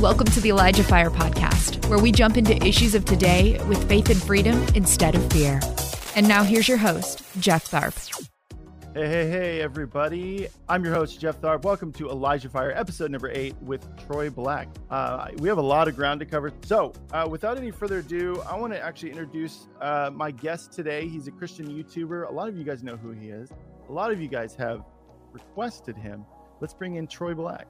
[0.00, 4.08] Welcome to the Elijah Fire Podcast, where we jump into issues of today with faith
[4.08, 5.60] and freedom instead of fear.
[6.16, 8.24] And now here's your host, Jeff Tharp.
[8.94, 10.48] Hey, hey, hey, everybody.
[10.70, 11.64] I'm your host, Jeff Tharp.
[11.64, 14.68] Welcome to Elijah Fire, episode number eight with Troy Black.
[14.88, 16.50] Uh, we have a lot of ground to cover.
[16.64, 21.08] So, uh, without any further ado, I want to actually introduce uh, my guest today.
[21.08, 22.26] He's a Christian YouTuber.
[22.26, 23.50] A lot of you guys know who he is,
[23.86, 24.82] a lot of you guys have
[25.30, 26.24] requested him.
[26.58, 27.66] Let's bring in Troy Black.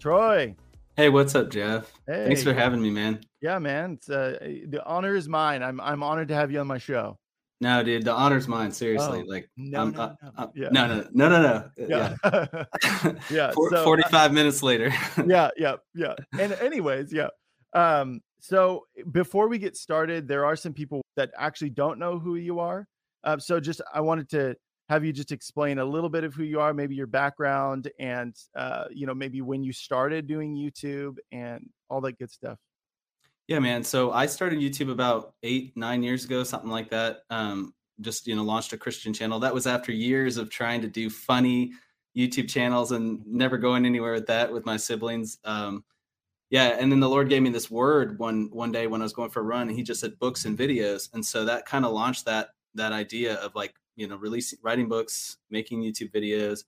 [0.00, 0.56] Troy.
[0.98, 1.92] Hey, what's up, Jeff?
[2.08, 2.24] Hey.
[2.26, 3.20] Thanks for having me, man.
[3.40, 3.92] Yeah, man.
[3.92, 5.62] It's, uh, the honor is mine.
[5.62, 7.16] I'm I'm honored to have you on my show.
[7.60, 8.72] No, dude, the honor's mine.
[8.72, 10.30] Seriously, oh, like, no, I'm, no, uh, no.
[10.36, 10.68] Uh, Yeah.
[10.72, 11.70] no, no, no, no, no.
[11.76, 13.52] Yeah, Yeah, yeah.
[13.52, 14.92] Four- so, uh, Forty-five minutes later.
[15.24, 16.14] yeah, yeah, yeah.
[16.36, 17.28] And anyways, yeah.
[17.74, 22.34] Um, so before we get started, there are some people that actually don't know who
[22.34, 22.88] you are.
[23.22, 24.56] Uh, so just I wanted to
[24.88, 28.34] have you just explain a little bit of who you are, maybe your background, and
[28.56, 32.58] uh, you know, maybe when you started doing YouTube and all that good stuff.
[33.48, 33.82] Yeah, man.
[33.82, 37.20] So I started YouTube about eight, nine years ago, something like that.
[37.30, 39.38] Um, just you know, launched a Christian channel.
[39.38, 41.72] That was after years of trying to do funny
[42.16, 45.38] YouTube channels and never going anywhere with that with my siblings.
[45.44, 45.84] Um,
[46.50, 49.12] yeah, and then the Lord gave me this word one one day when I was
[49.12, 51.84] going for a run, and He just said books and videos, and so that kind
[51.84, 56.64] of launched that that idea of like you know releasing writing books, making YouTube videos,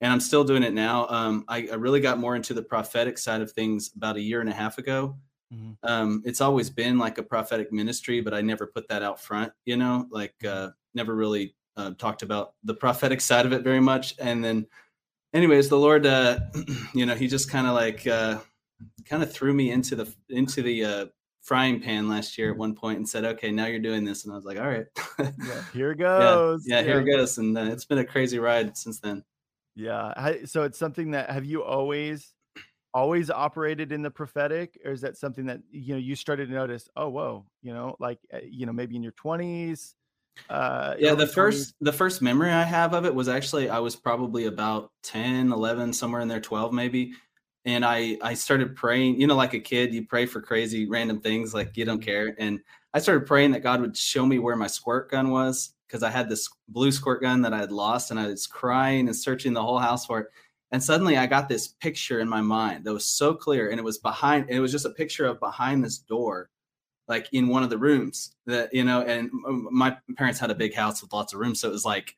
[0.00, 1.06] and I'm still doing it now.
[1.08, 4.40] Um, I, I really got more into the prophetic side of things about a year
[4.40, 5.16] and a half ago
[5.52, 5.76] Mhm.
[5.82, 9.52] um it's always been like a prophetic ministry but i never put that out front
[9.64, 13.80] you know like uh never really uh, talked about the prophetic side of it very
[13.80, 14.64] much and then
[15.34, 16.38] anyways the lord uh
[16.94, 18.38] you know he just kind of like uh
[19.04, 21.06] kind of threw me into the into the uh
[21.40, 24.32] frying pan last year at one point and said okay now you're doing this and
[24.32, 24.86] i was like all right
[25.36, 26.64] Yeah, here it yeah, goes.
[26.64, 29.24] yeah here it goes and uh, it's been a crazy ride since then
[29.74, 30.44] Yeah.
[30.44, 32.34] So it's something that have you always
[32.94, 36.54] always operated in the prophetic or is that something that you know you started to
[36.54, 39.94] notice oh whoa you know like uh, you know maybe in your 20s
[40.48, 41.34] uh yeah the 20s?
[41.34, 45.52] first the first memory i have of it was actually i was probably about 10
[45.52, 47.12] 11 somewhere in there 12 maybe
[47.64, 51.20] and i i started praying you know like a kid you pray for crazy random
[51.20, 52.60] things like you don't care and
[52.94, 56.10] i started praying that god would show me where my squirt gun was because i
[56.10, 59.52] had this blue squirt gun that i had lost and i was crying and searching
[59.52, 60.26] the whole house for it
[60.72, 63.84] and suddenly i got this picture in my mind that was so clear and it
[63.84, 66.48] was behind it was just a picture of behind this door
[67.08, 70.54] like in one of the rooms that you know and um, my parents had a
[70.54, 72.16] big house with lots of rooms so it was like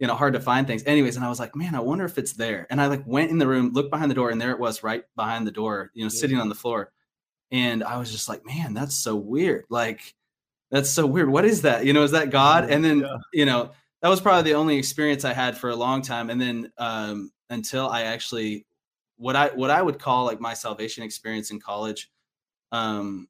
[0.00, 0.82] you know hard to find things.
[0.86, 2.66] Anyways and i was like man i wonder if it's there.
[2.70, 4.82] And i like went in the room looked behind the door and there it was
[4.82, 6.90] right behind the door you know sitting on the floor.
[7.52, 9.64] And i was just like man that's so weird.
[9.68, 10.14] Like
[10.70, 11.28] that's so weird.
[11.28, 11.84] What is that?
[11.84, 12.70] You know is that god?
[12.70, 13.16] And then Yeah.
[13.32, 13.70] you know
[14.02, 16.30] that was probably the only experience i had for a long time.
[16.30, 18.66] And then um until i actually
[19.16, 22.10] what i what i would call like my salvation experience in college
[22.72, 23.28] um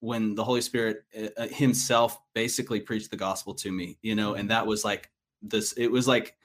[0.00, 1.04] when the Holy Spirit
[1.36, 5.11] uh, Himself basically preached the gospel to me, you know, and that was like
[5.42, 5.72] this.
[5.72, 6.36] It was like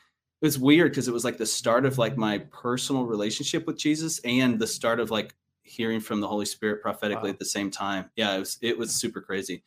[0.42, 3.78] it was weird because it was like the start of like my personal relationship with
[3.78, 7.34] Jesus and the start of like hearing from the Holy Spirit prophetically Wow.
[7.34, 8.10] at the same time.
[8.16, 9.64] Yeah, it was it was super crazy.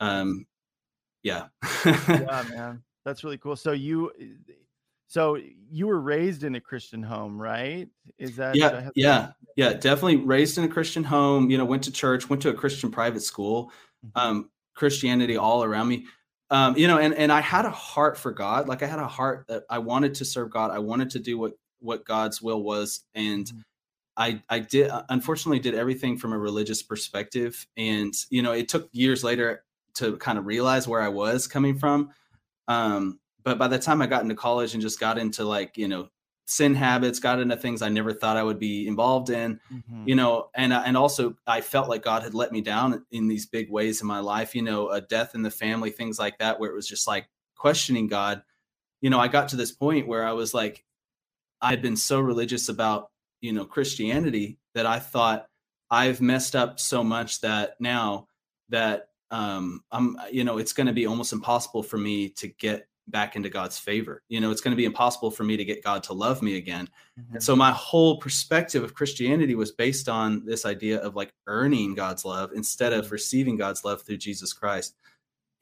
[0.00, 0.46] Um,
[1.22, 1.46] yeah,
[1.86, 4.12] yeah man that's really cool so you
[5.08, 5.38] so
[5.70, 10.58] you were raised in a christian home right is that yeah yeah yeah definitely raised
[10.58, 13.72] in a christian home you know went to church went to a christian private school
[14.04, 14.10] Mhm.
[14.14, 16.04] um christianity all around me
[16.50, 19.06] um you know and and i had a heart for god like i had a
[19.06, 22.62] heart that i wanted to serve god i wanted to do what what god's will
[22.62, 23.62] was and Mhm.
[24.16, 28.88] i i did unfortunately did everything from a religious perspective and you know it took
[28.92, 29.64] years later
[29.94, 32.10] to kind of realize where i was coming from
[32.68, 35.88] um but by the time i got into college and just got into like you
[35.88, 36.08] know
[36.48, 40.06] sin habits got into things i never thought i would be involved in Mhm.
[40.06, 43.26] you know and uh, and also i felt like god had let me down in
[43.26, 46.38] these big ways in my life you know a death in the family things like
[46.38, 48.42] that where it was just like questioning god
[49.00, 50.84] you know i got to this point where i was like
[51.60, 53.10] i had been so religious about
[53.40, 55.48] you know christianity that i thought
[55.90, 58.28] i've messed up so much that now
[58.68, 62.86] that um i'm you know it's going to be almost impossible for me to get
[63.08, 65.82] back into god's favor you know it's going to be impossible for me to get
[65.84, 66.88] god to love me again
[67.18, 67.34] Mhm.
[67.34, 71.94] and so my whole perspective of Christianity was based on this idea of like earning
[71.94, 74.96] God's love instead of receiving God's love through Jesus Christ.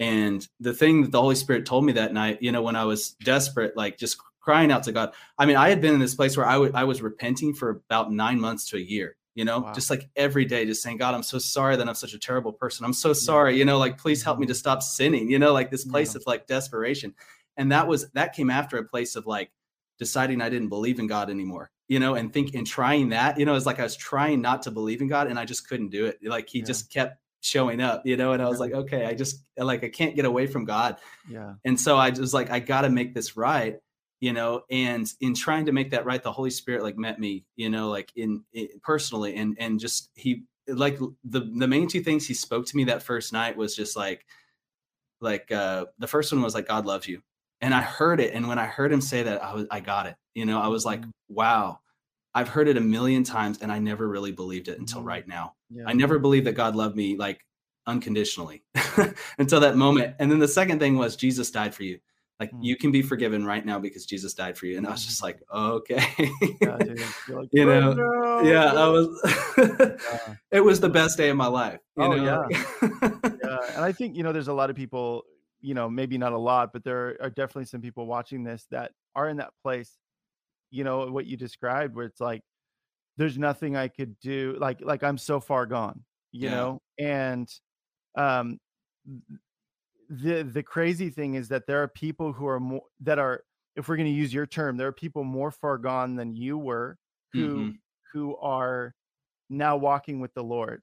[0.01, 2.85] And the thing that the Holy Spirit told me that night, you know, when I
[2.85, 5.15] was desperate, like just crying out to God.
[5.39, 8.13] I mean, I had been in this place where I I was repenting for about
[8.13, 9.73] nine months to a year, you know, Wow.
[9.73, 12.53] just like every day, just saying, God, I'm so sorry that I'm such a terrible
[12.53, 12.85] person.
[12.85, 14.51] I'm so sorry, you know, like please help me mm-hmm.
[14.51, 16.19] to stop sinning, you know, like this place Yeah.
[16.21, 17.15] of like desperation.
[17.57, 19.51] And that was that came after a place of like
[19.99, 21.71] deciding I didn't believe in God anymore.
[21.87, 24.63] you know, and think and trying that, you know, it's like I was trying not
[24.63, 26.19] to believe in God and I just couldn't do it.
[26.25, 26.65] Like he Yeah.
[26.65, 29.91] just kept showing up, you know, and I was like, okay, I just like I
[29.91, 30.97] can't get away from God.
[31.29, 31.55] Yeah.
[31.63, 33.77] And so I was like, I got to make this right,
[34.25, 34.63] you know.
[34.71, 37.91] And in trying to make that right, the Holy Spirit like met me, you know,
[37.91, 42.33] like in, in personally, and and just he like the the main two things he
[42.33, 44.25] spoke to me that first night was just like,
[45.21, 47.21] like uh the first one was like God loves you,
[47.61, 50.07] and I heard it, and when I heard him say that, I was I got
[50.07, 50.59] it, you know.
[50.59, 51.11] I was like, Mhm.
[51.29, 51.81] wow,
[52.35, 55.07] I've heard it a million times, and I never really believed it until Mhm.
[55.07, 55.55] right now.
[55.69, 55.85] Yeah.
[55.87, 57.45] I never believed that God loved me like
[57.87, 58.65] unconditionally
[59.39, 60.17] until that moment.
[60.19, 61.99] And then the second thing was Jesus died for you.
[62.41, 62.65] Like Mm.
[62.65, 64.77] you can be forgiven right now because Jesus died for you.
[64.77, 66.03] And I was just like, okay.
[66.61, 66.79] Yeah.
[67.29, 69.09] Like, You "Oh, know, no, yeah, I was
[70.03, 70.35] Yeah.
[70.51, 71.81] it was the best day of my life.
[71.97, 72.49] You Oh, know?
[73.43, 75.23] yeah, and I think you know there's a lot of people,
[75.61, 78.93] you know, maybe not a lot, but there are definitely some people watching this that
[79.15, 79.97] are in that place,
[80.71, 82.43] you know, what you described, where it's like,
[83.17, 86.51] there's nothing I could do, like like I'm so far gone, you Yeah.
[86.51, 87.49] know, and
[88.17, 88.59] um,
[90.09, 93.45] the the crazy thing is that there are people who are more that are,
[93.77, 96.59] if we're going to use your term, there are people more far gone than you
[96.59, 96.99] were,
[97.33, 97.79] who Mhm.
[98.13, 98.95] who are
[99.51, 100.83] now walking with the Lord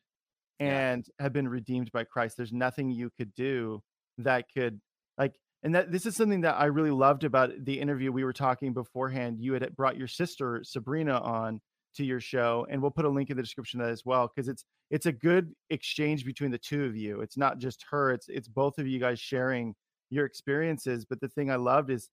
[0.59, 0.91] Yeah.
[0.93, 2.37] and have been redeemed by Christ.
[2.37, 3.83] There's nothing you could do
[4.19, 4.81] that could
[5.17, 8.33] like and that this is something that I really loved about the interview we were
[8.33, 9.39] talking beforehand.
[9.39, 11.61] You had brought your sister Sabrina on
[11.95, 14.27] to your show and we'll put a link in the description of that as well
[14.33, 17.21] because it's it's a good exchange between the two of you.
[17.21, 19.75] It's not just her, it's it's both of you guys sharing
[20.09, 22.09] your experiences, but the thing I loved is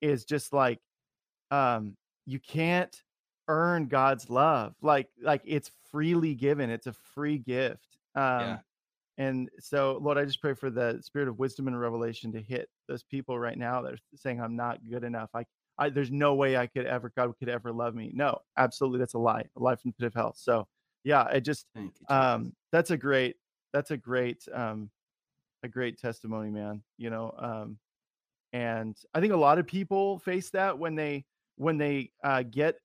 [0.00, 0.78] is just like
[1.50, 1.96] um
[2.26, 3.02] you can't
[3.48, 4.74] earn God's love.
[4.82, 6.70] Like like it's freely given.
[6.70, 7.96] It's a free gift.
[8.14, 8.58] Um Yeah.
[9.18, 12.68] and so Lord, I just pray for the spirit of wisdom and revelation to hit
[12.88, 15.30] those people right now that are saying I'm not good enough.
[15.34, 15.44] I
[15.82, 18.10] I there's no way I could ever God could ever love me.
[18.14, 19.44] No, absolutely that's a lie.
[19.56, 20.34] A lie from the pit of hell.
[20.36, 20.66] So
[21.04, 22.14] yeah, I just Thank you.
[22.14, 23.36] Um that's a great
[23.72, 24.90] that's a great um
[25.62, 27.78] a great testimony man you know um
[28.52, 31.24] and i think a lot of people face that when they
[31.56, 32.76] when they uh get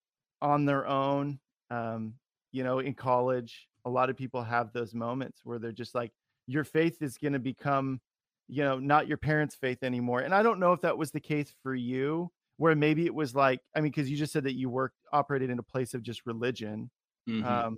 [0.42, 1.40] on their own
[1.72, 2.14] um
[2.52, 6.12] you know in college a lot of people have those moments where they're just like
[6.46, 8.00] your faith is going to become
[8.48, 11.20] you know not your parents faith anymore and i don't know if that was the
[11.20, 14.56] case for you where maybe it was like i mean because you just said that
[14.56, 16.90] you worked operated in a place of just religion
[17.28, 17.44] Mhm.
[17.48, 17.78] um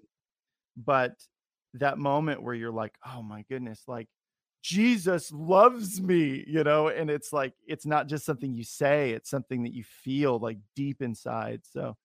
[0.78, 1.14] but
[1.74, 4.08] that moment where you're like oh my goodness like
[4.64, 9.30] jesus loves me you know and it's like it's not just something you say it's
[9.30, 11.96] something that you feel like deep inside so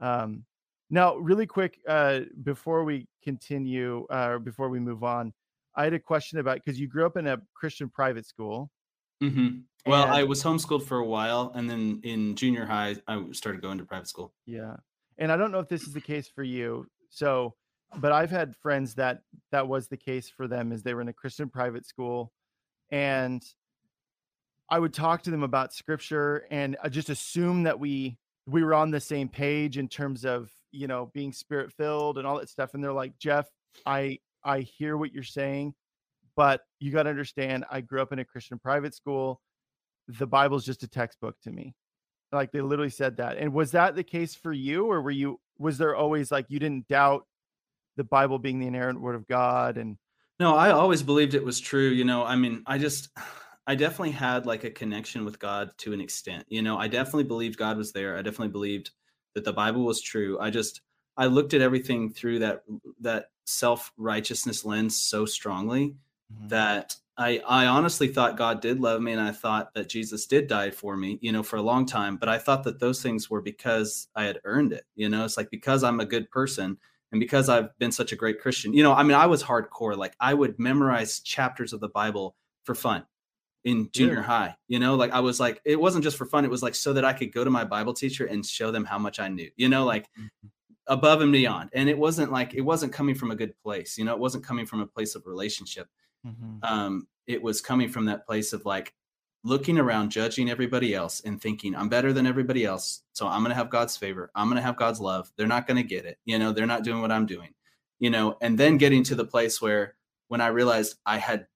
[0.00, 0.44] um
[0.90, 5.32] now really quick uh before we continue uh or before we move on
[5.76, 8.70] i had a question about because you grew up in a christian private school
[9.20, 9.69] Mhm.
[9.86, 13.62] Well, and- I was homeschooled for a while, and then in junior high, I started
[13.62, 14.32] going to private school.
[14.46, 14.76] Yeah.
[15.18, 16.86] And I don't know if this is the case for you.
[17.10, 17.54] So,
[17.96, 21.08] but I've had friends that that was the case for them is they were in
[21.08, 22.32] a Christian private school
[22.90, 23.42] and
[24.68, 28.16] I would talk to them about scripture and I just assume that we
[28.46, 32.26] we were on the same page in terms of, you know, being spirit filled and
[32.26, 33.48] all that stuff and they're like, "Jeff,
[33.84, 35.74] I I hear what you're saying,
[36.36, 39.40] but you got to understand I grew up in a Christian private school.
[40.18, 41.74] The Bible's just a textbook to me."
[42.32, 45.40] like they literally said that and was that the case for you or were you
[45.58, 47.26] was there always like you didn't doubt
[47.96, 49.98] the bible being the inerrant word of god and
[50.40, 51.90] No, I always believed it was true.
[51.90, 53.10] You know, I mean, I just,
[53.66, 56.44] I definitely had like a connection with God to an extent.
[56.48, 58.16] You know, I definitely believed God was there.
[58.16, 58.90] I definitely believed
[59.34, 60.40] that the Bible was true.
[60.40, 60.80] I just,
[61.16, 62.62] I looked at everything through that
[63.02, 65.94] that self righteousness lens so strongly
[66.32, 66.48] Mm-hmm.
[66.48, 70.46] that I, I honestly thought God did love me and I thought that Jesus did
[70.46, 72.16] die for me, you know, for a long time.
[72.16, 74.84] But I thought that those things were because I had earned it.
[74.94, 76.78] You know, it's like because I'm a good person
[77.12, 79.96] and because I've been such a great Christian, you know, I mean, I was hardcore.
[79.96, 83.04] Like I would memorize chapters of the Bible for fun
[83.64, 84.26] in junior Really?
[84.26, 86.46] high, you know, like I was like, it wasn't just for fun.
[86.46, 88.84] It was like so that I could go to my Bible teacher and show them
[88.84, 90.46] how much I knew, you know, like mm-hmm.
[90.86, 91.68] above and beyond.
[91.74, 94.44] And it wasn't like, it wasn't coming from a good place, you know, it wasn't
[94.44, 95.86] coming from a place of relationship
[96.62, 98.94] um, it was coming from that place of like
[99.42, 103.02] looking around, judging everybody else, and thinking, I'm better than everybody else.
[103.12, 104.30] So I'm going to have God's favor.
[104.34, 105.30] I'm going to have God's love.
[105.36, 106.18] They're not going to get it.
[106.24, 107.54] You know, they're not doing what I'm doing,
[107.98, 109.94] you know, and then getting to the place where
[110.28, 111.46] when I realized I had,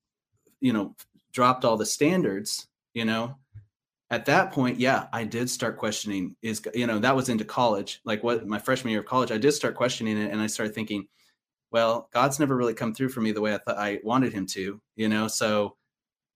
[0.60, 0.94] you know,
[1.32, 3.36] dropped all the standards, you know,
[4.10, 8.00] at that point, yeah, I did start questioning is, you know, that was into college,
[8.04, 10.30] like what my freshman year of college, I did start questioning it.
[10.30, 11.08] And I started thinking,
[11.74, 14.46] well, God's never really come through for me the way I thought I wanted him
[14.46, 15.76] to, you know, so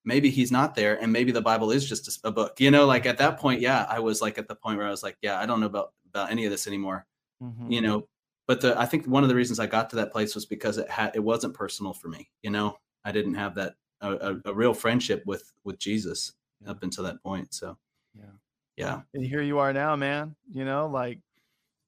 [0.04, 2.87] maybe he's not there and maybe the Bible is just a, a book, you know,
[2.87, 5.16] like at that point, yeah, I was like at the point where I was like,
[5.23, 7.07] yeah, I don't know about, about any of this anymore.
[7.40, 7.73] Mhm.
[7.73, 8.09] you know.
[8.49, 10.76] But the I think one of the reasons I got to that place was because
[10.78, 12.78] it had it wasn't personal for me, you know.
[13.04, 16.71] I didn't have that a, a, a real friendship with with Jesus Yeah.
[16.73, 17.54] up until that point.
[17.54, 17.78] So
[18.18, 18.35] Yeah.
[18.76, 20.35] yeah, And here you are now, man.
[20.50, 21.21] You know, like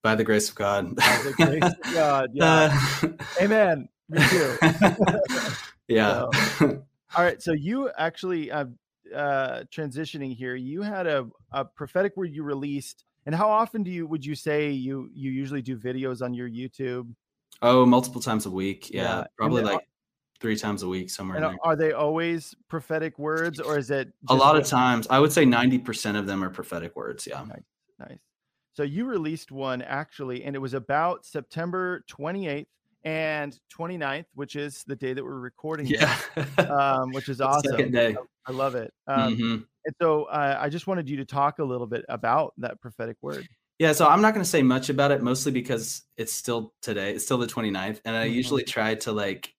[0.03, 0.95] by the grace of God.
[0.95, 2.29] by the grace of God.
[2.33, 2.77] Yeah.
[3.03, 3.07] Uh,
[3.41, 3.87] Amen.
[4.09, 4.57] Me too.
[5.87, 6.25] yeah.
[6.61, 7.41] All right.
[7.41, 8.65] So you actually uh,
[9.15, 13.05] uh transitioning here, you had a, a prophetic word you released.
[13.25, 16.49] And how often do you would you say you you usually do videos on your
[16.49, 17.13] YouTube?
[17.61, 18.89] oh, multiple times a week.
[18.89, 19.87] Yeah, Yeah, probably like
[20.39, 21.59] three times a week somewhere in And there.
[21.63, 25.45] are they always prophetic words or is it A lot of times, I would say
[25.45, 27.27] ninety percent of them are prophetic words.
[27.27, 27.43] Yeah.
[27.43, 27.61] Nice.
[27.99, 28.19] Nice.
[28.73, 32.67] So you released one actually, and it was about September 28th
[33.03, 35.87] and 29th, which is the day that we're recording.
[35.87, 36.45] this, Yeah.
[36.65, 37.71] Um, which is awesome.
[37.71, 38.15] Second day.
[38.45, 38.93] I love it.
[39.07, 39.65] Um, Mhm.
[39.83, 43.17] And so uh, I just wanted you to talk a little bit about that prophetic
[43.23, 43.47] word.
[43.79, 47.13] Yeah, so I'm not going to say much about it, mostly because it's still today.
[47.15, 48.33] It's still the 29th, and I Mhm.
[48.33, 49.55] usually try to like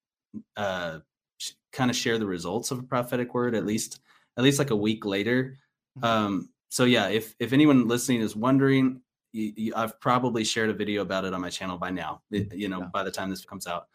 [0.56, 1.00] uh
[1.38, 4.00] sh- kind of share the results of a prophetic word at least
[4.38, 5.58] at least like a week later.
[5.98, 6.04] Mhm.
[6.04, 9.02] Um so yeah, if if anyone listening is wondering,
[9.32, 12.22] you, you, I've probably shared a video about it on my channel by now.
[12.30, 12.86] it- you know, Yeah.
[12.92, 13.88] by the time this comes out.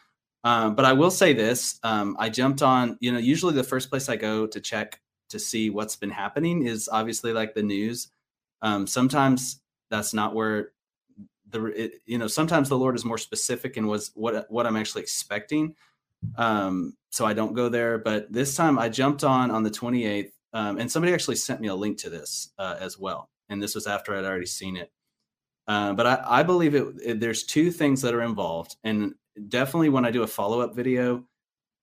[0.43, 2.95] Um, but I will say this: um, I jumped on.
[2.99, 6.67] You know, usually the first place I go to check to see what's been happening
[6.67, 8.09] is obviously like the news.
[8.61, 10.71] Um, sometimes that's not where
[11.49, 14.75] the it, you know sometimes the Lord is more specific in was what what I'm
[14.77, 15.75] actually expecting.
[16.37, 17.97] Um, so I don't go there.
[17.97, 21.67] But this time I jumped on on the 28th, um, and somebody actually sent me
[21.67, 23.29] a link to this uh, as well.
[23.49, 24.91] And this was after I'd already seen it.
[25.67, 27.19] Uh, but I, I believe it, it.
[27.19, 29.15] There's two things that are involved, and
[29.49, 31.25] definitely when I do a follow up video,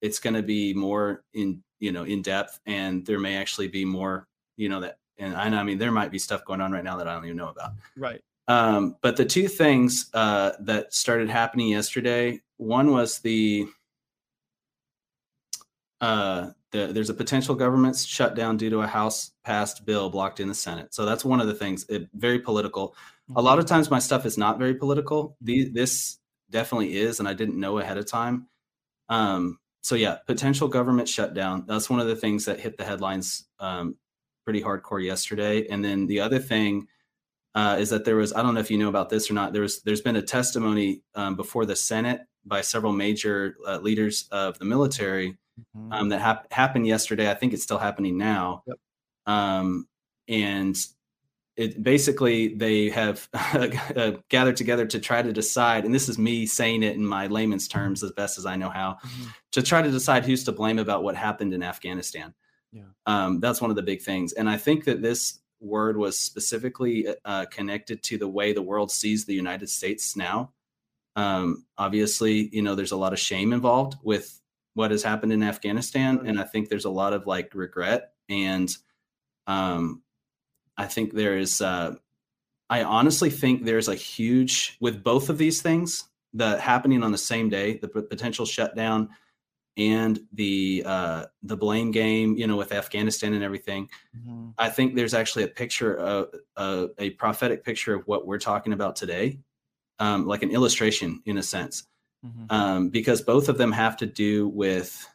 [0.00, 3.85] it's going to be more in you know in depth, and there may actually be
[3.85, 4.97] more you know that.
[5.18, 7.26] And I, I mean, there might be stuff going on right now that I don't
[7.26, 7.73] even know about.
[7.97, 8.21] Right.
[8.49, 13.66] Um, but the two things uh, that started happening yesterday, one was the
[16.00, 20.49] uh, the, there's a potential government shutdown due to a House passed bill blocked in
[20.49, 20.93] the Senate.
[20.93, 21.87] So that's one of the things.
[21.88, 22.97] It, very political.
[23.37, 25.37] A lot of times my stuff is not very political.
[25.40, 26.19] The, this
[26.50, 28.49] definitely is, and I didn't know ahead of time.
[29.09, 31.64] Um, so yeah, potential government shutdown.
[31.69, 33.95] That's one of the things that hit the headlines um,
[34.45, 35.69] pretty hardcore yesterday.
[35.69, 36.88] And then the other thing
[37.54, 39.52] uh, is that there was I don't know if you know about this or not.
[39.52, 44.28] There was there's been a testimony um, before the Senate by several major uh, leaders
[44.33, 45.38] of the military
[45.76, 45.92] Mhm.
[45.92, 47.30] um, that hap- happened yesterday.
[47.30, 48.62] I think it's still happening now.
[48.66, 48.78] Yep.
[49.26, 49.88] Um,
[50.28, 50.76] and
[51.56, 56.46] it basically they have uh, gathered together to try to decide, and this is me
[56.46, 59.34] saying it in my layman's terms as best as I know how, Mhm.
[59.52, 62.34] to try to decide who's to blame about what happened in Afghanistan.
[62.73, 62.82] Yeah.
[63.06, 67.06] Um, that's one of the big things, and I think that this word was specifically
[67.25, 70.52] uh, connected to the way the world sees the United States now.
[71.16, 74.40] Um, obviously, you know, there's a lot of shame involved with
[74.75, 78.69] what has happened in Afghanistan, and I think there's a lot of like regret, and
[79.47, 80.02] um,
[80.76, 81.61] I think there is.
[81.61, 81.95] Uh,
[82.71, 87.19] I honestly think there's a huge with both of these things that happening on the
[87.19, 89.11] same day, the p- potential shutdown
[89.76, 93.88] and the uh, the blame game, you know, with Afghanistan and everything.
[94.16, 94.54] Mhm.
[94.59, 98.73] I think there's actually a picture of uh, a prophetic picture of what we're talking
[98.73, 99.40] about today,
[99.99, 101.87] um, like an illustration in a sense,
[102.25, 102.47] Mhm.
[102.50, 105.07] um, because both of them have to do with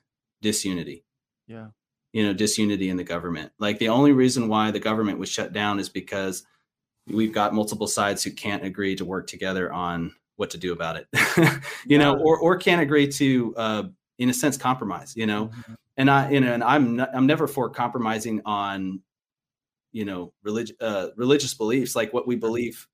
[0.42, 1.04] disunity.
[1.48, 1.68] Yeah.
[2.14, 3.52] You know, disunity in the government.
[3.60, 6.44] Like the only reason why the government was shut down is because
[7.08, 10.96] we've got multiple sides who can't agree to work together on what to do about
[10.98, 11.08] it.
[11.86, 13.84] you know, or or can't agree to, uh,
[14.18, 15.14] in a sense, compromise.
[15.16, 15.76] You know, Mhm.
[15.98, 19.02] and I, you know, and I'm not, I'm never for compromising on,
[19.92, 21.96] you know, religious uh, religious beliefs.
[21.96, 22.88] Like what we believe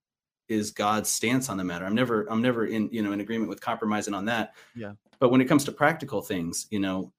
[0.47, 1.85] is God's stance on the matter.
[1.85, 4.53] I'm never I'm never in you know in agreement with compromising on that.
[4.75, 4.93] Yeah.
[5.19, 7.11] But when it comes to practical things, you know,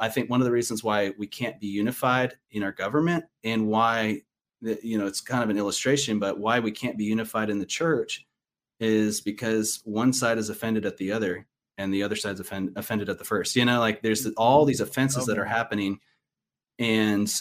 [0.00, 3.66] I think one of the reasons why we can't be unified in our government and
[3.66, 4.22] why
[4.62, 7.58] the- you know it's kind of an illustration, but why we can't be unified in
[7.58, 8.26] the church
[8.80, 11.46] is because one side is offended at the other
[11.78, 13.56] and the other side's offend, offended at the first.
[13.56, 16.00] You know, like there's all these offenses that are happening
[16.78, 17.32] and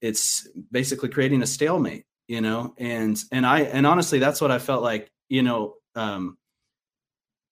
[0.00, 4.58] it's basically creating a stalemate, you know, and and I and honestly that's what I
[4.58, 6.38] felt like, you know, um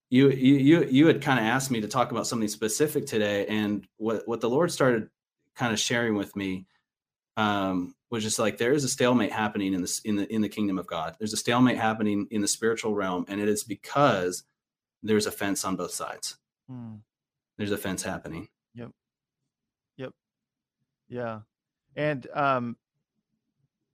[0.08, 3.44] you you you you had kind of asked me to talk about something specific today
[3.46, 5.10] and what what the Lord started
[5.54, 6.66] kind of sharing with me
[7.37, 10.49] um was just like there is a stalemate happening in this in the in the
[10.49, 11.14] kingdom of God.
[11.18, 14.44] There's a stalemate happening in the spiritual realm and it is because
[15.02, 16.38] there's a fence on both sides.
[16.72, 17.00] Mm.
[17.58, 18.49] There's fence happening.
[18.75, 18.92] Yep.
[19.99, 20.12] Yep.
[21.10, 21.40] Yeah.
[21.94, 22.76] And um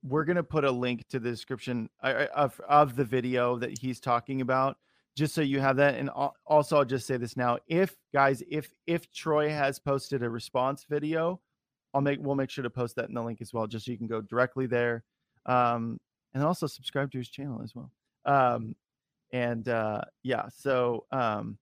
[0.07, 4.01] we're going to put a link to the description of of the video that he's
[4.01, 4.77] talking about
[5.17, 5.95] just so you have that.
[5.95, 6.11] And
[6.47, 10.85] also, I'll just say this now: if guys, if if Troy has posted a response
[10.89, 11.41] video,
[11.95, 13.93] I'll make we'll make sure to post that in the link as well, just so
[13.93, 15.05] you can go directly there,
[15.47, 15.99] um,
[16.35, 17.91] and also subscribe to his channel as well.
[18.27, 18.77] Um,
[19.33, 21.59] and uh, yeah, so um,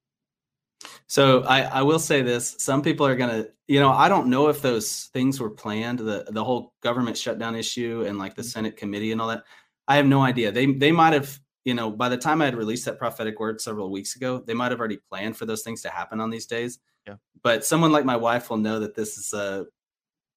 [1.06, 4.48] so I, I will say this: some people are gonna, you know, I don't know
[4.48, 5.98] if those things were planned.
[6.00, 8.48] The the whole government shutdown issue and like the mm-hmm.
[8.48, 9.44] Senate committee and all that.
[9.86, 10.50] I have no idea.
[10.50, 13.60] They they might have, you know, by the time I had released that prophetic word
[13.60, 16.46] several weeks ago, they might have already planned for those things to happen on these
[16.46, 16.78] days.
[17.06, 17.16] Yeah.
[17.42, 19.66] But someone like my wife will know that this is a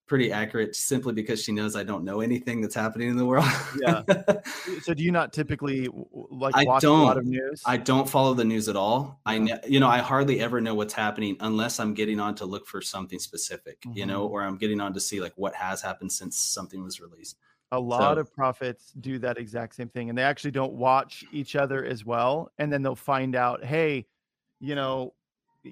[0.08, 3.46] pretty accurate simply because she knows I don't know anything that's happening in the world.
[3.82, 4.04] yeah.
[4.82, 7.62] So do you not typically like I watch don't, a lot of news?
[7.66, 9.20] I don't follow the news at all.
[9.26, 9.36] I
[9.68, 12.82] you know I hardly ever know what's happening unless I'm getting on to look for
[12.82, 13.98] something specific, mm-hmm.
[13.98, 14.34] you know, mm-hmm.
[14.34, 17.38] or I'm getting on to see like what has happened since something was released.
[17.72, 21.26] A lot so, of prophets do that exact same thing and they actually don't watch
[21.34, 24.06] each other as well and then they'll find out, "Hey,
[24.60, 25.14] you know,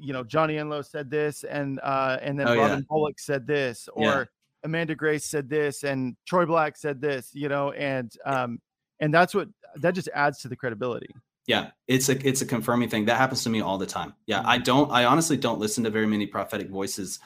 [0.02, 2.86] you know Johnny Enlow said this, and uh, and then oh, Robin yeah.
[2.90, 4.24] Bullock said this, or yeah.
[4.64, 8.60] Amanda Grace said this, and Troy Black said this, you know, and um,
[9.00, 9.48] and that's what
[9.78, 11.10] that just adds to the credibility.
[11.48, 14.14] Yeah, it's a it's a confirming thing that happens to me all the time.
[14.26, 14.64] Yeah, I mm-hmm.
[14.64, 17.20] don't I honestly don't listen to very many prophetic voices,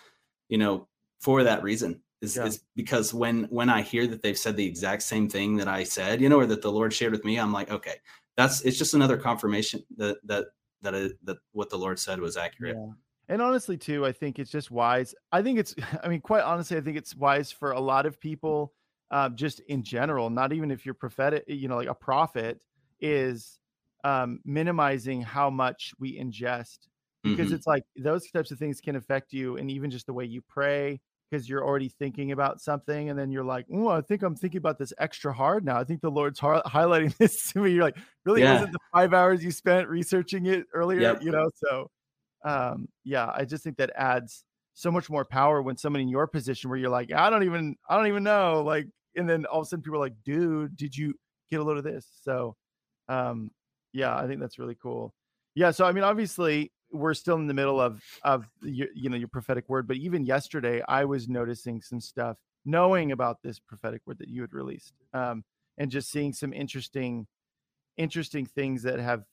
[0.50, 0.88] you know,
[1.22, 2.02] for that reason.
[2.22, 2.48] Is, yeah.
[2.48, 5.86] is because when when I hear that they've said the exact same thing that I
[5.86, 7.96] said, you know, or that the Lord shared with me, I'm like, okay,
[8.36, 10.48] that's it's just another confirmation that that
[10.82, 12.76] that it, that what the Lord said was accurate.
[12.78, 12.94] Yeah.
[13.30, 15.14] And honestly, too, I think it's just wise.
[15.32, 18.20] I think it's, I mean, quite honestly, I think it's wise for a lot of
[18.20, 18.74] people,
[19.12, 22.62] uh, just in general, not even if you're prophetic, you know, like a prophet,
[23.00, 23.60] is
[24.04, 26.88] um, minimizing how much we ingest
[27.24, 27.56] because mm-hmm.
[27.56, 30.42] it's like those types of things can affect you and even just the way you
[30.48, 34.36] pray because you're already thinking about something and then you're like, oh, I think I'm
[34.36, 35.78] thinking about this extra hard now.
[35.78, 37.72] I think the Lord's har- highlighting this to me.
[37.72, 38.42] You're like, really?
[38.42, 38.54] Yeah.
[38.54, 41.00] Was it the five hours you spent researching it earlier?
[41.00, 41.24] Yep.
[41.24, 41.89] You know, so
[42.46, 46.28] um, yeah, I just think that adds so much more power when someone in your
[46.28, 48.63] position where you're like, I don't even, I don't even know.
[48.63, 51.13] Like, and then all of a sudden people are like, dude, did you
[51.52, 52.08] get a load of this?
[52.22, 52.56] So,
[53.08, 53.52] um,
[53.92, 55.13] yeah, I think that's really cool.
[55.56, 55.72] Yeah.
[55.72, 59.28] So, I mean, obviously, we're still in the middle of of your, you know your
[59.28, 64.17] prophetic word but even yesterday i was noticing some stuff knowing about this prophetic word
[64.17, 65.43] that you had released um,
[65.78, 67.28] and just seeing some interesting
[67.97, 69.23] interesting things that have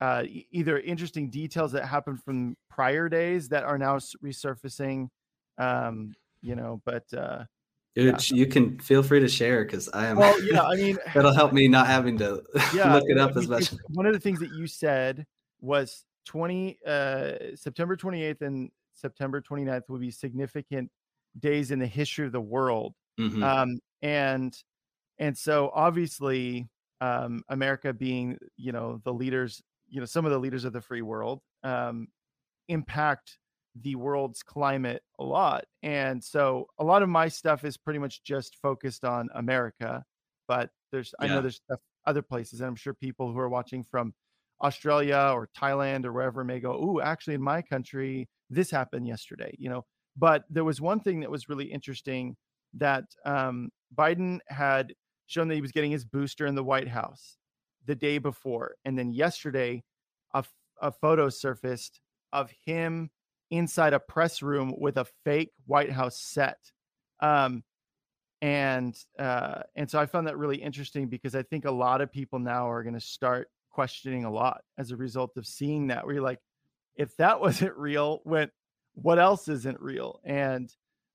[0.00, 5.08] uh, either interesting details that happened from prior days that are now resurfacing
[5.58, 7.44] um, you know but uh
[7.94, 8.16] yeah.
[8.30, 10.16] you can feel free to share because I am.
[10.16, 12.42] Well, yeah, I mean, that'll help me not having to
[12.74, 13.70] yeah, look it up as much.
[13.88, 15.26] One of the things that you said
[15.60, 20.90] was 20 uh, September 28th and September 29th will be significant
[21.38, 22.94] days in the history of the world.
[23.18, 23.42] Mm-hmm.
[23.42, 24.56] Um, and
[25.18, 26.68] and so obviously
[27.00, 30.80] um, America being you know the leaders, you know some of the leaders of the
[30.80, 32.08] free world um,
[32.68, 33.38] impact
[33.80, 35.64] the world's climate a lot.
[35.82, 40.04] And so a lot of my stuff is pretty much just focused on America,
[40.46, 41.26] but there's yeah.
[41.26, 41.60] I know there's
[42.06, 44.12] other places, and I'm sure people who are watching from
[44.62, 49.54] Australia or Thailand or wherever may go, oh, actually, in my country, this happened yesterday,
[49.58, 49.84] you know.
[50.16, 52.36] But there was one thing that was really interesting
[52.74, 54.92] that um, Biden had
[55.26, 57.38] shown that he was getting his booster in the White House
[57.86, 58.76] the day before.
[58.84, 59.82] And then yesterday,
[60.34, 60.44] a,
[60.80, 62.00] a photo surfaced
[62.32, 63.10] of him
[63.50, 66.58] inside a press room with a fake White House set.
[67.20, 67.62] Um,
[68.40, 72.10] and uh, and so I found that really interesting because I think a lot of
[72.10, 76.04] people now are going to start questioning a lot as a result of seeing that
[76.04, 76.40] where you're like
[76.96, 78.50] if that wasn't real when
[78.94, 80.20] what else isn't real?
[80.22, 80.70] And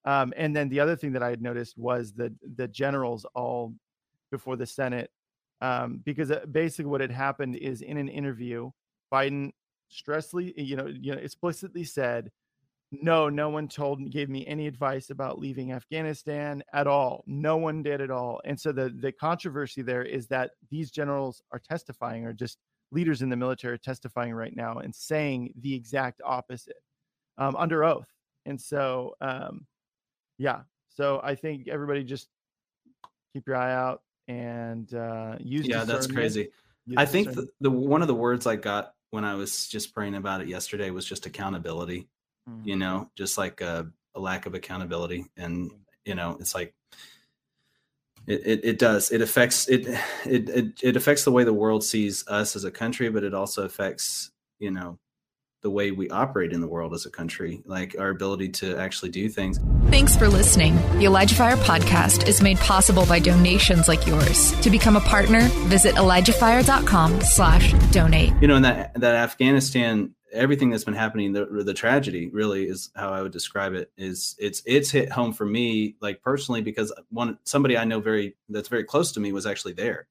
[0.07, 3.75] um and then the other thing that i had noticed was the the generals all
[4.31, 5.11] before the senate
[5.61, 8.71] um because uh, basically what had happened is in an interview
[9.13, 9.51] biden
[9.89, 12.31] stressly you know you know explicitly said
[12.91, 17.23] no no one told gave me any advice about leaving afghanistan at all.
[17.27, 18.41] No one did at all.
[18.45, 22.57] And so the the controversy there is that these generals are testifying or just
[22.91, 26.77] leaders in the military are testifying right now and saying the exact opposite
[27.37, 28.07] um, under oath.
[28.45, 29.65] And so um,
[30.37, 30.61] yeah.
[30.89, 32.29] So i think everybody just
[33.33, 36.49] keep your eye out and uh, use yeah that's crazy.
[36.97, 40.15] i think the, the one of the words i got when i was just praying
[40.15, 42.07] about it yesterday was just accountability
[42.47, 42.67] mm-hmm.
[42.67, 45.25] you know, just like a, a, lack of accountability.
[45.35, 45.71] And,
[46.05, 46.73] you know, it's like,
[48.25, 49.11] it, it, it, does.
[49.11, 49.87] It affects it,
[50.25, 53.33] it, it, it affects the way the world sees us as a country, but it
[53.33, 54.99] also affects, you know,
[55.63, 59.09] the way we operate in the world as a country, like our ability to actually
[59.09, 59.59] do things.
[59.89, 60.75] Thanks for listening.
[60.97, 64.51] The Elijah Fire podcast is made possible by donations like yours.
[64.61, 68.33] To become a partner, visit ElijahFire.com slash donate.
[68.39, 72.89] You know, in that that Afghanistan, everything that's been happening, the the tragedy really is
[72.95, 73.91] how I would describe it.
[73.97, 78.35] Is it's it's hit home for me, like personally, because one somebody I know very
[78.49, 80.07] that's very close to me was actually there.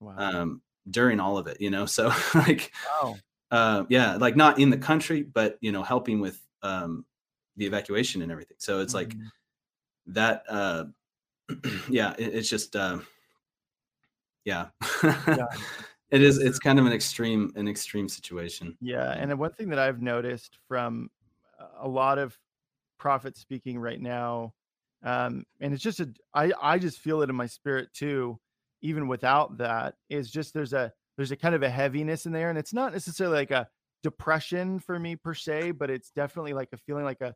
[0.00, 0.14] Wow.
[0.16, 1.86] Um, during all of it, you know.
[1.86, 3.16] So like wow
[3.52, 7.04] uh, yeah, like not in the country, but you know, helping with um,
[7.56, 8.56] the evacuation and everything.
[8.58, 9.20] So it's mm-hmm.
[9.20, 9.28] like
[10.06, 10.44] that.
[10.48, 10.84] Uh,
[11.88, 12.98] yeah, it, it's just uh,
[14.46, 14.68] yeah.
[15.04, 15.46] yeah.
[16.12, 16.38] It is.
[16.38, 18.76] It's kind of an extreme, an extreme situation.
[18.80, 21.10] Yeah, and one thing that I've noticed from
[21.80, 22.38] a lot of
[22.98, 24.54] prophets speaking right now,
[25.02, 28.38] um, and it's just a, I I just feel it in my spirit too.
[28.82, 32.50] Even without that, is just there's a there's a kind of a heaviness in there
[32.50, 33.68] and it's not necessarily like a
[34.02, 37.34] depression for me per se but it's definitely like a feeling like a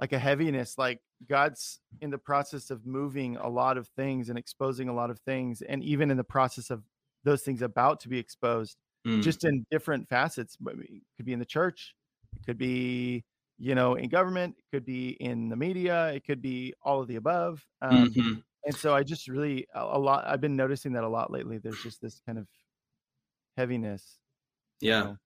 [0.00, 4.38] like a heaviness like god's in the process of moving a lot of things and
[4.38, 6.82] exposing a lot of things and even in the process of
[7.24, 9.22] those things about to be exposed mm.
[9.22, 11.94] just in different facets it could be in the church
[12.36, 13.24] it could be
[13.58, 17.08] you know in government it could be in the media it could be all of
[17.08, 18.34] the above um, mm-hmm.
[18.64, 21.58] and so i just really a, a lot i've been noticing that a lot lately
[21.58, 22.46] there's just this kind of
[23.60, 24.18] heaviness.
[24.80, 25.02] Yeah.
[25.02, 25.16] So.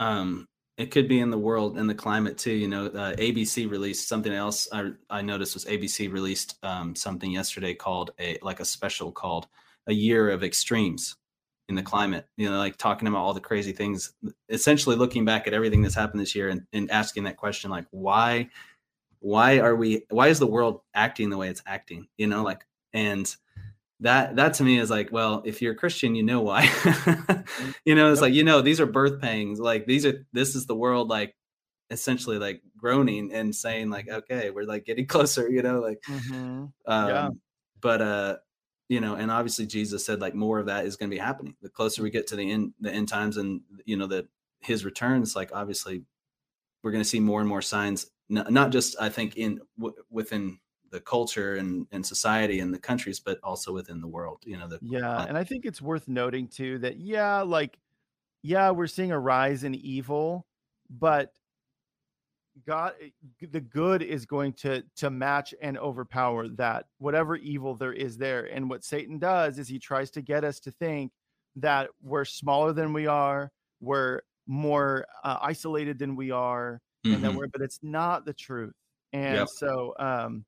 [0.00, 2.52] Um, it could be in the world and the climate too.
[2.52, 4.68] You know, uh, ABC released something else.
[4.72, 9.48] I I noticed was ABC released um, something yesterday called a like a special called
[9.86, 11.16] a year of extremes
[11.72, 12.26] in the climate.
[12.36, 14.12] You know, like talking about all the crazy things.
[14.48, 17.86] Essentially, looking back at everything that's happened this year and, and asking that question, like
[17.90, 18.50] why,
[19.20, 20.04] why are we?
[20.10, 22.08] Why is the world acting the way it's acting?
[22.16, 23.34] You know, like and
[24.00, 26.62] that that to me is like well if you're a christian you know why
[27.84, 28.22] you know it's yep.
[28.22, 31.36] like you know these are birth pangs like these are this is the world like
[31.88, 36.34] essentially like groaning and saying like okay we're like getting closer you know like mm-hmm.
[36.34, 37.28] um yeah.
[37.80, 38.36] but uh
[38.92, 41.54] you know and obviously jesus said like more of that is going to be happening
[41.62, 44.26] the closer we get to the end the end times and you know that
[44.60, 46.02] his returns like obviously
[46.82, 50.58] we're going to see more and more signs not, just i think in w- within
[50.92, 54.42] the culture and, and society and the countries, but also within the world.
[54.44, 57.78] You know, the yeah, and I think it's worth noting too that yeah, like
[58.42, 60.46] yeah, we're seeing a rise in evil,
[60.90, 61.32] but
[62.66, 63.08] God, eh,
[63.50, 68.44] the good is going to to match and overpower that whatever evil there is there.
[68.46, 71.12] And what Satan does is he tries to get us to think
[71.56, 77.14] that we're smaller than we are, we're more uh, isolated than we are, mm-hmm.
[77.14, 77.48] and that we're.
[77.48, 78.74] But it's not the truth.
[79.12, 79.48] And yep.
[79.48, 80.44] so, um,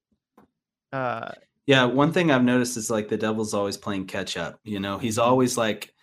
[0.93, 1.33] uh,
[1.67, 4.59] yeah, one thing I've noticed is like the devil's always playing catch up.
[4.65, 5.29] You know, he's mm-hmm.
[5.29, 5.94] always like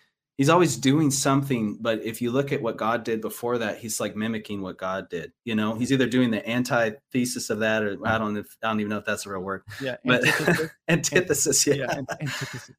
[0.42, 4.00] he's always doing something, but if you look at what God did before that, he's
[4.00, 5.30] like mimicking what God did.
[5.44, 8.90] You know, he's either doing the antithesis of that, or I don't, I don't even
[8.90, 9.62] know if that's a real word.
[9.80, 10.70] Yeah, but antithesis.
[10.88, 12.70] antithesis yeah, yeah antithesis.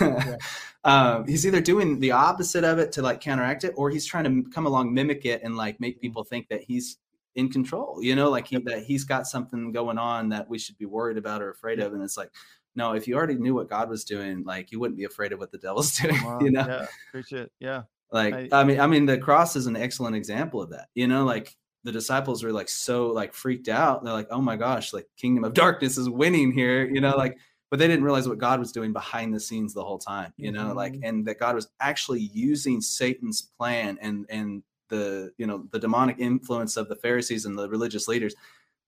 [0.00, 0.36] yeah.
[0.84, 4.24] um, he's either doing the opposite of it to like counteract it, or he's trying
[4.24, 6.00] to come along, mimic it, and like make mm-hmm.
[6.00, 6.96] people think that he's
[7.34, 10.76] in control you know like he that he's got something going on that we should
[10.76, 12.30] be worried about or afraid of and it's like
[12.74, 15.38] no if you already knew what god was doing like you wouldn't be afraid of
[15.38, 16.66] what the devil's doing wow, you know?
[16.66, 17.82] Yeah appreciate yeah.
[18.10, 21.06] Like I, I mean i mean the cross is an excellent example of that you
[21.06, 21.24] know?
[21.24, 24.04] Like the disciples were like so like freaked out.
[24.04, 27.16] They're like oh my gosh like kingdom of darkness is winning here you know?
[27.16, 27.38] Like
[27.70, 30.52] but they didn't realize what god was doing behind the scenes the whole time you
[30.52, 30.66] know?
[30.66, 30.76] Mm-hmm.
[30.76, 35.78] like and that god was actually using satan's plan and and the you know the
[35.78, 38.36] demonic influence of the Pharisees and the religious leaders.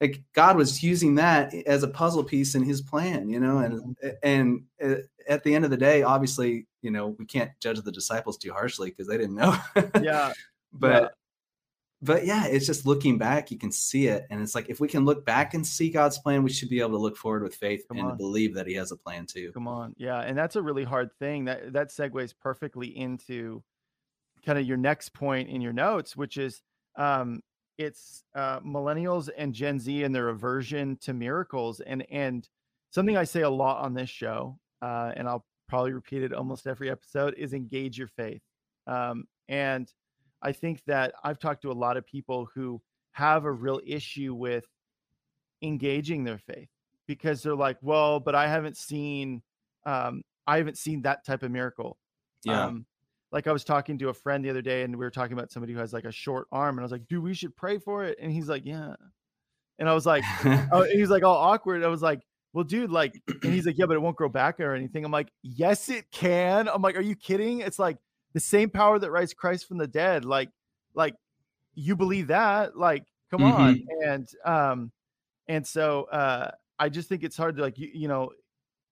[0.05, 3.81] Like God was using that as a puzzle piece in His plan, you know, and
[3.81, 4.09] mm-hmm.
[4.23, 7.90] and uh, at the end of the day, obviously, you know, we can't judge the
[7.90, 9.57] disciples too harshly because they didn't know.
[10.03, 10.33] yeah,
[10.73, 11.03] but.
[11.03, 11.09] Yeah.
[12.03, 14.27] But yeah, it's just looking back, you can see it.
[14.29, 16.81] And it's like if we can look back and see God's plan, we should be
[16.81, 18.17] able to look forward with faith Come and on.
[18.19, 19.53] believe that He has a plan too.
[19.53, 19.95] Come on.
[19.97, 20.21] Yeah.
[20.21, 21.47] And that's a really hard thing.
[21.47, 23.62] That that segues perfectly into
[24.45, 26.61] kind of your next point in your notes, which is
[26.97, 27.40] um,
[27.79, 32.49] it's uh, millennials and Gen Z and their aversion to miracles, and and
[32.91, 36.67] something I say a lot on this show, uh, and I'll probably repeat it almost
[36.67, 38.43] every episode, is engage your faith.
[38.87, 39.91] Um, and
[40.43, 42.81] I think that I've talked to a lot of people who
[43.13, 44.65] have a real issue with
[45.63, 46.69] engaging their faith
[47.07, 49.43] because they're like, well, but I haven't seen,
[49.87, 51.97] um, I haven't seen that type of miracle.
[52.45, 52.67] Yeah.
[52.67, 52.87] Um,
[53.35, 55.51] like I was talking to a friend the other day and we were talking about
[55.51, 57.79] somebody who has like a short arm and I was like, dude, we should pray
[57.79, 58.16] for it.
[58.20, 58.94] And he's like, yeah.
[59.79, 60.25] And I was like,
[60.73, 61.83] oh, he's like all awkward.
[61.85, 62.20] I was like,
[62.53, 65.05] well, dude, like, and he's like, yeah, but it won't grow back or anything.
[65.05, 66.68] I'm like, yes, it can.
[66.68, 67.59] I'm like, are you kidding?
[67.61, 67.99] It's like
[68.33, 70.25] the same power that raised Christ from the dead.
[70.25, 70.51] Like,
[70.94, 71.14] like
[71.75, 73.62] you believe that like come Mm-hmm.
[73.62, 74.92] on and um
[75.49, 78.31] and so uh i just think it's hard to like you, you know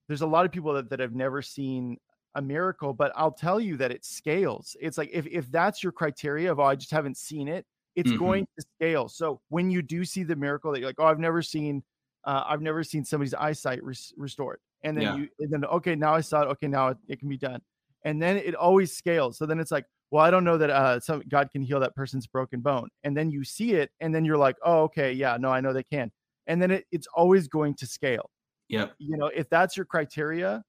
[0.08, 1.98] there's a lot of people that, that have never seen
[2.34, 4.76] a miracle but i'll tell you that it scales.
[4.80, 8.10] It's like if, if that's your criteria of oh i just haven't seen it it's
[8.12, 8.18] Mhm.
[8.18, 9.08] going to scale.
[9.10, 11.82] So when you do see the miracle that you're like oh i've never seen
[12.24, 15.16] uh, i've never seen somebody's eyesight res- restored and then Yeah.
[15.16, 17.60] you and then okay now i saw it okay now it, it can be done
[18.04, 19.38] and then it always scales.
[19.38, 21.94] So then it's like well i don't know that uh some god can heal that
[21.94, 25.36] person's broken bone and then you see it and then you're like oh okay yeah
[25.38, 26.10] no i know they can
[26.46, 28.30] and then it, it's always going to scale.
[28.68, 30.64] Yeah, you know if that's your criteria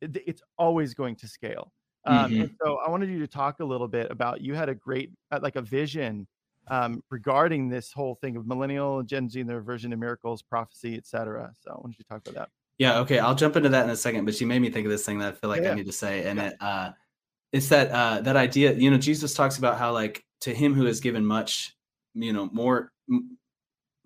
[0.00, 1.72] it- it's always going to scale
[2.04, 2.40] um, Mhm.
[2.42, 5.10] and so i wanted you to talk a little bit about you had a great
[5.32, 6.26] uh, like a vision
[6.68, 10.42] um, regarding this whole thing of millennial and gen z and their version of miracles
[10.42, 13.18] prophecy etc so i wanted you to talk about that Yeah, okay.
[13.18, 15.18] I'll jump into that in a second, but you made me think of this thing
[15.20, 15.70] that I feel like Yeah.
[15.72, 16.24] I need to say.
[16.28, 16.92] And it uh
[17.52, 20.86] it's that uh that idea, you know, Jesus talks about how like to him who
[20.86, 21.74] is given much,
[22.12, 23.38] you know, more m-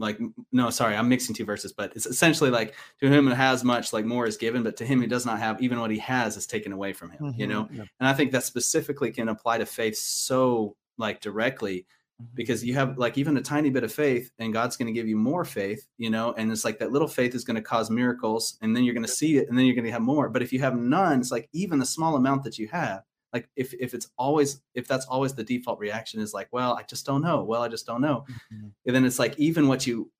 [0.01, 0.19] like
[0.51, 3.93] no, sorry, I'm mixing two verses, but it's essentially like to him who has much,
[3.93, 6.37] like more is given, but to him who does not have, even what he has
[6.37, 7.69] is taken away from him, you know?
[7.71, 7.85] Yeah.
[8.01, 11.87] And I think that specifically can apply to faith so like directly
[12.21, 12.35] Mhm.
[12.35, 15.09] because you have like even a tiny bit of faith and God's going to give
[15.09, 17.91] you more faith, you know, and it's like that little faith is going to cause
[17.91, 20.29] miracles and then you're going to see it and then you're going to have more.
[20.29, 23.49] But if you have none, it's like even the small amount that you have, like
[23.57, 27.07] if if it's always if that's always the default reaction is like, well, I just
[27.07, 27.45] don't know.
[27.45, 28.25] Well, I just don't know.
[28.53, 28.73] Mhm.
[28.87, 30.11] And then it's like even what you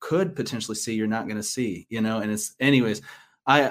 [0.00, 2.18] could potentially see, you're not going to see, you know.
[2.18, 3.02] And it's anyways,
[3.46, 3.70] I,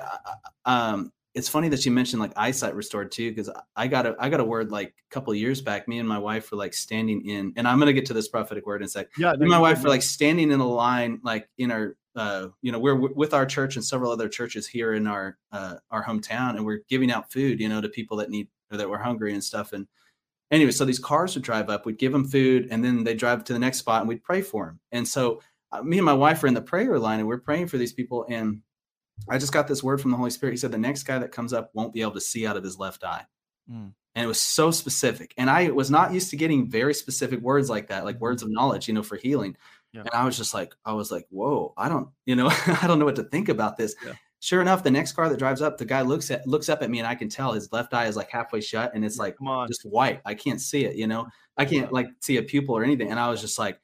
[0.66, 4.16] I um it's funny that you mentioned like eyesight restored too, because I got a
[4.20, 5.88] I got a word like a couple of years back.
[5.88, 8.66] Me and my wife were like standing in, and I'm gonna get to this prophetic
[8.66, 9.08] word in a sec.
[9.18, 12.48] yeah no, and my wife were like standing in a line, like in our, uh,
[12.62, 15.76] you know, we're w- with our church and several other churches here in our uh,
[15.90, 18.90] our hometown, and we're giving out food, you know, to people that need or that
[18.90, 19.74] were hungry and stuff.
[19.74, 19.88] And
[20.50, 23.44] anyway, so these cars would drive up, we'd give them food, and then they drive
[23.46, 24.80] to the next spot, and we'd pray for them.
[24.92, 27.68] And so uh, me and my wife were in the prayer line, and we're praying
[27.68, 28.62] for these people, and
[29.30, 30.54] I just got this word from the Holy Spirit.
[30.54, 32.64] He said the next guy that comes up won't be able to see out of
[32.64, 33.26] his left eye.
[33.70, 33.94] Mm.
[34.14, 35.34] And it was so specific.
[35.38, 38.50] And I was not used to getting very specific words like that, like words of
[38.52, 39.56] knowledge, you know, for healing.
[39.94, 40.02] Yeah.
[40.02, 42.48] And I was just like, I was like, whoa, I don't, you know,
[42.82, 43.96] I don't know what to think about this.
[44.06, 44.14] Yeah.
[44.44, 46.90] Sure enough, the next car that drives up, the guy looks at looks up at
[46.90, 49.38] me and I can tell his left eye is like halfway shut and it's like
[49.38, 50.20] come on just white.
[50.26, 51.28] I can't see it, you know.
[51.58, 53.12] I can't like see a pupil or anything.
[53.12, 53.80] And I was just like,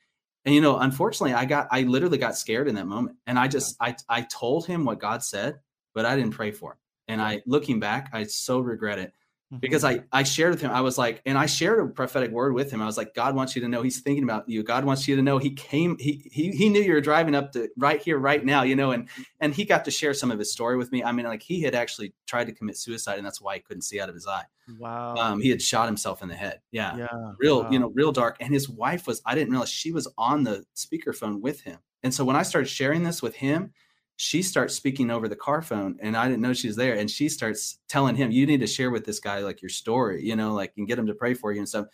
[0.45, 3.17] and you know, unfortunately, I got I literally got scared in that moment.
[3.27, 5.59] And I just I I told him what God said,
[5.93, 6.77] but I didn't pray for him.
[7.07, 9.13] And I looking back, I so regret it.
[9.59, 10.71] Because I I shared with him.
[10.71, 12.81] I was like, and I shared a prophetic word with him.
[12.81, 14.63] I was like, God wants you to know He's thinking about you.
[14.63, 15.97] God wants you to know He came.
[15.99, 18.63] He he he knew you were driving up to right here, right now.
[18.63, 19.07] You know, and
[19.39, 21.03] and he got to share some of his story with me.
[21.03, 23.83] I mean, like he had actually tried to commit suicide, and that's why he couldn't
[23.83, 24.45] see out of his eye.
[24.79, 26.59] wow Um, he had shot himself in the head.
[26.71, 28.37] Yeah, yeah real you know real dark.
[28.41, 29.21] And his wife was.
[29.25, 31.79] I didn't realize she was on the speakerphone with him.
[32.03, 33.73] And so when I started sharing this with him,
[34.17, 36.95] she starts speaking over the car phone and I didn't know she was there.
[36.95, 40.25] And she starts telling him, you need to share with this guy like your story,
[40.25, 41.85] you know, like and get him to pray for you and stuff.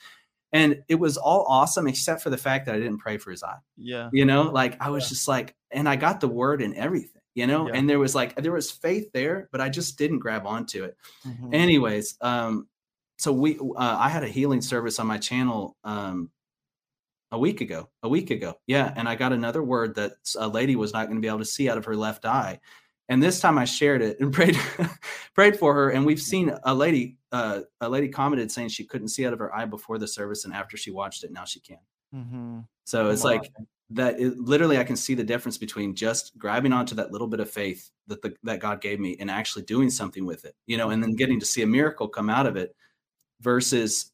[0.54, 3.44] And it was all awesome except for the fact that I didn't pray for his
[3.44, 3.58] eye.
[3.78, 5.10] yeah You know, like I was Yeah.
[5.10, 7.74] just like, and I got the word and everything, you know, Yeah.
[7.76, 10.96] and there was like there was faith there, but I just didn't grab onto it.
[11.28, 11.54] Mhm.
[11.54, 12.68] Anyways, um,
[13.18, 16.30] so we uh, I had a healing service on my channel um
[17.34, 18.54] a week ago, a week ago.
[18.68, 18.94] Yeah.
[18.96, 21.46] And I got another word that a lady was not going to be able to
[21.46, 22.60] see out of her left eye.
[23.10, 24.56] And this time I shared it and prayed,
[25.34, 25.90] prayed for her.
[25.90, 29.40] And we've seen a lady, uh, a lady commented saying she couldn't see out of
[29.40, 30.46] her eye before the service.
[30.46, 31.80] And after she watched it, now she can.
[32.14, 32.68] Mhm.
[32.86, 33.32] So it's on.
[33.32, 33.52] like
[33.90, 34.20] that.
[34.20, 37.50] It, literally, I can see the difference between just grabbing onto that little bit of
[37.50, 40.92] faith that the, that God gave me and actually doing something with it, you know,
[40.92, 42.76] and then getting to see a miracle come out of it
[43.42, 44.13] versus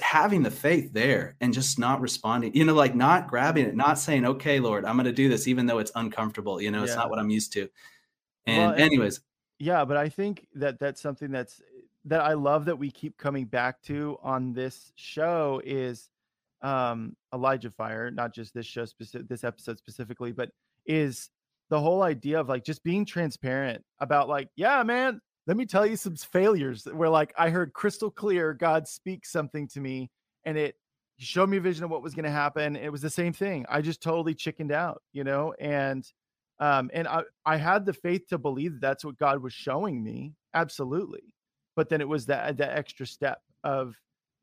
[0.00, 3.98] having the faith there and just not responding, you know, like not grabbing it, not
[3.98, 6.96] saying, okay, Lord, I'm going to do this, even though it's uncomfortable, you know, it's
[6.96, 7.68] not what I'm used to.
[8.46, 9.20] And Well, anyways,
[9.62, 11.62] yeah but i think that that's something that's
[12.04, 16.10] that i love that we keep coming back to on this show is
[16.62, 20.50] um elijah fire not just this show specific this episode specifically but
[20.86, 21.30] is
[21.70, 25.86] the whole idea of like just being transparent about like yeah man let me tell
[25.86, 30.10] you some failures where like i heard crystal clear god speak something to me
[30.44, 30.76] and it
[31.18, 33.64] showed me a vision of what was going to happen it was the same thing
[33.68, 36.12] i just totally chickened out you know and
[36.58, 40.02] um and i i had the faith to believe that that's what god was showing
[40.02, 41.34] me absolutely
[41.76, 43.94] but then it was that that extra step of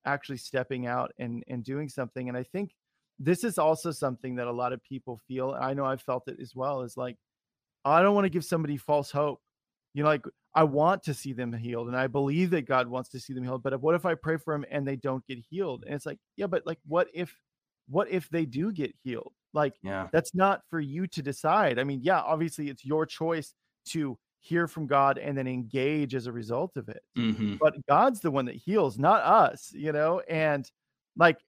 [0.05, 2.71] actually stepping out and and doing something and i think
[3.19, 6.39] this is also something that a lot of people feel i know i've felt it
[6.41, 7.17] as well is like
[7.83, 9.41] i don't want to give somebody false hope
[9.93, 10.23] you know like
[10.59, 13.43] i want to see them healed and i believe that god wants to see them
[13.43, 16.05] healed but what if i pray for them and they don't get healed and it's
[16.05, 17.33] like yeah but like what if
[17.87, 19.33] what if they do get healed?
[19.53, 20.09] Like, Yeah.
[20.11, 21.79] that's not for you to decide.
[21.79, 23.53] I mean, yeah, obviously it's your choice
[23.87, 27.01] to hear from God and then engage as a result of it.
[27.15, 30.21] hmm But God's the one that heals, not us, you know?
[30.29, 30.69] And
[31.17, 31.39] like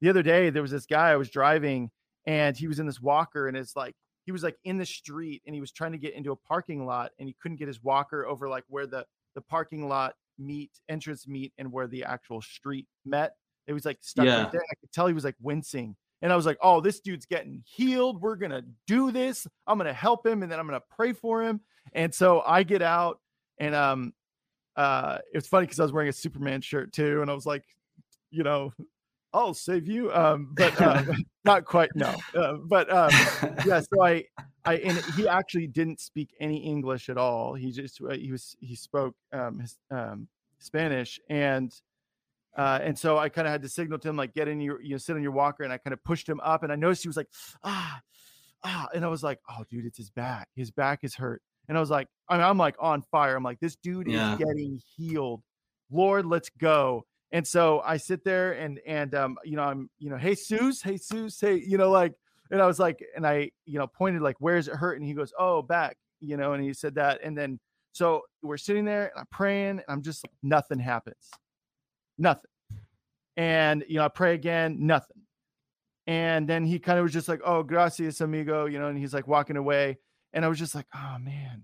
[0.00, 1.90] the other day, there was this guy I was driving
[2.26, 5.42] and he was in this walker and it's like, he was like in the street
[5.46, 7.82] and he was trying to get into a parking lot and he couldn't get his
[7.82, 9.04] walker over like where the
[9.34, 13.34] the parking lot meet entrance meet and where the actual street met.
[13.66, 14.42] It was like stuck Yeah.
[14.42, 14.62] right there.
[14.70, 15.96] I could tell he was like wincing.
[16.22, 18.20] And I was like, oh, this dude's getting healed.
[18.20, 19.46] We're gonna do this.
[19.66, 21.60] I'm gonna help him and then I'm gonna pray for him.
[21.94, 23.20] And so I get out
[23.58, 24.12] and um
[24.76, 27.64] uh it's funny because I was wearing a Superman shirt too, and I was like,
[28.30, 28.72] you know,
[29.32, 30.12] I'll save you.
[30.12, 31.02] Um, but uh,
[31.44, 32.16] not quite, no.
[32.34, 33.10] Uh, but um
[33.66, 34.24] yeah, so I
[34.64, 37.54] I and he actually didn't speak any English at all.
[37.54, 41.72] He just uh, he was he spoke um his um Spanish and
[42.56, 44.82] uh, and so I kind of had to signal to him like get in your
[44.82, 46.76] you know sit on your walker and I kind of pushed him up and I
[46.76, 47.28] noticed he was like
[47.64, 48.00] ah
[48.64, 51.78] ah and I was like oh dude it's his back his back is hurt and
[51.78, 54.32] I was like I mean, I'm like on fire I'm like this dude Yeah.
[54.32, 55.42] is getting healed
[55.90, 60.10] Lord let's go and so I sit there and and um you know I'm you
[60.10, 62.14] know hey Zeus hey Zeus hey you know like
[62.50, 65.14] and I was like and I you know pointed like where's it hurt and he
[65.14, 67.58] goes oh back you know and he said that and then
[67.92, 71.30] so we're sitting there and I'm praying and I'm just nothing happens.
[72.18, 72.50] Nothing.
[73.36, 75.22] And you know i pray again nothing.
[76.06, 79.14] And then he kind of was just like oh gracias amigo you know and he's
[79.14, 79.98] like walking away.
[80.32, 81.62] And i was just like oh man.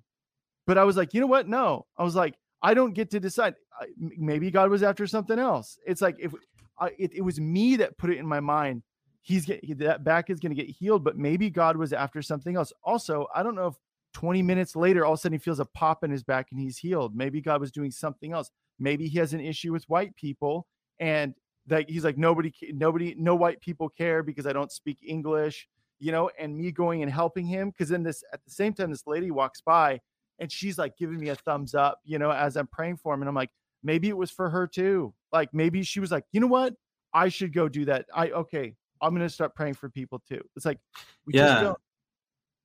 [0.66, 1.48] But i was like you know what?
[1.48, 1.86] No.
[1.98, 3.54] I was like i don't get to decide
[3.98, 5.78] maybe god was after something else.
[5.86, 6.32] It's like if
[6.78, 8.82] I, it, it was me that put it in my mind
[9.22, 12.56] he's get that back is going to get healed but maybe god was after something
[12.56, 12.72] else.
[12.82, 13.74] Also i don't know if
[14.14, 16.60] 20 minutes later all of a sudden he feels a pop in his back and
[16.60, 17.14] he's healed.
[17.14, 18.50] Maybe god was doing something else.
[18.78, 20.66] Maybe he has an issue with white people
[20.98, 21.34] and
[21.68, 26.12] like he's like nobody nobody no white people care because i don't speak english you
[26.12, 29.06] know and me going and helping him because then this at the same time this
[29.06, 30.00] lady walks by
[30.38, 33.22] and she's like giving me a thumbs up you know as i'm praying for him
[33.22, 33.50] and i'm like
[33.82, 36.74] maybe it was for her too like maybe she was like you know what
[37.14, 40.66] i should go do that i okay i'm gonna start praying for people too it's
[40.66, 40.78] like
[41.26, 41.46] we Yeah.
[41.46, 41.78] just don't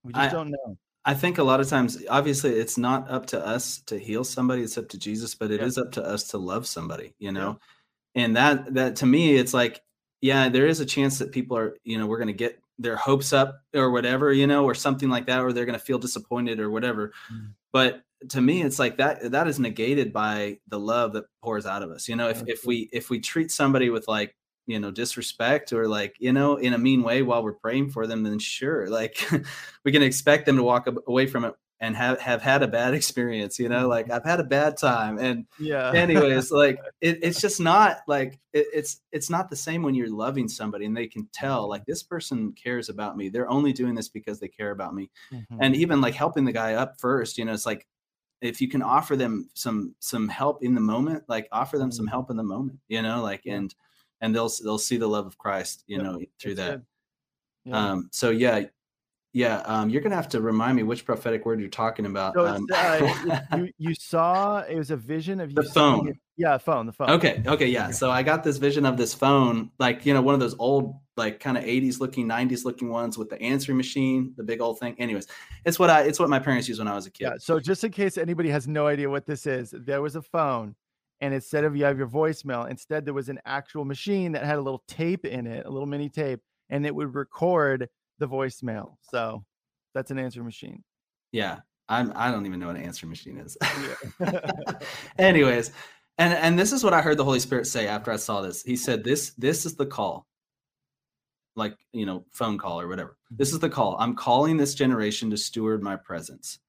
[0.03, 3.25] we just I- don't know I think a lot of times, obviously, it's not up
[3.27, 5.33] to us to heal somebody; it's up to Jesus.
[5.33, 5.85] But it is Yeah.
[5.85, 7.57] up to us to love somebody, you know.
[8.13, 9.81] And that that to me, it's like,
[10.21, 12.95] yeah, there is a chance that people are, you know, we're going to get their
[12.95, 15.99] hopes up or whatever, you know, or something like that, or they're going to feel
[15.99, 17.13] disappointed or whatever.
[17.31, 17.53] Mm.
[17.71, 21.83] But to me, it's like that that is negated by the love that pours out
[21.83, 22.07] of us.
[22.07, 24.35] You know, if if we if we treat somebody with like
[24.67, 28.05] you know disrespect or like you know in a mean way while we're praying for
[28.05, 29.27] them then sure like
[29.83, 32.93] we can expect them to walk away from it and have have had a bad
[33.01, 37.41] experience you know like i've had a bad time and yeah anyways like it, it's
[37.41, 41.07] just not like it, it's it's not the same when you're loving somebody and they
[41.07, 44.71] can tell like this person cares about me they're only doing this because they care
[44.71, 45.61] about me Mhm.
[45.61, 47.87] and even like helping the guy up first you know it's like
[48.41, 52.07] if you can offer them some some help in the moment like offer them some
[52.07, 52.11] Mhm.
[52.11, 53.75] help in the moment you know like and
[54.21, 56.77] and they'll they'll see the love of christ you Yep, know through That's that.
[57.65, 57.89] Yeah.
[57.95, 58.65] um so yeah
[59.33, 62.45] yeah um you're gonna have to remind me which prophetic word you're talking about So
[62.45, 66.09] um, uh, you you saw it was a vision of you The phone.
[66.09, 66.85] it- Yeah, phone.
[66.85, 67.09] The phone.
[67.11, 70.33] okay okay yeah so i got this vision of this phone like you know one
[70.33, 74.33] of those old like kind of 80s looking 90s looking ones with the answering machine
[74.37, 75.27] the big old thing anyways
[75.65, 77.33] it's what i it's what my parents used when i was a kid Yeah.
[77.37, 80.75] So just in case anybody has no idea what this is, there was a phone,
[81.21, 84.57] and instead of you have your voicemail, instead there was an actual machine that had
[84.57, 86.39] a little tape in it, a little mini tape,
[86.69, 87.87] and it would record
[88.21, 88.95] the voicemail.
[89.01, 89.43] So
[89.93, 90.81] that's an answer machine.
[91.33, 92.13] Yeah, I'm.
[92.15, 93.57] I don't even know what an answer machine is.
[95.17, 95.71] Anyways,
[96.17, 98.63] and and this is what I heard the Holy Spirit say after I saw this.
[98.63, 100.27] He said, "This this is the call,
[101.55, 103.17] like you know, phone call or whatever.
[103.29, 103.55] This mm-hmm.
[103.55, 103.97] is the call.
[103.99, 106.59] I'm calling this generation to steward my presence."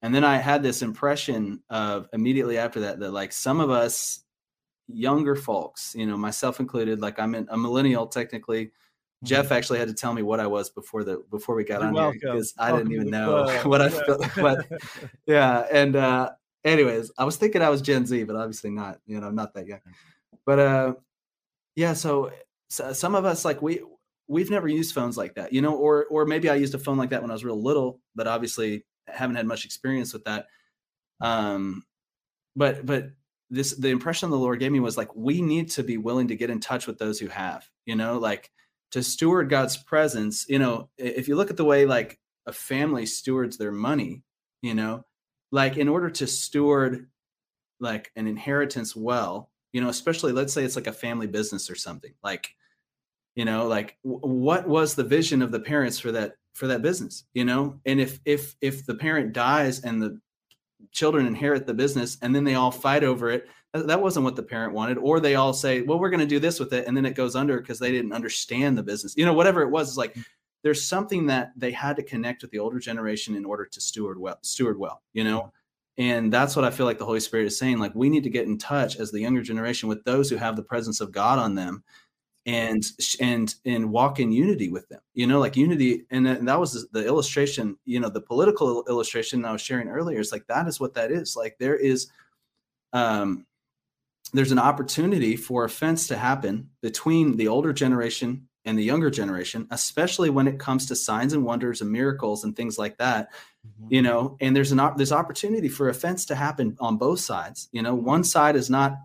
[0.00, 4.24] And then I had this impression of immediately after that that like some of us
[4.86, 8.70] younger folks, you know, myself included, like I'm in, a millennial technically.
[9.24, 11.88] Jeff actually had to tell me what I was before the before we got You're
[11.88, 12.20] on welcome.
[12.22, 13.66] here because I Welcome didn't even know club.
[13.66, 14.24] what I felt.
[14.36, 14.66] But
[15.26, 16.30] yeah, and uh
[16.64, 19.00] anyways, I was thinking I was Gen Z, but obviously not.
[19.06, 19.80] You know, I'm not that young.
[20.46, 20.94] But uh
[21.74, 22.30] yeah, so,
[22.68, 23.80] so some of us like we
[24.28, 26.96] we've never used phones like that, you know, or or maybe I used a phone
[26.98, 30.46] like that when I was real little, but obviously haven't had much experience with that.
[31.20, 31.82] Um
[32.54, 33.10] but but
[33.50, 36.36] this the impression the Lord gave me was like we need to be willing to
[36.36, 38.50] get in touch with those who have, you know, like
[38.92, 43.06] to steward God's presence, you know, if you look at the way like a family
[43.06, 44.22] stewards their money,
[44.62, 45.04] you know,
[45.52, 47.08] like in order to steward
[47.80, 51.74] like an inheritance well, you know, especially let's say it's like a family business or
[51.74, 52.54] something, like
[53.38, 56.82] you know like w- what was the vision of the parents for that for that
[56.82, 57.78] business you know?
[57.86, 60.20] And if if if the parent dies and the
[60.90, 63.48] children inherit the business and then they all fight over it
[63.78, 66.26] Uh, that wasn't what the parent wanted or they all say well we're going to
[66.26, 69.14] do this with it and then it goes under because they didn't understand the business.
[69.16, 70.24] You know whatever it was it's like mm.
[70.62, 74.18] there's something that they had to connect with the older generation in order to steward
[74.18, 75.40] well steward well you know?
[75.40, 75.50] Mm.
[75.98, 78.30] And that's what i feel like the holy spirit is saying like we need to
[78.30, 81.38] get in touch as the younger generation with those who have the presence of god
[81.38, 81.82] on them
[82.46, 82.82] and
[83.20, 85.40] and and walk in unity with them you know?
[85.40, 89.88] Like unity and, that was the illustration you know the political illustration i was sharing
[89.88, 91.36] earlier is like that is what that is.
[91.36, 92.08] Like there is
[92.92, 93.44] um
[94.30, 99.66] there's an opportunity for offense to happen between the older generation and the younger generation
[99.70, 103.30] especially when it comes to signs and wonders and miracles and things like that
[103.66, 103.92] mm-hmm.
[103.92, 107.82] you know and there's an there's opportunity for offense to happen on both sides you
[107.82, 108.96] know one side is not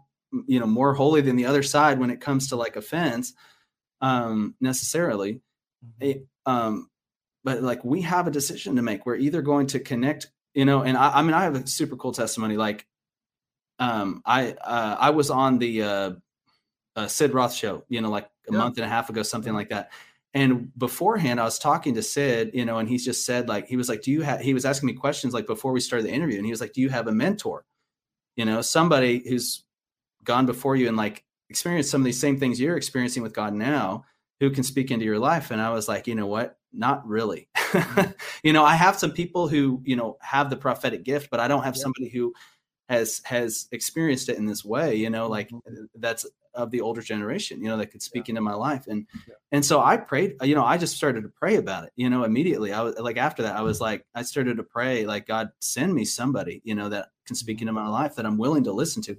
[0.48, 3.34] you know more holy than the other side when it comes to like offense
[4.02, 5.42] um necessarily
[5.86, 6.10] mm-hmm.
[6.10, 6.90] it, um
[7.44, 10.82] but like we have a decision to make we're either going to connect you know
[10.82, 12.86] and i, I mean i have a super cool testimony like
[13.84, 16.12] um i uh i was on the uh,
[16.96, 18.58] uh sid roth show you know like a yeah.
[18.58, 19.92] month and a half ago something like that
[20.34, 23.78] and beforehand i was talking to sid you know and he's just said like he
[23.78, 26.14] was like do you have he was asking me questions like before we started the
[26.14, 27.66] interview and he was like do you have a mentor
[28.36, 29.64] you know somebody who's
[30.24, 33.54] gone before you and like experienced some of these same things you're experiencing with God
[33.54, 34.06] now
[34.40, 37.48] who can speak into your life and i was like you know what not really
[37.56, 38.12] mm-hmm.
[38.44, 41.48] you know i have some people who you know have the prophetic gift but i
[41.48, 41.82] don't have yeah.
[41.82, 42.34] somebody who
[42.90, 45.86] has has experienced it in this way you know like mm-hmm.
[45.96, 48.34] that's of the older generation you know that could speak yeah.
[48.34, 49.34] into my life and yeah.
[49.52, 52.24] and so i prayed you know i just started to pray about it you know
[52.24, 55.50] immediately i was like after that i was like i started to pray like god
[55.60, 58.72] send me somebody you know that can speak into my life that i'm willing to
[58.72, 59.18] listen to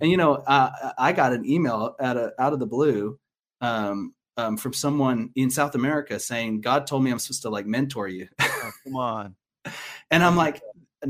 [0.00, 3.18] and you know, uh, I got an email out of out of the blue
[3.60, 7.66] um, um, from someone in South America saying, "God told me I'm supposed to like
[7.66, 9.36] mentor you." oh, come on.
[10.10, 10.62] and I'm like,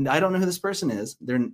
[0.09, 1.17] I don't know who this person is.
[1.21, 1.47] They're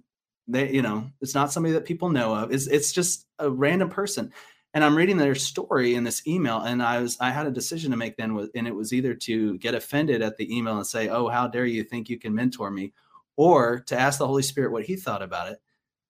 [0.47, 2.51] they, you know, it's not somebody that people know of.
[2.51, 4.31] It's it's just a random person.
[4.73, 7.91] And I'm reading their story in this email, and I was I had a decision
[7.91, 11.09] to make then, and it was either to get offended at the email and say,
[11.09, 12.93] "Oh, how dare you think you can mentor me,"
[13.35, 15.59] or to ask the Holy Spirit what He thought about it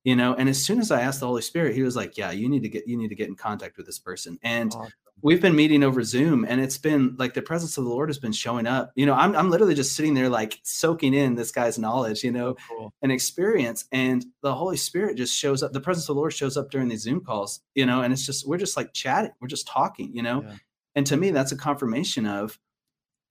[0.07, 2.31] you know and as soon as i asked the holy spirit he was like yeah
[2.31, 4.91] you need to get you need to get in contact with this person and awesome.
[5.21, 8.19] We've been meeting over zoom and it's been like the presence of the lord has
[8.19, 11.51] been showing up you know i'm, I'm literally just sitting there like soaking in this
[11.51, 12.93] guy's knowledge you know cool.
[13.01, 16.57] and experience and the holy spirit just shows up the presence of the lord shows
[16.57, 19.47] up during these zoom calls you know and it's just we're just like chatting we're
[19.47, 20.55] just talking you know yeah.
[20.95, 22.59] and to me that's a confirmation of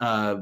[0.01, 0.37] uh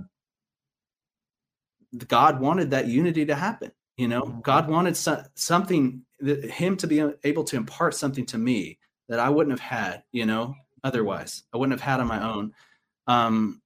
[2.08, 4.40] god wanted that unity to happen you know mm-hmm.
[4.40, 8.78] god wanted so, something that, him to be able to impart something to me
[9.08, 12.52] that i wouldn't have had you know otherwise i wouldn't have had on my own
[13.08, 13.60] um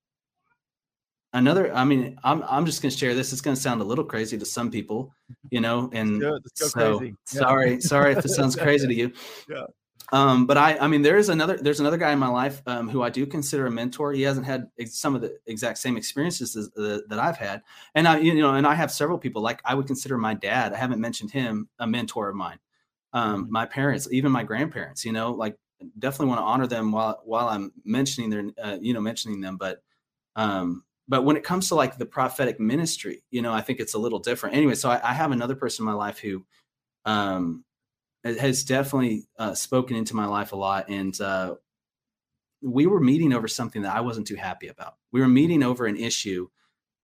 [1.34, 3.84] another i mean i'm, I'm just going to share this it's going to sound a
[3.84, 5.14] little crazy to some people
[5.50, 6.22] you know and
[6.54, 7.10] so yeah.
[7.26, 9.12] sorry sorry if it sounds crazy to you
[9.48, 9.66] yeah
[10.10, 12.88] um, but I, I mean, there is another, there's another guy in my life um,
[12.88, 14.12] who I do consider a mentor.
[14.12, 17.62] He hasn't had ex- some of the exact same experiences as, uh, that I've had,
[17.94, 20.72] and I, you know, and I have several people like I would consider my dad.
[20.72, 22.58] I haven't mentioned him a mentor of mine.
[23.12, 23.52] Um, mm-hmm.
[23.52, 25.56] my parents, even my grandparents, you know, like
[25.99, 29.57] definitely want to honor them while while I'm mentioning their, uh, you know, mentioning them.
[29.57, 29.83] But,
[30.37, 33.95] um, but when it comes to like the prophetic ministry, you know, I think it's
[33.95, 34.57] a little different.
[34.57, 36.45] Anyway, so I, I have another person in my life who,
[37.05, 37.64] um,
[38.24, 40.89] has definitely uh, spoken into my life a lot.
[40.89, 41.55] And uh,
[42.61, 44.97] we were meeting over something that I wasn't too happy about.
[45.12, 46.49] We were meeting over an issue,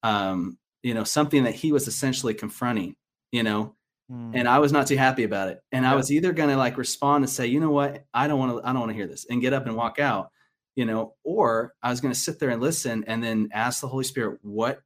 [0.02, 2.96] um, you know, something that he was essentially confronting,
[3.30, 3.74] you know,
[4.10, 4.30] mm.
[4.34, 5.62] and I was not too happy about it.
[5.72, 5.92] And yeah.
[5.92, 8.52] I was either going to like respond and say, you know what, I don't want
[8.52, 10.30] to, I don't want to hear this, and get up and walk out,
[10.76, 13.88] you know, or I was going to sit there and listen and then ask the
[13.88, 14.80] Holy Spirit, what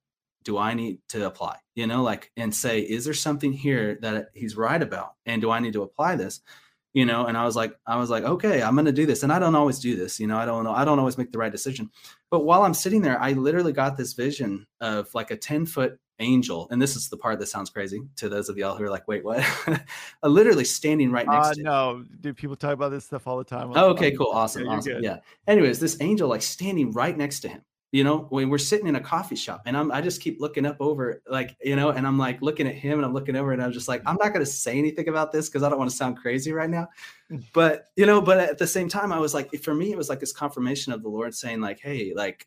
[0.44, 1.56] do I need to apply?
[1.74, 5.12] You know, like and say, is there something here that he's right about?
[5.26, 6.40] And do I need to apply this?
[6.94, 9.22] You know, and I was like, I was like, okay, I'm gonna do this.
[9.22, 11.32] And I don't always do this, you know, I don't know, I don't always make
[11.32, 11.90] the right decision.
[12.30, 15.98] But while I'm sitting there, I literally got this vision of like a 10 foot
[16.18, 16.68] angel.
[16.70, 19.06] And this is the part that sounds crazy to those of y'all who are like,
[19.08, 19.44] wait, what?
[20.22, 23.44] literally standing right next uh, to No, do people talk about this stuff all the
[23.44, 23.72] time?
[23.74, 24.30] Oh, okay, cool.
[24.32, 24.64] Awesome.
[24.64, 25.02] Yeah, awesome.
[25.02, 25.18] Yeah.
[25.46, 28.96] Anyways, this angel like standing right next to him you know when we're sitting in
[28.96, 32.06] a coffee shop and i'm i just keep looking up over like you know and
[32.06, 34.32] i'm like looking at him and i'm looking over and i'm just like i'm not
[34.32, 36.86] going to say anything about this because i don't want to sound crazy right now
[37.30, 37.42] mm.
[37.54, 40.08] but you know but at the same time i was like for me it was
[40.08, 42.46] like this confirmation of the lord saying like hey like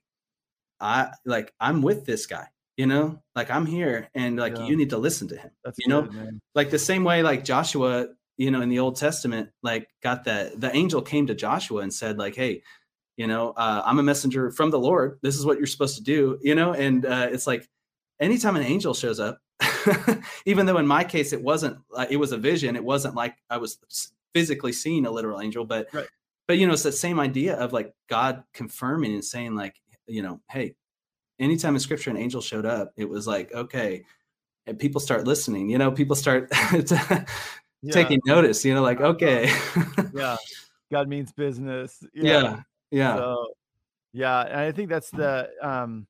[0.79, 2.47] i like i'm with this guy
[2.81, 3.21] you know?
[3.35, 4.65] Like i'm here and like yeah.
[4.65, 6.09] you need to listen to him That's you know?
[6.55, 8.07] like the same way like joshua
[8.37, 11.93] you know in the old testament like got that the angel came to joshua and
[11.93, 12.63] said like hey
[13.17, 15.19] you know uh, i'm a messenger from the lord.
[15.21, 16.73] This is what you're supposed to do you know?
[16.73, 17.69] And uh, it's like
[18.19, 19.39] anytime an angel shows up
[20.45, 23.35] even though in my case it wasn't uh, it was a vision it wasn't like
[23.49, 23.77] i was
[24.33, 26.07] physically seeing a literal angel but right.
[26.47, 29.75] but you know it's that same idea of like god confirming and saying like
[30.07, 30.75] you know hey
[31.41, 34.03] anytime in scripture an angel showed up it was like okay
[34.67, 37.25] and people start listening you know people start yeah.
[37.91, 39.51] taking notice you know like okay.
[40.13, 40.37] Yeah.
[40.91, 42.03] God means business.
[42.13, 42.61] Yeah.
[42.91, 43.15] Yeah.
[43.15, 43.47] So,
[44.13, 46.05] yeah and i think that's the um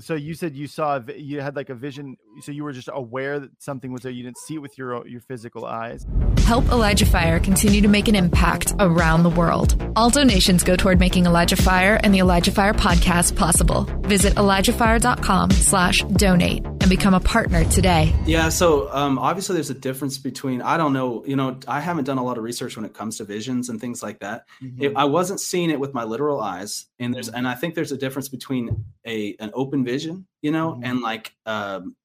[0.00, 2.16] so you said you saw you had like a vision.
[2.40, 4.12] So you were just aware that something was there.
[4.12, 6.06] You didn't see it with your your physical eyes.
[6.44, 9.82] Help Elijah Fire continue to make an impact around the world.
[9.96, 13.84] All donations go toward making Elijah Fire and the Elijah Fire podcast possible.
[14.02, 18.14] Visit ElijahFire.com/slash/donate and become a partner today.
[18.26, 18.48] Yeah.
[18.48, 21.24] So um, obviously, there's a difference between I don't know.
[21.26, 23.80] You know, I haven't done a lot of research when it comes to visions and
[23.80, 24.44] things like that.
[24.62, 24.82] Mm-hmm.
[24.82, 27.92] It, I wasn't seeing it with my literal eyes, and there's and I think there's
[27.92, 30.84] a difference between a an open vision, you know, mm-hmm.
[30.84, 31.96] and like um,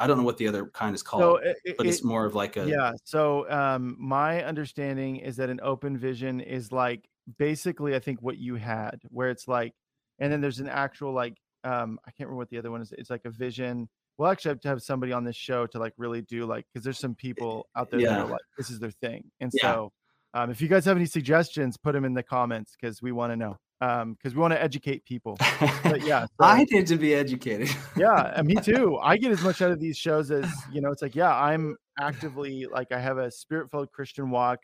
[0.00, 2.34] I don't know what the other kind is called, so it, but it's more of
[2.34, 2.92] like a yeah.
[3.04, 8.38] So um, my understanding is that an open vision is like basically I think what
[8.38, 9.74] you had, where it's like,
[10.18, 12.92] and then there's an actual like um, I can't remember what the other one is.
[12.96, 13.88] It's like a vision.
[14.16, 16.82] We'll actually have to have somebody on this show to like really do like because
[16.82, 18.08] there's some people out there yeah.
[18.08, 19.72] that are like this is their thing, and yeah.
[19.72, 19.92] so
[20.32, 23.32] um, if you guys have any suggestions, put them in the comments because we want
[23.32, 25.36] to know um because we want to educate people.
[25.82, 27.68] But yeah so, i need to be educated.
[27.96, 28.98] Yeah and me too.
[29.02, 31.76] I get as much out of these shows as you know it's like yeah i'm
[31.98, 34.60] actively like i have a spirit filled christian walk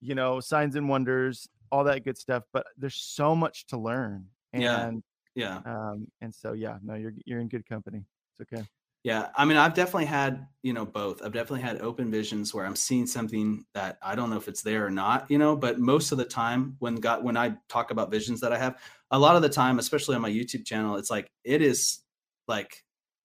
[0.00, 4.26] you know signs and wonders all that good stuff but there's so much to learn
[4.52, 4.90] and yeah
[5.34, 5.60] yeah.
[5.64, 8.04] um and so yeah no you're you're in good company.
[8.38, 8.64] It's okay
[9.04, 11.22] yeah, I mean, I've definitely had, you know, both.
[11.22, 14.62] I've definitely had open visions where I'm seeing something that I don't know if it's
[14.62, 17.90] there or not, you know, but most of the time when God when I talk
[17.90, 18.78] about visions that I have,
[19.10, 21.98] a lot of the time, especially on my YouTube channel, it's like it is
[22.46, 22.84] like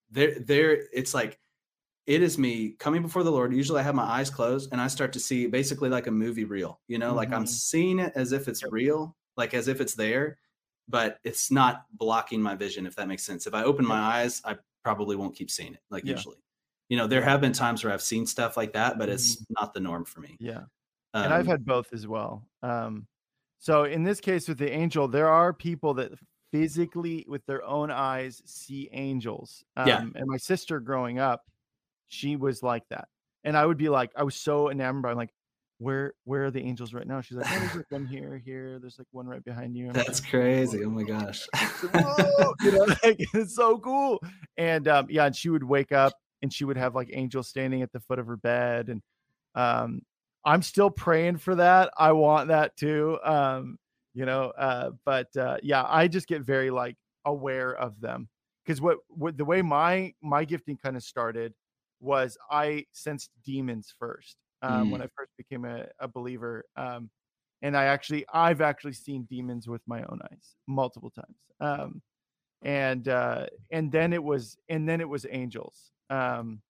[0.09, 1.38] there there it's like
[2.07, 3.53] it is me coming before the Lord.
[3.53, 6.45] Usually I have my eyes closed and I start to see basically like a movie
[6.45, 7.17] reel, you know, mm-hmm.
[7.17, 7.45] like I'm mm-hmm.
[7.45, 10.39] seeing it as if it's real, like as if it's there,
[10.88, 13.45] but it's not blocking my vision, if that makes sense.
[13.45, 14.55] If I open my eyes, I
[14.88, 16.13] probably won't keep seeing it like yeah.
[16.13, 16.38] usually.
[16.88, 19.53] You know, there have been times where I've seen stuff like that, but it's mm-hmm.
[19.59, 20.38] not the norm for me.
[20.39, 20.61] Yeah.
[21.13, 22.47] Um, and I've um had both as well.
[22.63, 23.05] Um,
[23.59, 26.13] so in this case with the angel, there are people that
[26.53, 29.65] physically with their own eyes see angels.
[29.75, 29.99] Um, yeah.
[29.99, 31.41] and my sister growing up,
[32.07, 33.09] she was like that.
[33.43, 35.31] And I would be like, I was so enamored by like,
[35.80, 37.21] where where are the angels right now?
[37.21, 38.80] She's like, oh, there's like one here, here.
[38.80, 39.91] There's like one right behind you.
[39.91, 40.84] That's like, crazy.
[40.84, 41.47] Oh my gosh.
[41.84, 44.19] you know, like, it's so cool.
[44.57, 47.82] And um, yeah, and she would wake up and she would have like angels standing
[47.82, 48.89] at the foot of her bed.
[48.89, 49.01] And
[49.53, 50.01] um,
[50.43, 51.91] I'm still praying for that.
[51.97, 53.19] I want that too.
[53.23, 53.78] Um,
[54.13, 58.30] you know, uh, but uh, yeah, I just get very like aware of them
[58.65, 61.53] because what, what the way my my gifting kind of started
[61.99, 64.91] was I sensed demons first um, mm.
[64.91, 66.66] when I first became a, a believer.
[66.76, 67.10] Um,
[67.62, 71.38] and I actually, I've actually seen demons with my own eyes multiple times.
[71.60, 72.01] Um,
[72.64, 75.91] and uh, and then it was, and then it was angels.
[76.10, 76.62] Um,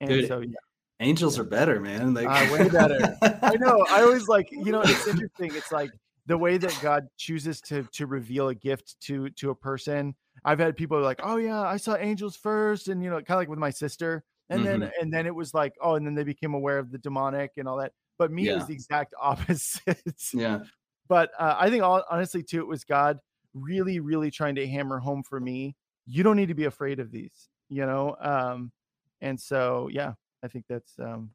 [0.00, 0.54] and Dude, so yeah.
[1.00, 2.14] Angels are better, man.
[2.14, 3.16] Like uh, way better.
[3.42, 3.84] I know.
[3.90, 5.54] I always like, you know, it's interesting.
[5.54, 5.90] It's like
[6.26, 10.14] the way that God chooses to to reveal a gift to to a person.
[10.44, 13.38] I've had people like, "Oh yeah, I saw angels first, and you know, kind of
[13.38, 14.80] like with my sister and mm-hmm.
[14.80, 17.52] then and then it was like oh and then they became aware of the demonic
[17.56, 17.92] and all that.
[18.18, 18.56] But me yeah.
[18.56, 20.22] was the exact opposite.
[20.32, 20.60] Yeah.
[21.08, 23.18] But uh, i think all, honestly too it was god
[23.52, 25.76] really really trying to hammer home for me
[26.06, 28.16] you don't need to be afraid of these you know?
[28.20, 28.72] Um
[29.20, 31.30] and so yeah i think that's um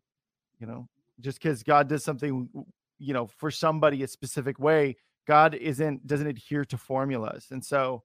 [0.60, 0.88] you know
[1.22, 2.50] just because god does something
[2.98, 4.96] you know for somebody a specific way
[5.30, 7.48] god isn't doesn't adhere to formulas.
[7.52, 8.02] And so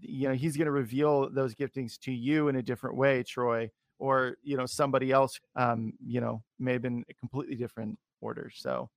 [0.00, 3.68] you know he's going to reveal those giftings to you in a different way troy
[4.00, 8.50] or you know somebody else um you know may have been a completely different order
[8.52, 8.90] so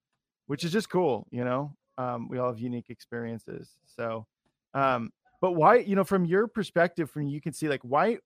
[0.48, 4.26] which is just cool you know um we all have unique experiences so
[4.74, 8.18] um but why you know from your perspective from you can see like why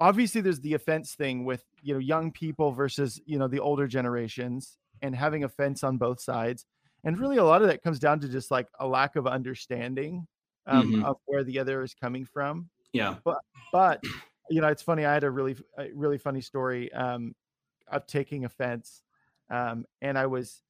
[0.00, 3.86] obviously there's the offense thing with you know young people versus you know the older
[3.86, 6.64] generations and having offense on both sides
[7.04, 10.26] and really a lot of that comes down to just like a lack of understanding
[10.66, 11.04] um, mm-hmm.
[11.04, 13.38] of where the other is coming from yeah but
[13.72, 14.02] but
[14.50, 15.04] you know, it's funny.
[15.06, 17.34] I had a really, a really funny story um,
[17.90, 19.02] of taking offense,
[19.50, 20.62] um, and I was,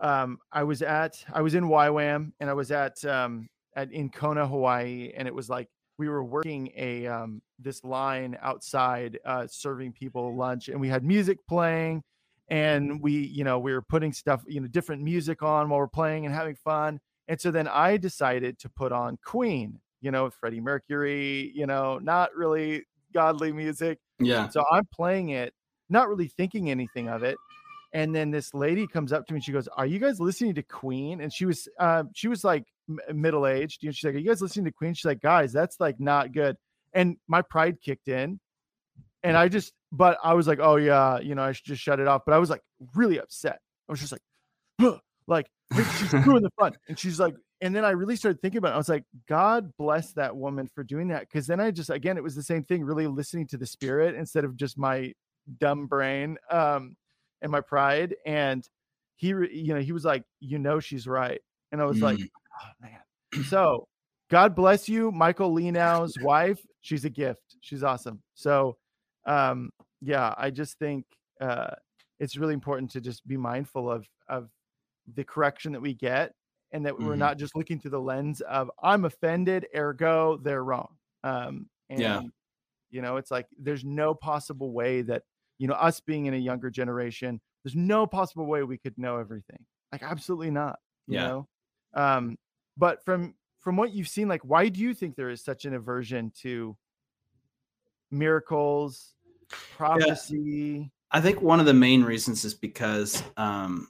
[0.00, 4.10] um, I was at, I was in YWAM, and I was at, um, at in
[4.10, 9.46] Kona, Hawaii, and it was like we were working a um, this line outside, uh,
[9.48, 12.02] serving people lunch, and we had music playing,
[12.48, 15.86] and we, you know, we were putting stuff, you know, different music on while we're
[15.88, 20.30] playing and having fun, And so then I decided to put on Queen, you know,
[20.30, 23.98] Freddie Mercury, you know, not really godly music.
[24.18, 24.48] Yeah.
[24.48, 25.54] So I'm playing it,
[25.88, 27.36] not really thinking anything of it.
[27.94, 30.54] And then this lady comes up to me and she goes, "Are you guys listening
[30.54, 33.82] to Queen?" And she was, uh, she was like m- middle aged.
[33.82, 36.00] You know, she's like, "Are you guys listening to Queen?" She's like, "Guys, that's like
[36.00, 36.56] not good."
[36.94, 38.40] And my pride kicked in,
[39.22, 42.00] and I just, but I was like, "Oh yeah, you know, I should just shut
[42.00, 42.62] it off." But I was like
[42.94, 43.58] really upset.
[43.88, 44.22] I was just like,
[44.80, 48.58] huh, like she's doing the fun, and she's like, and then I really started thinking
[48.58, 48.74] about it.
[48.74, 51.30] I was like, God bless that woman for doing that.
[51.30, 54.16] Cause then I just, again, it was the same thing, really listening to the spirit
[54.16, 55.12] instead of just my
[55.60, 56.96] dumb brain um,
[57.40, 58.16] and my pride.
[58.26, 58.68] And
[59.14, 61.40] he, you know, he was like, you know, she's right.
[61.70, 62.02] And I was mm.
[62.02, 63.44] like, oh man.
[63.44, 63.86] So
[64.28, 66.60] God bless you, Michael Lenow's wife.
[66.80, 67.56] She's a gift.
[67.60, 68.20] She's awesome.
[68.34, 68.76] So,
[69.24, 71.06] um, yeah, I just think
[71.40, 71.76] uh,
[72.18, 74.50] it's really important to just be mindful of, of
[75.14, 76.32] the correction that we get
[76.72, 77.06] and that mm-hmm.
[77.06, 80.96] we're not just looking through the lens of I'm offended, ergo they're wrong.
[81.22, 82.22] Um, and yeah.
[82.90, 85.22] you know, it's like there's no possible way that
[85.58, 89.18] you know us being in a younger generation, there's no possible way we could know
[89.18, 89.64] everything.
[89.92, 90.78] Like absolutely not.
[91.06, 91.26] You yeah.
[91.28, 91.48] know,
[91.94, 92.38] um,
[92.76, 95.74] but from from what you've seen, like why do you think there is such an
[95.74, 96.76] aversion to
[98.10, 99.14] miracles,
[99.76, 100.80] prophecy?
[100.80, 100.84] Yeah.
[101.14, 103.88] I think one of the main reasons is because um,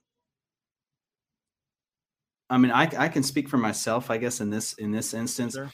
[2.52, 5.54] I mean, I, I can speak for myself, I guess, in this in this instance.
[5.54, 5.72] Sure.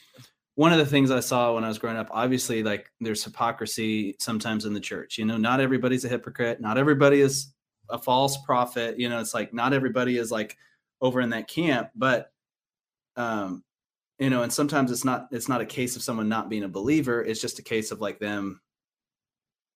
[0.55, 4.15] One of the things I saw when I was growing up, obviously, like there's hypocrisy
[4.19, 5.17] sometimes in the church.
[5.17, 6.61] You know, not everybody's a hypocrite.
[6.61, 7.53] Not everybody is
[7.89, 8.97] a false prophet.
[8.97, 10.57] You know, it's like not everybody is like
[11.01, 11.89] over in that camp.
[11.95, 12.31] But,
[13.17, 13.63] um,
[14.17, 16.69] you know, and sometimes it's not it's not a case of someone not being a
[16.69, 17.21] believer.
[17.21, 18.61] It's just a case of like them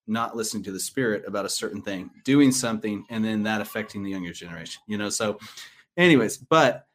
[0.07, 4.03] not listening to the spirit about a certain thing, doing something, and then that affecting
[4.03, 4.81] the younger generation.
[4.87, 5.37] You know, so,
[5.97, 6.87] anyways, but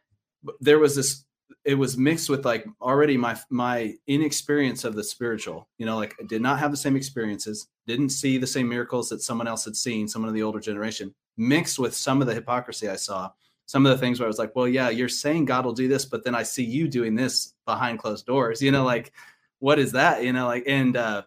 [0.60, 1.24] there was this
[1.64, 6.14] it was mixed with like already my my inexperience of the spiritual you know like
[6.20, 9.64] i did not have the same experiences didn't see the same miracles that someone else
[9.64, 13.30] had seen someone of the older generation mixed with some of the hypocrisy i saw
[13.66, 15.88] some of the things where i was like well yeah you're saying god will do
[15.88, 19.12] this but then i see you doing this behind closed doors you know like
[19.60, 20.22] what is that?
[20.22, 21.22] you know like and uh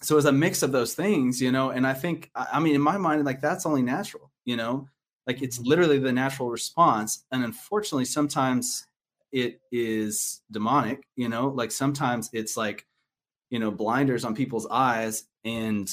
[0.00, 2.74] so it was a mix of those things you know and i think i mean
[2.74, 4.88] in my mind like that's only natural you know
[5.26, 7.24] like it's literally the natural response.
[7.30, 8.86] And unfortunately, sometimes
[9.30, 12.86] it is demonic, you know, like sometimes it's like,
[13.50, 15.24] you know, blinders on people's eyes.
[15.44, 15.88] And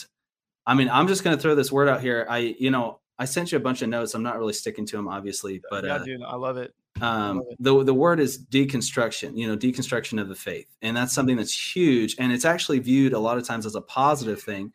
[0.66, 2.26] I mean, I'm just going to throw this word out here.
[2.30, 4.14] I, you know, I sent you a bunch of notes.
[4.14, 6.74] I'm not really sticking to them, obviously, but yeah, uh, dude, I love it.
[7.02, 9.38] Um, the the word is deconstruction.
[9.38, 13.14] You know, deconstruction of the faith, and that's something that's huge, and it's actually viewed
[13.14, 14.72] a lot of times as a positive thing.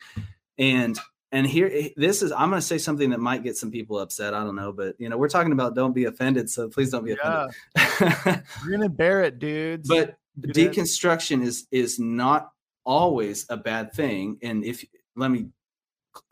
[0.58, 0.98] And
[1.34, 3.98] and here eh, this is i'm going to say something that might get some people
[3.98, 6.90] upset i don't know but you know we're talking about don't be offended so please
[6.90, 8.40] don't be offended yeah.
[8.62, 9.88] you're going to bear it dudes.
[9.88, 12.50] But deconstruction is is not
[12.84, 14.84] always a bad thing and if
[15.16, 15.46] let me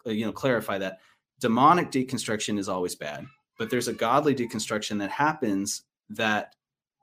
[0.07, 0.99] you know clarify that.
[1.41, 3.27] Demonic deconstruction is always bad
[3.59, 6.55] but there's a godly deconstruction that happens that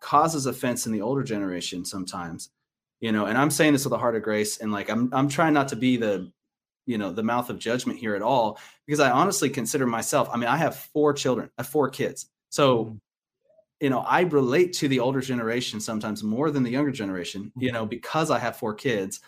[0.01, 2.49] causes offense in the older generation sometimes
[3.01, 5.27] you know and i'm saying this with a heart of grace and like i'm i'm
[5.27, 6.31] trying not to be the
[6.89, 10.37] you know the mouth of judgment here at all because i honestly consider myself i
[10.37, 12.95] mean i have four children i have four kids so mm-hmm.
[13.79, 17.71] you know i relate to the older generation sometimes more than the younger generation you
[17.71, 17.89] know mm-hmm.
[17.89, 19.19] because i have four kids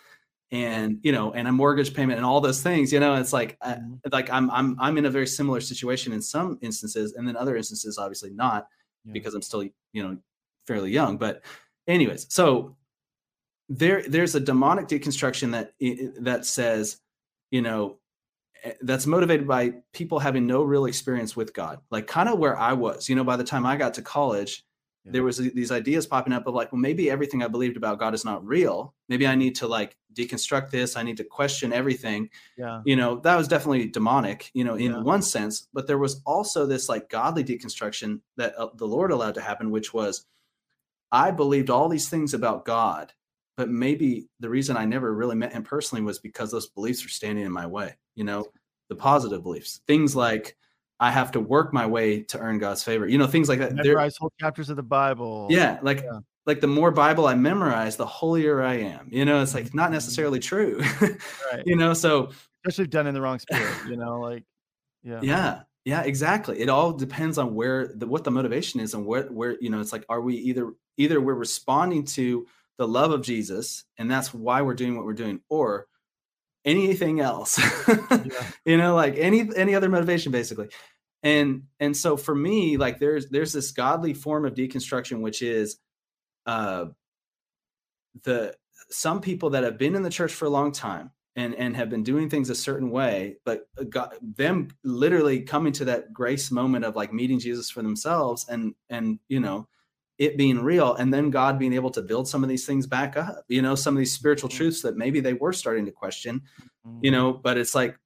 [0.51, 3.59] and you know and a mortgage payment and all those things you know it's like
[3.59, 3.93] mm-hmm.
[4.05, 7.37] I, like i'm i'm i'm in a very similar situation in some instances and then
[7.37, 8.67] other instances obviously not
[9.05, 9.13] yeah.
[9.13, 10.17] because i'm still you know
[10.65, 11.43] fairly young but
[11.87, 12.75] anyways so
[13.69, 15.73] there there's a demonic deconstruction that
[16.19, 17.00] that says
[17.51, 17.97] you know,
[18.63, 21.79] eh, that's motivated by people having no real experience with God.
[21.91, 24.65] Like kind of where I was, you know, by the time I got to college,
[25.05, 25.11] yeah.
[25.11, 28.13] there was these ideas popping up of like, well, maybe everything I believed about God
[28.13, 28.95] is not real.
[29.09, 30.95] Maybe I need to like deconstruct this.
[30.95, 32.29] I need to question everything.
[32.57, 32.81] Yeah.
[32.85, 35.01] You know, that was definitely demonic, you know, in yeah.
[35.01, 39.35] one sense, but there was also this like godly deconstruction that uh, the Lord allowed
[39.35, 40.25] to happen, which was
[41.11, 43.11] I believed all these things about God
[43.57, 47.09] but maybe the reason I never really met him personally was because those beliefs were
[47.09, 47.95] standing in my way.
[48.15, 48.45] You know,
[48.89, 50.55] the positive beliefs, things like
[50.99, 53.07] I have to work my way to earn God's favor.
[53.07, 53.73] You know, things like that.
[53.73, 55.47] Memorize whole chapters of the Bible.
[55.49, 56.19] Yeah, like yeah.
[56.45, 59.07] like the more Bible I memorize, the holier I am.
[59.11, 59.93] You know, it's like not mm-hmm.
[59.93, 60.81] necessarily true.
[61.01, 61.63] right.
[61.65, 62.31] You know, so
[62.65, 63.73] especially done in the wrong spirit.
[63.87, 64.43] You know, like
[65.03, 65.61] yeah, yeah.
[65.83, 66.59] Yeah, exactly.
[66.59, 69.79] It all depends on where the what the motivation is and where where you know
[69.79, 72.45] it's like are we either either we're responding to
[72.81, 75.85] the love of Jesus, and that's why we're doing what we're doing, or
[76.65, 77.59] anything else.
[77.87, 78.17] yeah.
[78.65, 80.69] You know, like any any other motivation, basically.
[81.23, 85.77] and and so for me like there's there's this godly form of deconstruction which is
[86.47, 86.85] uh
[88.23, 88.55] the
[88.89, 91.89] some people that have been in the church for a long time and and have
[91.89, 96.83] been doing things a certain way but got them literally coming to that grace moment
[96.83, 99.67] of like meeting jesus for themselves and and you know
[100.17, 103.17] it being real and then god being able to build some of these things back
[103.17, 106.41] up you know some of these spiritual truths that maybe they were starting to question
[106.83, 107.11] you mm-hmm.
[107.11, 107.97] know but it's like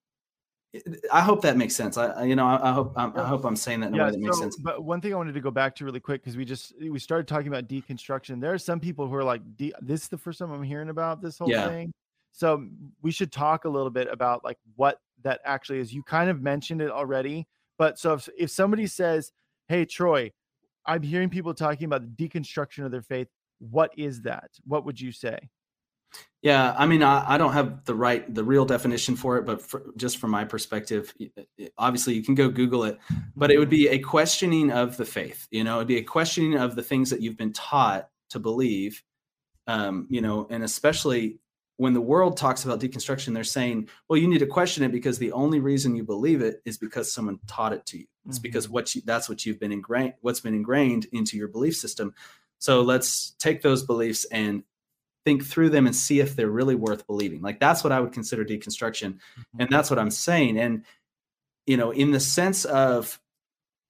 [1.12, 1.98] I hope that makes sense.
[1.98, 4.06] I, you know, I, I hope, I'm, i hope I'm saying that in yeah, a
[4.06, 4.56] way that so, makes sense.
[4.58, 7.00] But one thing I wanted to go back to really quick because we just we
[7.00, 8.42] started talking about deconstruction.
[8.42, 11.22] There are some people who are like, "This is the first time I'm hearing about
[11.22, 11.68] this whole yeah.
[11.68, 11.94] thing."
[12.32, 12.68] So
[13.02, 15.94] we should talk a little bit about like what that actually is.
[15.94, 17.48] You kind of mentioned it already,
[17.78, 19.32] but so if if somebody says,
[19.68, 20.32] "Hey, Troy,"
[20.86, 23.28] I'm hearing people talking about the deconstruction of their faith.
[23.60, 24.52] What is that?
[24.66, 25.50] What would you say?
[26.42, 29.62] Yeah, I mean, I, I, don't have the right, the real definition for it, but
[29.62, 31.14] for, just from my perspective,
[31.78, 33.00] obviously you can go Google it,
[33.36, 35.48] but it would be a questioning of the faith.
[35.50, 39.02] You know, it'd be a questioning of the things that you've been taught to believe.
[39.68, 41.40] Um, you know, and especially
[41.78, 45.18] when the world talks about deconstruction, they're saying, well, you need to question it because
[45.18, 48.06] the only reason you believe it is because someone taught it to you.
[48.28, 48.44] It's mm-hmm.
[48.44, 52.14] because what you, that's what you've been ingrained, what's been ingrained into your belief system.
[52.60, 54.64] So let's take those beliefs and
[55.26, 57.42] think through them and see if they're really worth believing.
[57.42, 59.14] Like that's what I would consider deconstruction.
[59.14, 59.62] Mm-hmm.
[59.62, 60.58] And that's what I'm saying.
[60.58, 60.86] And,
[61.66, 63.20] you know, in the sense of,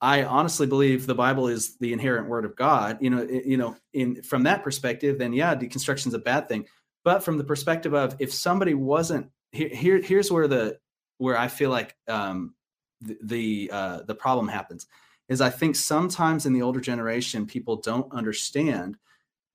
[0.01, 2.97] I honestly believe the Bible is the inherent word of God.
[2.99, 6.65] You know, you know, in from that perspective, then yeah, deconstruction is a bad thing.
[7.05, 10.79] But from the perspective of if somebody wasn't here, here here's where the
[11.19, 12.55] where I feel like um,
[12.99, 14.87] the the, uh, the problem happens
[15.29, 18.97] is I think sometimes in the older generation people don't understand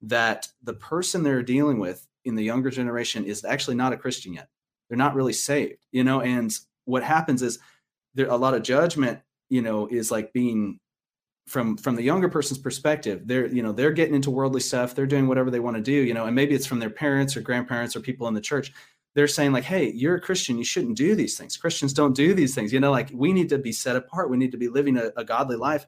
[0.01, 4.33] that the person they're dealing with in the younger generation is actually not a Christian
[4.33, 4.49] yet.
[4.87, 6.21] They're not really saved, you know.
[6.21, 6.53] And
[6.85, 7.59] what happens is
[8.15, 10.79] there a lot of judgment, you know, is like being
[11.51, 13.23] from from the younger person's perspective.
[13.25, 14.95] They're you know they're getting into worldly stuff.
[14.95, 16.25] They're doing whatever they want to do, you know.
[16.25, 18.71] And maybe it's from their parents or grandparents or people in the church.
[19.13, 20.57] They're saying like, "Hey, you're a Christian.
[20.57, 21.57] You shouldn't do these things.
[21.57, 24.29] Christians don't do these things." You know, like we need to be set apart.
[24.29, 25.85] We need to be living a, a godly life.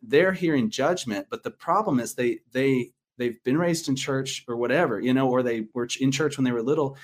[0.00, 4.56] They're hearing judgment, but the problem is they they they've been raised in church or
[4.56, 6.96] whatever, you know, or they were in church when they were little.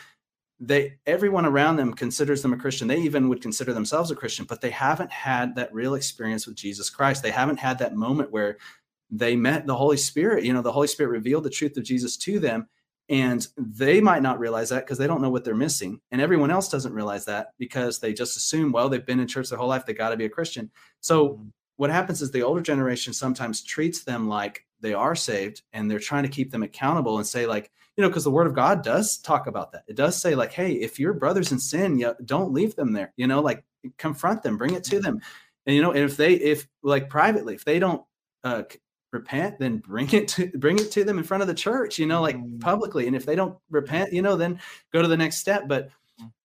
[0.60, 2.88] They everyone around them considers them a Christian.
[2.88, 6.56] They even would consider themselves a Christian, but they haven't had that real experience with
[6.56, 7.22] Jesus Christ.
[7.22, 8.58] They haven't had that moment where
[9.10, 10.44] they met the Holy Spirit.
[10.44, 12.68] You know, the Holy Spirit revealed the truth of Jesus to them.
[13.10, 16.00] And they might not realize that because they don't know what they're missing.
[16.10, 19.48] And everyone else doesn't realize that because they just assume, well, they've been in church
[19.48, 19.86] their whole life.
[19.86, 20.70] They got to be a Christian.
[21.00, 21.48] So mm-hmm.
[21.76, 25.98] what happens is the older generation sometimes treats them like they are saved and they're
[25.98, 28.82] trying to keep them accountable and say like you know because the word of god
[28.82, 29.82] does talk about that.
[29.88, 33.12] It does say like hey if your brothers in sin you don't leave them there
[33.16, 33.64] you know like
[33.98, 35.20] confront them bring it to them.
[35.66, 38.02] And you know and if they if like privately if they don't
[38.44, 38.62] uh
[39.12, 42.06] repent then bring it to bring it to them in front of the church you
[42.06, 42.60] know like mm.
[42.60, 43.08] publicly.
[43.08, 44.60] And if they don't repent you know then
[44.92, 45.66] go to the next step.
[45.66, 45.90] But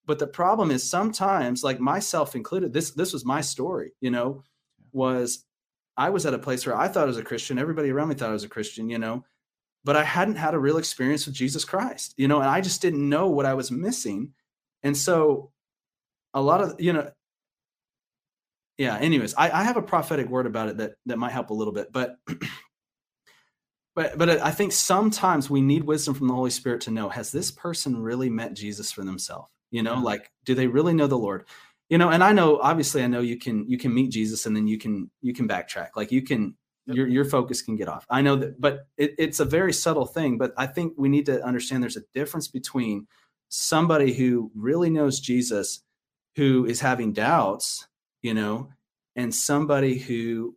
[0.08, 4.43] but the problem is sometimes like myself included this this was my story you know
[4.91, 5.45] was
[5.95, 7.60] I was at a place where I thought I was a Christian.
[7.60, 9.24] Everybody around me thought I was a Christian, you know,
[9.84, 12.82] but I hadn't had a real experience with Jesus Christ, you know, and I just
[12.82, 14.34] didn't know what I was missing.
[14.82, 15.52] And so
[16.34, 17.12] a lot of, you know,
[18.78, 21.54] yeah, anyways, I, I have a prophetic word about it that that might help a
[21.54, 22.18] little bit, but
[23.96, 27.32] but but I think sometimes we need wisdom from the Holy Spirit to know has
[27.32, 29.50] this person really met Jesus for themselves?
[29.70, 30.06] You know, mm-hmm.
[30.06, 31.46] like do they really know the Lord?
[31.90, 34.56] you know and i know obviously i know you can you can meet jesus and
[34.56, 36.56] then you can you can backtrack like you can
[36.86, 38.06] your your focus can get off.
[38.10, 41.26] I know that but it, it's a very subtle thing but i think we need
[41.28, 43.08] to understand there's a difference between
[43.50, 45.82] somebody who really knows jesus
[46.36, 47.88] who is having doubts
[48.22, 48.70] you know
[49.16, 50.56] and somebody who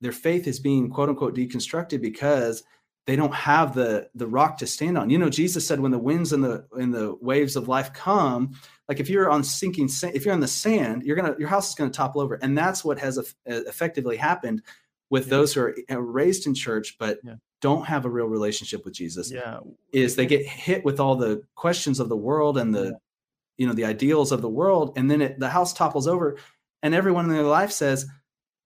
[0.00, 2.62] their faith is being quote unquote deconstructed because
[3.06, 5.10] they don't have the the rock to stand on.
[5.10, 8.52] You know, Jesus said when the winds and the and the waves of life come,
[8.88, 11.74] like if you're on sinking if you're on the sand, you're gonna your house is
[11.74, 14.62] gonna topple over, and that's what has effectively happened
[15.14, 15.30] with yeah.
[15.30, 17.34] those who are raised in church but yeah.
[17.60, 19.30] don't have a real relationship with Jesus.
[19.30, 19.60] Yeah,
[19.92, 22.90] is they get hit with all the questions of the world and the yeah.
[23.58, 26.36] you know the ideals of the world, and then it, the house topples over,
[26.82, 28.06] and everyone in their life says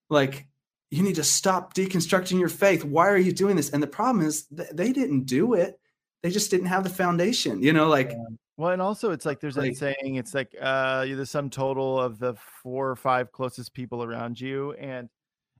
[0.09, 0.47] like
[0.89, 2.83] you need to stop deconstructing your faith.
[2.83, 3.69] Why are you doing this?
[3.69, 5.79] And the problem is th- they didn't do it.
[6.23, 8.11] They just didn't have the foundation, you know, like.
[8.57, 12.01] Well, and also it's like there's like, saying, it's like uh, you're the sum total
[12.01, 12.33] of the
[12.63, 14.73] four or five closest people around you.
[14.73, 15.09] And,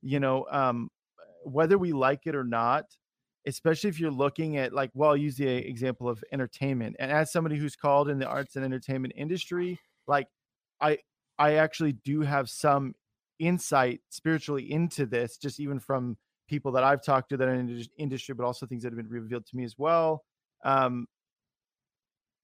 [0.02, 0.90] you know, um,
[1.44, 2.86] whether we like it or not,
[3.46, 6.96] especially if you're looking at like, well, I'll use the example of entertainment.
[7.00, 10.28] And as somebody who's called in the arts and entertainment industry, like
[10.82, 10.98] I,
[11.38, 12.94] I actually do have some
[13.40, 17.68] insight spiritually into this, just even from people that I've talked to that are in
[17.68, 20.24] the industry, but also things that have been revealed to me as well,
[20.66, 21.08] um,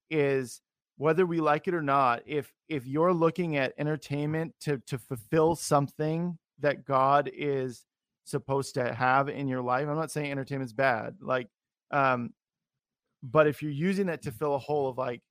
[0.10, 0.62] is
[0.98, 2.22] whether we like it or not.
[2.26, 7.86] If if you're looking at entertainment to to fulfill something that God is
[8.24, 11.48] supposed to have in your life, I'm not saying entertainment's bad, like,
[11.92, 12.34] um,
[13.24, 15.22] but if you're using that to fill a hole of like,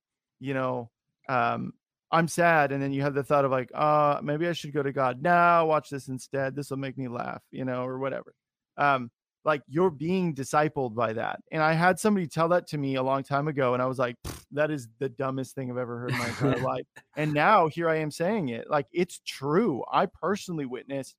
[0.40, 0.90] you know,
[1.28, 1.72] um,
[2.10, 4.82] I'm sad, and then you have the thought of like, uh, maybe I should go
[4.82, 6.54] to God now, watch this instead.
[6.54, 8.34] This will make me laugh, you know, or whatever.
[8.76, 9.10] Um,
[9.44, 11.40] like you're being discipled by that.
[11.52, 13.98] And I had somebody tell that to me a long time ago, and I was
[13.98, 14.16] like,
[14.52, 16.84] that is the dumbest thing I've ever heard in my entire life.
[17.16, 18.70] And now here I am saying it.
[18.70, 19.84] Like it's true.
[19.90, 21.16] I personally witnessed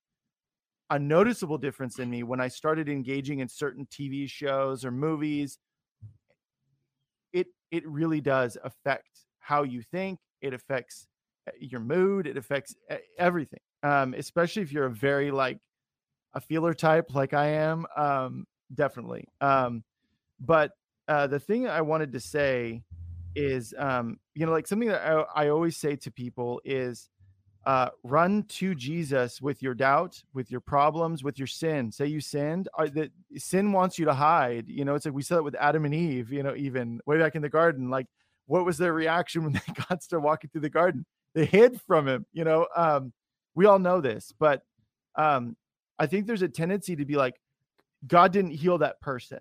[0.90, 5.60] a noticeable difference in me when I started engaging in certain TV shows or movies.
[7.34, 9.10] It it really does affect
[9.40, 10.20] how you think.
[10.42, 11.08] It affects
[11.48, 12.28] eh, your mood.
[12.28, 13.60] It affects eh, everything.
[13.84, 15.60] Um, especially if you're a very like
[16.36, 17.86] a feeler type like I am.
[17.96, 19.28] Um, definitely.
[19.42, 19.84] Um,
[20.40, 20.72] but
[21.08, 22.84] uh, the thing I wanted to say
[23.36, 27.10] is, um, you know, like something that I, I always say to people is
[27.66, 31.92] uh, run to Jesus with your doubt, with your problems, with your sin.
[31.92, 32.68] Say you sinned.
[32.78, 34.68] Uh, that sin wants you to hide.
[34.68, 36.32] You know, it's like we saw it with Adam and Eve.
[36.32, 37.90] You know, even way back in the garden.
[37.90, 38.08] Like,
[38.46, 41.06] what was their reaction when they got started walking through the garden?
[41.34, 42.26] They hid from him.
[42.34, 43.12] You know, um,
[43.56, 44.62] we all know this, but
[45.16, 45.56] um,
[46.00, 47.36] I think there's a tendency to be like,
[48.08, 49.40] God didn't heal that person.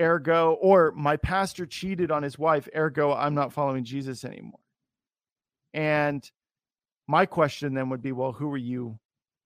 [0.00, 2.68] Ergo, or my pastor cheated on his wife.
[2.74, 4.60] Ergo, I'm not following Jesus anymore.
[5.74, 6.28] And
[7.06, 8.98] my question then would be, well, who were you?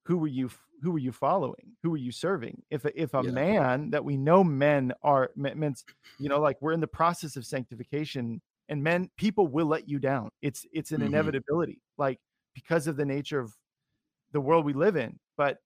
[0.06, 0.50] Who were you?
[0.82, 1.72] Who were you following?
[1.82, 2.62] Who were you serving?
[2.70, 3.30] If a, if a yeah.
[3.30, 5.82] man that we know men are meant,
[6.18, 9.98] you know, like we're in the process of sanctification, and men, people will let you
[9.98, 10.30] down.
[10.42, 11.08] It's it's an mm-hmm.
[11.08, 12.18] inevitability, like
[12.54, 13.54] because of the nature of
[14.32, 15.18] the world we live in.
[15.36, 15.58] But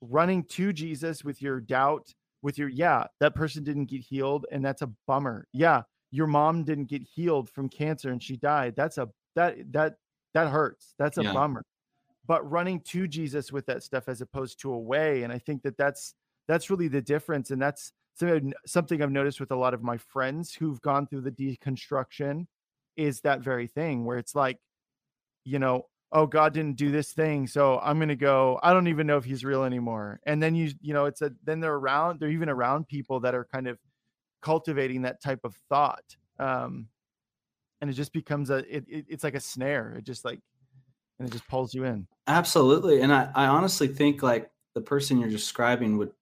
[0.00, 4.64] running to Jesus with your doubt, with your, yeah, that person didn't get healed and
[4.64, 5.46] that's a bummer.
[5.52, 8.74] Yeah, your mom didn't get healed from cancer and she died.
[8.76, 9.94] That's a, that, that,
[10.34, 10.94] that hurts.
[10.98, 11.32] That's a yeah.
[11.32, 11.64] bummer.
[12.26, 15.22] But running to Jesus with that stuff as opposed to away.
[15.22, 16.14] And I think that that's,
[16.46, 17.50] that's really the difference.
[17.50, 17.92] And that's
[18.66, 22.46] something I've noticed with a lot of my friends who've gone through the deconstruction
[22.96, 24.58] is that very thing where it's like,
[25.44, 29.06] you know, oh god didn't do this thing so i'm gonna go i don't even
[29.06, 30.20] know if he's real anymore.
[30.24, 33.34] And then you you know it's a then they're around they're even around people that
[33.34, 33.78] are kind of
[34.40, 36.04] cultivating that type of thought
[36.38, 36.86] um
[37.80, 40.40] and it just becomes a it, it, it's like a snare it just like
[41.18, 42.06] and it just pulls you in.
[42.26, 46.12] Absolutely and i i honestly think like the person you're describing would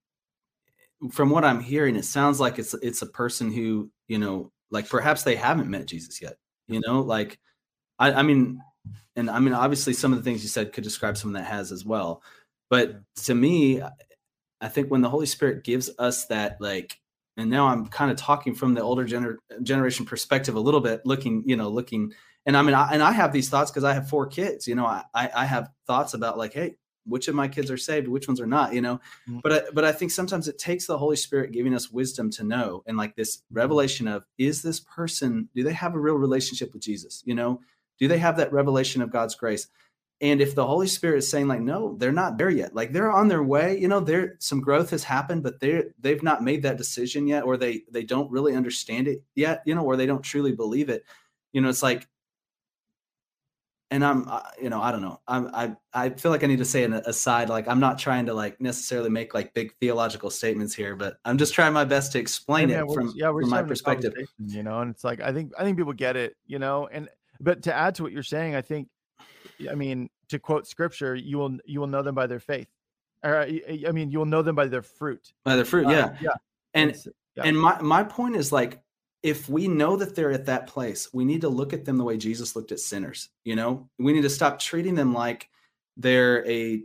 [1.11, 4.89] from what i'm hearing it sounds like it's it's a person who you know like
[4.89, 7.39] perhaps they haven't met jesus yet you know like
[7.99, 8.59] i i mean
[9.15, 11.71] and I mean, obviously, some of the things you said could describe someone that has
[11.71, 12.21] as well.
[12.69, 13.81] But to me,
[14.61, 16.99] I think when the Holy Spirit gives us that, like,
[17.35, 21.01] and now I'm kind of talking from the older gener- generation perspective a little bit,
[21.05, 22.13] looking, you know, looking,
[22.45, 24.67] and I mean, I, and I have these thoughts because I have four kids.
[24.67, 28.07] You know, I I have thoughts about like, hey, which of my kids are saved,
[28.07, 28.73] which ones are not.
[28.73, 28.95] You know,
[29.27, 29.39] mm-hmm.
[29.43, 32.43] but I, but I think sometimes it takes the Holy Spirit giving us wisdom to
[32.43, 36.73] know, and like this revelation of, is this person, do they have a real relationship
[36.73, 37.23] with Jesus?
[37.25, 37.61] You know
[37.99, 39.67] do they have that revelation of God's grace?
[40.19, 43.11] And if the Holy Spirit is saying like, no, they're not there yet, like they're
[43.11, 46.63] on their way, you know, there some growth has happened, but they're they've not made
[46.63, 50.07] that decision yet, or they they don't really understand it yet, you know, or they
[50.07, 51.03] don't truly believe it.
[51.53, 52.07] You know, it's like,
[53.91, 55.21] and I'm, uh, you know, I don't know.
[55.27, 57.47] I'm, I, I feel like I need to say an aside.
[57.47, 61.37] Like, I'm not trying to like necessarily make like big theological statements here, but I'm
[61.37, 64.13] just trying my best to explain yeah, it from, yeah, from my perspective.
[64.45, 66.35] You know, and it's like I think I think people get it.
[66.47, 67.07] You know, and
[67.39, 68.89] but to add to what you're saying, I think,
[69.69, 72.67] I mean, to quote scripture, you will you will know them by their faith.
[73.23, 75.33] Or, I mean, you will know them by their fruit.
[75.43, 76.29] By their fruit, uh, yeah, yeah.
[76.73, 76.95] And
[77.35, 77.43] yeah.
[77.43, 78.81] and my my point is like,
[79.23, 82.03] if we know that they're at that place, we need to look at them the
[82.03, 83.29] way Jesus looked at sinners.
[83.43, 85.49] You know, we need to stop treating them like
[85.95, 86.83] they're a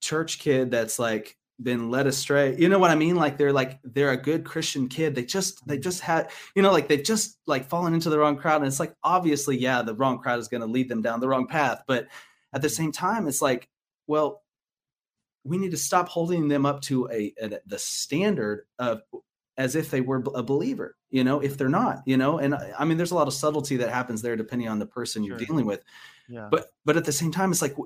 [0.00, 2.56] church kid that's like been led astray.
[2.56, 3.16] You know what I mean?
[3.16, 5.14] Like they're like they're a good Christian kid.
[5.14, 5.82] They just they mm-hmm.
[5.82, 8.80] just had you know like they've just like fallen into the wrong crowd, and it's
[8.80, 11.82] like obviously yeah the wrong crowd is going to lead them down the wrong path,
[11.86, 12.08] but
[12.54, 13.68] at the same time it's like
[14.06, 14.42] well
[15.44, 19.02] we need to stop holding them up to a, a the standard of
[19.56, 22.84] as if they were a believer you know if they're not you know and i
[22.84, 25.66] mean there's a lot of subtlety that happens there depending on the person you're dealing
[25.66, 25.82] with
[26.28, 26.48] yeah.
[26.50, 27.76] but but at the same time it's like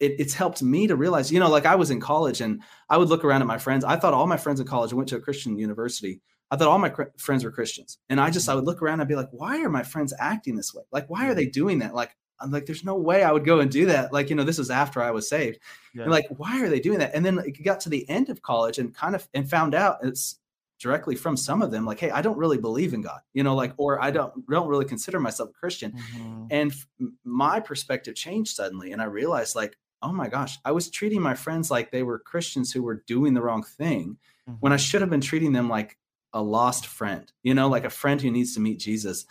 [0.00, 2.96] it, it's helped me to realize, you know, like I was in college and I
[2.96, 3.84] would look around at my friends.
[3.84, 6.20] I thought all my friends in college went to a Christian university.
[6.50, 7.98] I thought all my cr- friends were Christians.
[8.08, 10.56] And I just, I would look around and be like, why are my friends acting
[10.56, 10.84] this way?
[10.92, 11.94] Like, why are they doing that?
[11.94, 14.12] Like, I'm like, there's no way I would go and do that.
[14.12, 15.58] Like, you know, this is after I was saved.
[15.94, 16.02] Yeah.
[16.02, 17.14] And like, why are they doing that?
[17.14, 19.98] And then it got to the end of college and kind of and found out
[20.02, 20.38] it's
[20.80, 23.54] directly from some of them, like, hey, I don't really believe in God, you know,
[23.54, 25.92] like, or I don't don't really consider myself a Christian.
[25.92, 26.46] Mm-hmm.
[26.50, 26.86] And f-
[27.24, 31.34] my perspective changed suddenly, and I realized, like, oh my gosh, I was treating my
[31.34, 34.58] friends like they were Christians who were doing the wrong thing, mm-hmm.
[34.60, 34.82] when I mm-hmm.
[34.82, 35.96] should have been treating them like
[36.32, 39.24] a lost friend, you know, like a friend who needs to meet Jesus.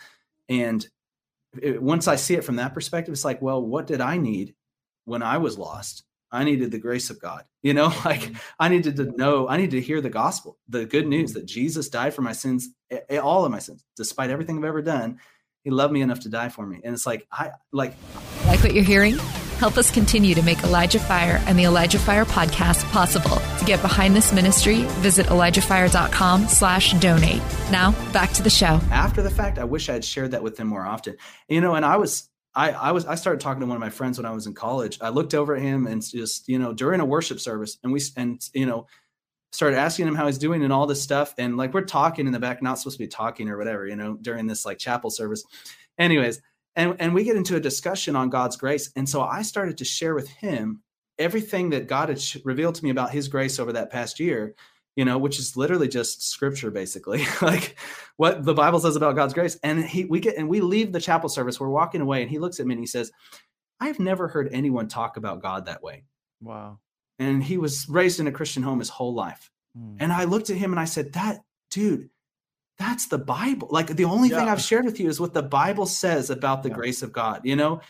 [0.48, 0.86] And
[1.62, 4.54] it, once I see it from that perspective, it's like, well, what did I need
[5.04, 6.02] when I was lost?
[6.32, 7.44] I needed the grace of God.
[7.62, 8.36] You know, like mm-hmm.
[8.58, 11.88] I needed to know, I needed to hear the gospel, the good news that Jesus
[11.88, 12.70] died for my sins,
[13.22, 15.20] all of my sins, despite everything I've ever done.
[15.62, 16.80] He loved me enough to die for me.
[16.84, 17.94] And it's like, I like,
[18.46, 19.18] like what you're hearing?
[19.58, 23.36] Help us continue to make Elijah Fire and the Elijah Fire podcast possible.
[23.58, 27.42] To get behind this ministry, visit ElijahFire.com slash donate.
[27.70, 28.80] Now back to the show.
[28.90, 31.16] After the fact, I wish I had shared that with them more often.
[31.48, 33.90] You know, and I was I, I was I started talking to one of my
[33.90, 34.98] friends when I was in college.
[35.00, 38.00] I looked over at him and just, you know, during a worship service and we
[38.16, 38.86] and you know,
[39.52, 41.34] started asking him how he's doing and all this stuff.
[41.38, 43.96] And like we're talking in the back, not supposed to be talking or whatever, you
[43.96, 45.44] know, during this like chapel service.
[45.98, 46.40] Anyways,
[46.76, 48.90] and and we get into a discussion on God's grace.
[48.96, 50.82] And so I started to share with him
[51.18, 54.54] everything that God had revealed to me about his grace over that past year,
[54.96, 57.76] you know, which is literally just scripture basically, like
[58.16, 59.58] what the Bible says about God's grace.
[59.62, 62.38] And he we get and we leave the chapel service, we're walking away and he
[62.38, 63.12] looks at me and he says,
[63.80, 66.04] "I've never heard anyone talk about God that way."
[66.40, 66.78] Wow.
[67.18, 69.50] And he was raised in a Christian home his whole life.
[69.78, 69.96] Mm.
[70.00, 72.10] And I looked at him and I said, "That dude,
[72.78, 73.68] that's the Bible.
[73.70, 74.40] Like the only yeah.
[74.40, 76.74] thing I've shared with you is what the Bible says about the yeah.
[76.74, 77.80] grace of God, you know?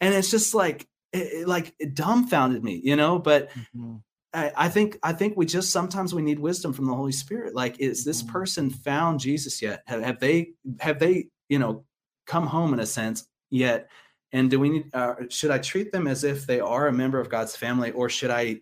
[0.00, 3.18] And it's just like, it, like it dumbfounded me, you know?
[3.18, 3.96] But mm-hmm.
[4.32, 7.54] I, I, think, I think we just sometimes we need wisdom from the Holy Spirit.
[7.54, 8.32] Like, is this mm-hmm.
[8.32, 9.82] person found Jesus yet?
[9.86, 11.84] Have, have, they, have they, you know,
[12.26, 13.90] come home in a sense yet?
[14.32, 17.18] And do we need, uh, should I treat them as if they are a member
[17.18, 18.60] of God's family or should I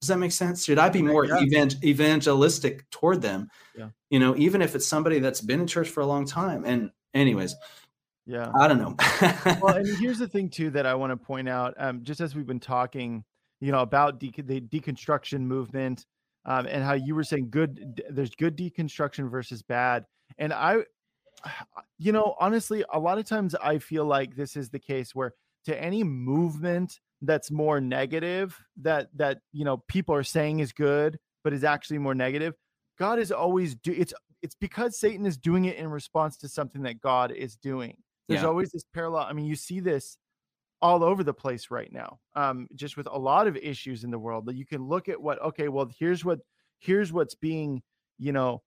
[0.00, 0.64] does that make sense?
[0.64, 1.36] Should I be more yeah.
[1.36, 3.48] evang- evangelistic toward them?
[3.76, 3.88] Yeah.
[4.10, 6.64] You know, even if it's somebody that's been in church for a long time.
[6.64, 7.54] And, anyways,
[8.26, 8.94] yeah, I don't know.
[9.62, 11.74] well, and here's the thing too that I want to point out.
[11.78, 13.24] Um, just as we've been talking,
[13.60, 16.06] you know, about de- the deconstruction movement,
[16.44, 20.06] um, and how you were saying good, there's good deconstruction versus bad,
[20.38, 20.78] and I,
[21.98, 25.32] you know, honestly, a lot of times I feel like this is the case where
[25.66, 31.18] to any movement that's more negative that that you know people are saying is good
[31.44, 32.54] but is actually more negative
[32.98, 36.82] god is always do it's it's because satan is doing it in response to something
[36.82, 37.96] that god is doing
[38.28, 38.48] there's yeah.
[38.48, 40.18] always this parallel i mean you see this
[40.82, 44.18] all over the place right now um just with a lot of issues in the
[44.18, 46.40] world that you can look at what okay well here's what
[46.80, 47.82] here's what's being
[48.18, 48.62] you know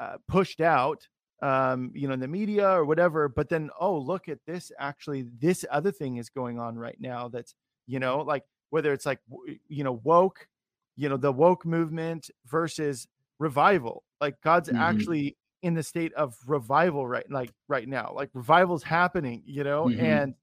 [0.00, 1.06] uh, pushed out
[1.42, 3.28] um, you know, in the media or whatever.
[3.28, 4.72] But then, oh, look at this.
[4.78, 7.54] Actually, this other thing is going on right now that's
[7.86, 9.20] you know like whether it's like
[9.68, 10.48] you know woke
[10.96, 13.06] you know the woke movement versus
[13.38, 14.80] revival like god's mm-hmm.
[14.80, 19.86] actually in the state of revival right like right now like revival's happening you know
[19.86, 20.04] mm-hmm.
[20.04, 20.34] and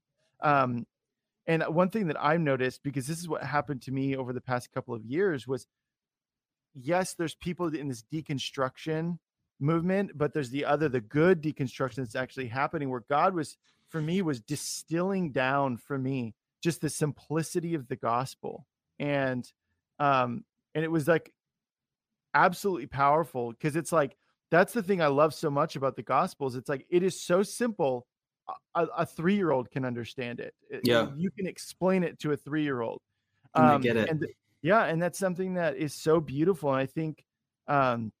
[0.42, 0.86] um
[1.46, 4.40] and one thing that i've noticed because this is what happened to me over the
[4.40, 5.66] past couple of years was
[6.74, 9.18] yes there's people in this deconstruction
[9.60, 13.58] movement but there's the other the good deconstruction that's actually happening where god was
[13.90, 18.66] for me was distilling down for me just the simplicity of the gospel.
[18.98, 19.50] And
[19.98, 20.44] um
[20.74, 21.32] and it was like
[22.34, 24.16] absolutely powerful because it's like
[24.50, 26.56] that's the thing i love so much about the gospels.
[26.56, 28.06] It's like it is so simple.
[28.74, 30.54] A, a three-year-old can understand it.
[30.82, 31.10] Yeah.
[31.16, 33.00] you can explain it to a three-year-old.
[33.54, 34.08] Um, get it.
[34.08, 34.24] and
[34.62, 36.70] yeah and that's something that is so beautiful.
[36.70, 37.24] And i think
[37.68, 38.12] um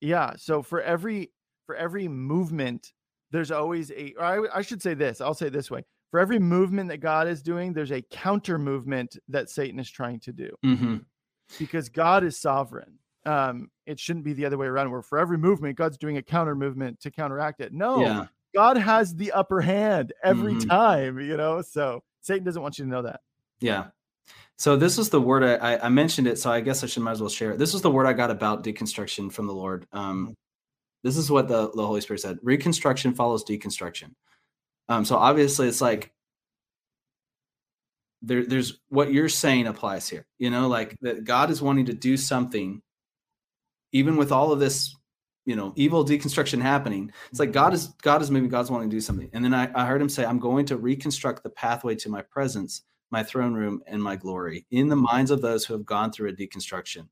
[0.00, 1.30] yeah so for every
[1.66, 2.92] for every movement
[3.30, 6.88] there's always a I, I should say this i'll say this way for every movement
[6.88, 10.96] that God is doing, there's a counter movement that Satan is trying to do mm-hmm.
[11.58, 12.98] because God is sovereign.
[13.26, 16.22] Um, it shouldn't be the other way around where for every movement, God's doing a
[16.22, 17.72] counter movement to counteract it.
[17.72, 18.26] No, yeah.
[18.54, 20.68] God has the upper hand every mm-hmm.
[20.68, 21.62] time, you know.
[21.62, 23.20] So Satan doesn't want you to know that.
[23.60, 23.88] Yeah.
[24.60, 27.12] So this is the word I, I mentioned it, so I guess I should might
[27.12, 27.58] as well share it.
[27.58, 29.86] This is the word I got about deconstruction from the Lord.
[29.90, 30.32] Um, mm-hmm.
[31.02, 34.10] this is what the, the Holy Spirit said: reconstruction follows deconstruction.
[34.90, 36.12] Um, so obviously, it's like
[38.20, 40.26] there, there's what you're saying applies here.
[40.38, 42.82] You know, like that God is wanting to do something,
[43.92, 44.94] even with all of this,
[45.46, 47.10] you know, evil deconstruction happening.
[47.30, 49.30] It's like God is God is maybe God's wanting to do something.
[49.32, 52.20] And then I, I heard him say, "I'm going to reconstruct the pathway to my
[52.20, 56.12] presence, my throne room, and my glory in the minds of those who have gone
[56.12, 57.08] through a deconstruction."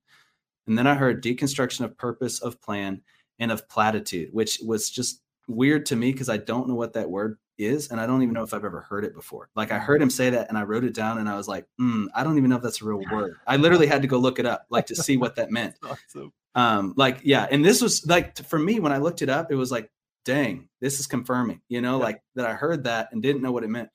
[0.67, 3.01] And then I heard deconstruction of purpose, of plan,
[3.39, 7.11] and of platitude, which was just weird to me because I don't know what that
[7.11, 9.49] word is, and I don't even know if I've ever heard it before.
[9.57, 11.67] Like I heard him say that, and I wrote it down, and I was like,
[11.81, 13.37] mm, I don't even know if that's a real word.
[13.47, 15.77] I literally had to go look it up, like to see what that meant.
[15.83, 16.33] awesome.
[16.55, 19.55] Um, like yeah, and this was like for me when I looked it up, it
[19.57, 19.91] was like,
[20.25, 22.05] dang, this is confirming, you know, Yeah.
[22.05, 23.89] like that I heard that and didn't know what it meant.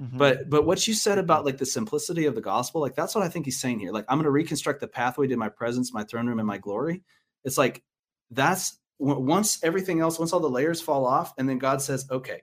[0.00, 0.16] Mhm.
[0.18, 3.24] But but what you said about like the simplicity of the gospel, like that's what
[3.24, 3.92] I think he's saying here.
[3.92, 6.58] Like I'm going to reconstruct the pathway to my presence, my throne room, and my
[6.58, 7.02] glory.
[7.44, 7.82] It's like
[8.30, 12.42] that's once everything else, once all the layers fall off, and then God says, "Okay,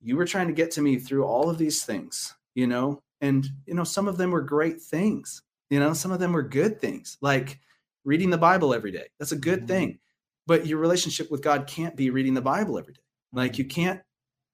[0.00, 3.48] you were trying to get to me through all of these things, you know, and
[3.66, 6.80] you know some of them were great things, you know, some of them were good
[6.80, 7.60] things, like
[8.04, 9.06] reading the Bible every day.
[9.18, 9.68] That's a good Mhm.
[9.68, 9.98] thing,
[10.46, 13.00] but your relationship with God can't be reading the Bible every day.
[13.32, 14.02] Like you can't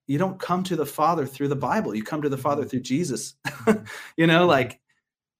[0.08, 1.94] you don't come to the father through the bible.
[1.94, 2.42] You come to the mm-hmm.
[2.42, 3.34] father through jesus.
[4.16, 4.80] You know like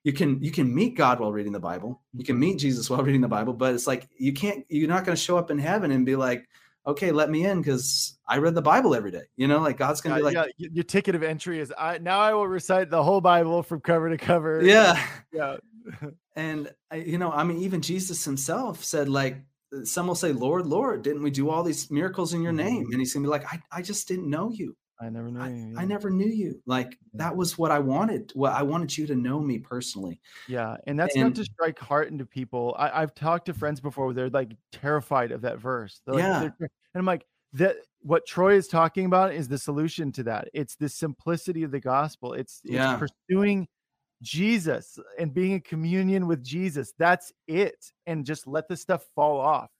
[0.04, 2.00] you can you can meet god while reading the bible.
[2.14, 2.40] You can mm-hmm.
[2.40, 5.22] meet jesus while reading the bible but it's like you can't you're not going to
[5.22, 6.48] show up in heaven and be like
[6.86, 9.24] okay let me in because i read the bible every day.
[9.36, 11.98] You know like god's going to be like yeah, your ticket of entry is I
[11.98, 14.62] now I will recite the whole Bible from cover to cover.
[14.62, 15.02] yeah.
[15.32, 15.56] Yeah.
[16.36, 19.42] and you know i mean even jesus himself said like
[19.84, 22.92] some will say lord lord didn't we do all these miracles in your name mm-hmm.
[22.92, 25.40] and he's going to be like i, I just didn't know you I never knew.
[25.40, 26.60] I, you, I never knew you.
[26.66, 28.32] Like that was what I wanted.
[28.34, 30.20] What I wanted you to know me personally.
[30.48, 32.74] Yeah, and that's And- not to strike heart into people.
[32.78, 36.00] I, I've talked to friends before where they're like terrified of that verse.
[36.04, 36.50] They're like, Yeah.
[36.60, 40.48] and I'm like, that what Troy is talking about is the solution to that.
[40.52, 42.32] It's the simplicity of the gospel.
[42.32, 42.98] It's, it's Yeah.
[42.98, 43.68] pursuing
[44.22, 46.92] Jesus and being in communion with Jesus.
[46.98, 47.92] That's it.
[48.06, 49.70] And just let the stuff fall off.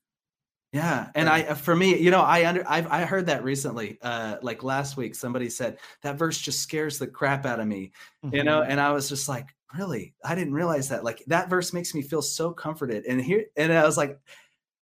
[0.73, 3.99] Yeah, and I, for me, you know, I under, I've, I heard that recently.
[4.03, 7.91] Uh, like last week, somebody said that verse just scares the crap out of me.
[8.31, 8.67] You know, Mhm.
[8.69, 9.47] and I was just like,
[9.79, 10.15] really?
[10.23, 11.05] I didn't realize that.
[11.05, 13.07] Like that verse makes me feel so comforted.
[13.07, 14.19] And here, and I was like,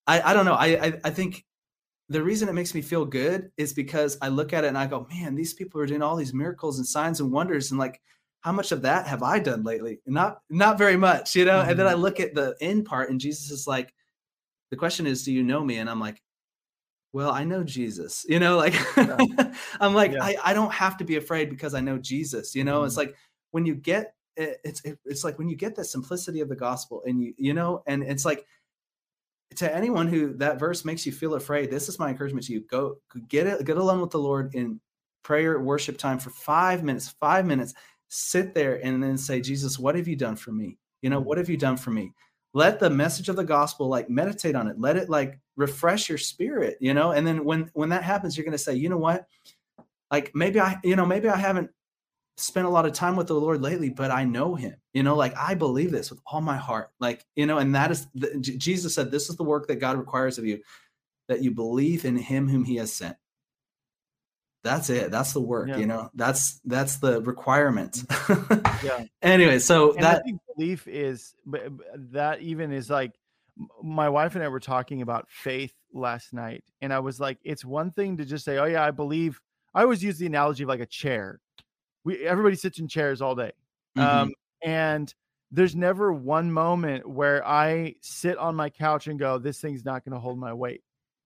[0.08, 0.54] I, I don't know.
[0.54, 1.44] I, I, I think
[2.08, 4.88] the reason it makes me feel good is because I look at it and I
[4.88, 8.00] go, man, these people are doing all these miracles and signs and wonders, and like,
[8.46, 9.98] how much of that have I done lately?
[10.06, 11.62] Not, not very much, you know.
[11.62, 13.92] And then I look at the end part, and Jesus is like,
[14.70, 15.78] the question is, do you know me?
[15.78, 16.22] And I'm like,
[17.12, 18.74] well, I know Jesus, you know, like
[19.80, 20.22] I'm like, Yeah.
[20.22, 22.98] I, I don't have to be afraid because I know Jesus, you know, it's Mhm.
[22.98, 23.16] like
[23.50, 26.54] when you get it- it's it- it's like when you get the simplicity of the
[26.56, 28.44] gospel and you you know and it's like
[29.56, 32.60] to anyone who that verse makes you feel afraid this is my encouragement to you
[32.68, 34.78] go get it get alone with the lord in
[35.22, 37.72] prayer worship time for five minutes five minutes
[38.08, 40.78] sit there and then say jesus what have you done for me?
[41.02, 41.24] You know Mhm.
[41.24, 42.12] what have you done for me?
[42.54, 44.78] Let the message of the gospel like meditate on it.
[44.80, 47.12] Let it like refresh your spirit you know?
[47.12, 49.26] And then when when that happens you're going to say you know what?
[50.10, 51.70] Like maybe i you know maybe i haven't
[52.38, 54.76] spent a lot of time with the lord lately but i know him.
[54.94, 56.90] You know like i believe this with all my heart.
[57.00, 59.98] Like you know and that is the, jesus said this is the work that god
[59.98, 60.60] requires of you
[61.28, 63.16] that you believe in him whom he has sent
[64.66, 65.76] that's it that's the work Yeah.
[65.78, 68.02] you know that's that's the requirement
[68.84, 69.04] Yeah.
[69.22, 71.34] anyway so and I that think belief is
[72.12, 73.12] that even is like
[73.82, 77.64] my wife and I were talking about faith last night, and I was like, it's
[77.64, 79.40] one thing to just say, "Oh yeah, I believe."
[79.74, 81.40] I always use the analogy of like a chair.
[82.04, 83.52] We everybody sits in chairs all day,
[83.96, 84.02] Mhm.
[84.02, 85.14] um, and
[85.50, 90.04] there's never one moment where I sit on my couch and go, "This thing's not
[90.04, 90.82] going to hold my weight."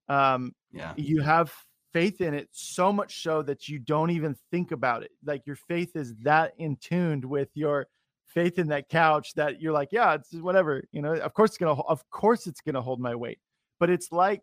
[0.08, 1.52] Um, yeah you have
[1.92, 5.10] faith in it so much so that you don't even think about it.
[5.24, 7.86] Like your faith is that in tuned with your
[8.26, 11.14] faith in that couch that you're like yeah it's whatever you know?
[11.14, 13.38] Of course it's gonna of course it's gonna hold my weight.
[13.78, 14.42] But it's like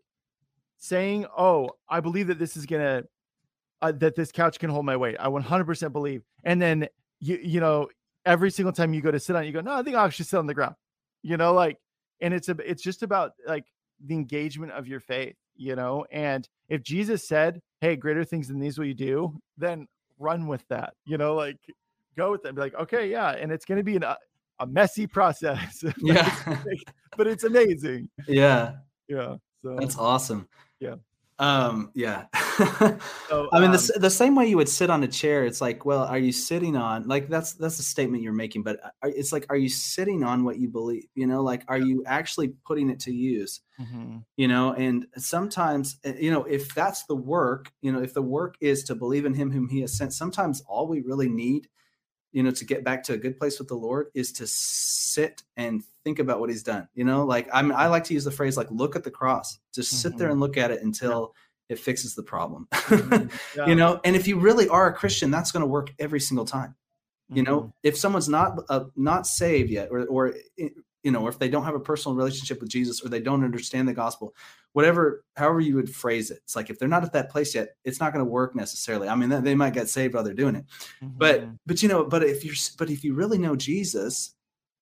[0.80, 3.04] saying oh i believe that this is gonna
[3.82, 5.16] uh, that this couch can hold my weight.
[5.20, 6.24] I 100% believe.
[6.44, 6.88] And then
[7.20, 7.88] you you know
[8.26, 10.06] every single time you go to sit on it you go no i think i'll
[10.06, 10.76] actually sit on the ground
[11.24, 11.78] you know like
[12.22, 13.66] and it's a it's just about like
[14.06, 18.60] the engagement of your faith you know and if jesus said hey greater things than
[18.60, 19.88] these will you do then
[20.20, 21.58] run with that you know like
[22.16, 24.18] go with that be like okay yeah and it's going to be an, a,
[24.60, 26.28] a messy process but yeah.
[26.50, 28.10] it's- but it's amazing.
[28.28, 28.74] Yeah.
[29.08, 30.48] Yeah so that's awesome.
[30.80, 30.96] Yeah.
[31.40, 32.26] Um yeah
[33.30, 35.62] so, I mean, the, um, the same way you would sit on a chair, it's
[35.62, 39.10] like, well, are you sitting on like that's that's a statement you're making, but are,
[39.10, 41.06] it's like, are you sitting on what you believe?
[41.16, 43.62] You know, like, are you actually putting it to use?
[43.78, 48.14] mhm, You know, and sometimes, uh, you know, if that's the work, you know, if
[48.14, 51.30] the work is to believe in Him whom He has sent, sometimes all we really
[51.30, 51.70] need,
[52.32, 55.44] you know, to get back to a good place with the Lord is to sit
[55.56, 56.88] and think about what He's done.
[56.94, 59.60] You know, like I'm, I like to use the phrase like, look at the cross,
[59.74, 60.32] just sit there Mhm.
[60.34, 61.34] and look at it until
[61.70, 62.68] it fixes the problem.
[62.72, 63.68] mhm, yeah.
[63.68, 66.46] you know and if you really are a christian that's going to work every single
[66.46, 66.76] time
[67.30, 67.74] You know, Mhm.
[67.84, 70.72] if someone's not uh, not saved yet, or or i-
[71.04, 73.44] you know, or if they don't have a personal relationship with Jesus, or they don't
[73.44, 74.36] understand the gospel,
[74.74, 77.76] whatever, however you would phrase it, it's like if they're not at that place yet,
[77.84, 79.08] it's not going to work necessarily.
[79.08, 80.66] I mean, they- might get saved while they're doing it,
[81.02, 81.58] but Mhm.
[81.66, 84.36] but you know, but if you're but if you really know Jesus,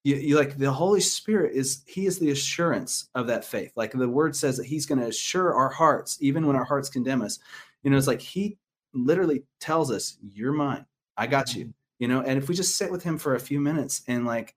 [0.04, 3.72] you, you like the Holy Spirit is He is the assurance of that faith.
[3.76, 6.90] Like the Word says that He's going to assure our hearts, even when our hearts
[6.90, 7.40] condemn us.
[7.84, 8.58] You know, it's like He
[8.94, 10.86] literally tells us, "You're mine.
[11.18, 13.60] I got you." You know, and if we just sit with Him for a few
[13.62, 14.56] minutes and like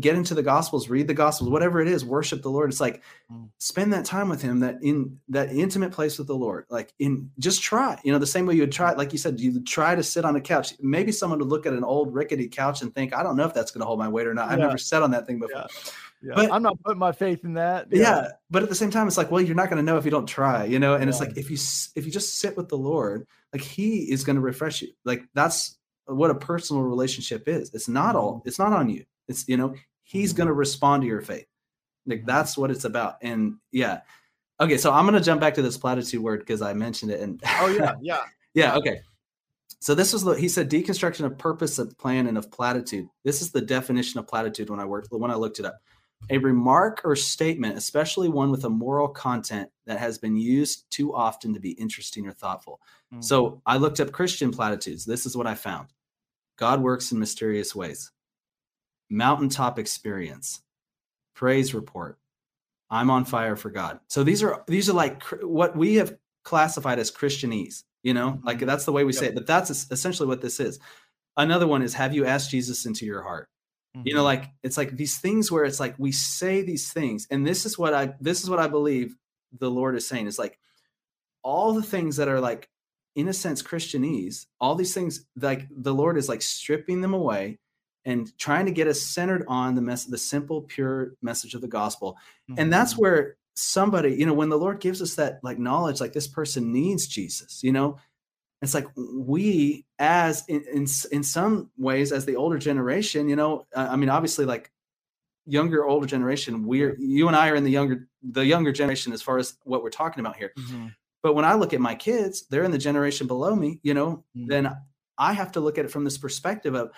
[0.00, 2.70] get into the Gospels, read the Gospels, whatever it is, worship the Lord.
[2.70, 3.02] It's like
[3.32, 3.48] Mm.
[3.58, 6.64] spend that time with Him, that in that intimate place with the Lord.
[6.68, 8.00] Like in just try.
[8.04, 10.24] You know, the same way you would try, like you said, you try to sit
[10.24, 10.74] on a couch.
[10.80, 13.54] Maybe someone would look at an old rickety couch and think, "I don't know if
[13.54, 14.50] that's going to hold my weight or not.
[14.50, 15.66] I've never sat on that thing before." Yeah.
[16.22, 16.32] Yeah.
[16.36, 17.88] But- I'm not putting my faith in that.
[17.90, 20.06] yeah but at the same time it's like well you're not going to know if
[20.06, 21.58] you don't try you know and it's like if you
[21.96, 25.24] if you just sit with the lord like he is going to refresh you like
[25.34, 28.48] that's what a personal relationship is it's not all Mm-hmm.
[28.48, 30.36] it's not on you it's you know he's Mhm.
[30.38, 31.46] going to respond to your faith
[32.06, 32.26] like Mhm.
[32.26, 34.00] that's what it's about and yeah
[34.60, 37.20] okay so i'm going to jump back to this platitude word because i mentioned it
[37.20, 37.94] and Oh yeah.
[38.02, 38.20] Yeah.
[38.54, 39.00] yeah, okay.
[39.80, 43.06] So this was the he said deconstruction of purpose of plan and of platitude.
[43.22, 45.76] This is the definition of platitude when I worked when I looked it up.
[46.30, 51.14] A remark or statement, especially one with a moral content that has been used too
[51.14, 52.80] often to be interesting or thoughtful.
[53.12, 53.22] Mm.
[53.22, 55.04] So I looked up Christian platitudes.
[55.04, 55.88] This is what I found.
[56.56, 58.10] God works in mysterious ways.
[59.10, 60.60] Mountaintop experience.
[61.34, 62.18] Praise report.
[62.90, 64.00] I'm on fire for God.
[64.08, 68.40] So these are these are like cr- what we have classified as Christianese, you know?
[68.44, 68.66] Like Mhm.
[68.66, 70.78] that's the way we say it, but that's essentially what this is.
[71.36, 73.48] Another one is have you asked Jesus into your heart?
[74.02, 74.24] you know Mhm.
[74.24, 77.78] like it's like these things where it's like we say these things and this is
[77.78, 79.16] what i this is what i believe
[79.60, 80.58] the lord is saying is like
[81.44, 82.68] all the things that are like
[83.14, 87.60] in a sense christianese all these things like the lord is like stripping them away
[88.04, 91.68] and trying to get us centered on the mess the simple pure message of the
[91.68, 92.16] gospel
[92.58, 92.98] and that's Mhm.
[92.98, 96.72] where somebody you know when the lord gives us that like knowledge like this person
[96.72, 97.96] needs jesus you know
[98.62, 103.64] it's like we as in, in in some ways as the older generation you know
[103.74, 104.70] uh, i mean obviously like
[105.46, 109.22] younger older generation we're you and i are in the younger the younger generation as
[109.22, 110.94] far as what we're talking about here Mhm.
[111.22, 114.24] but when i look at my kids they're in the generation below me you know
[114.36, 114.48] Mhm.
[114.48, 114.76] then
[115.18, 116.90] i have to look at it from this perspective of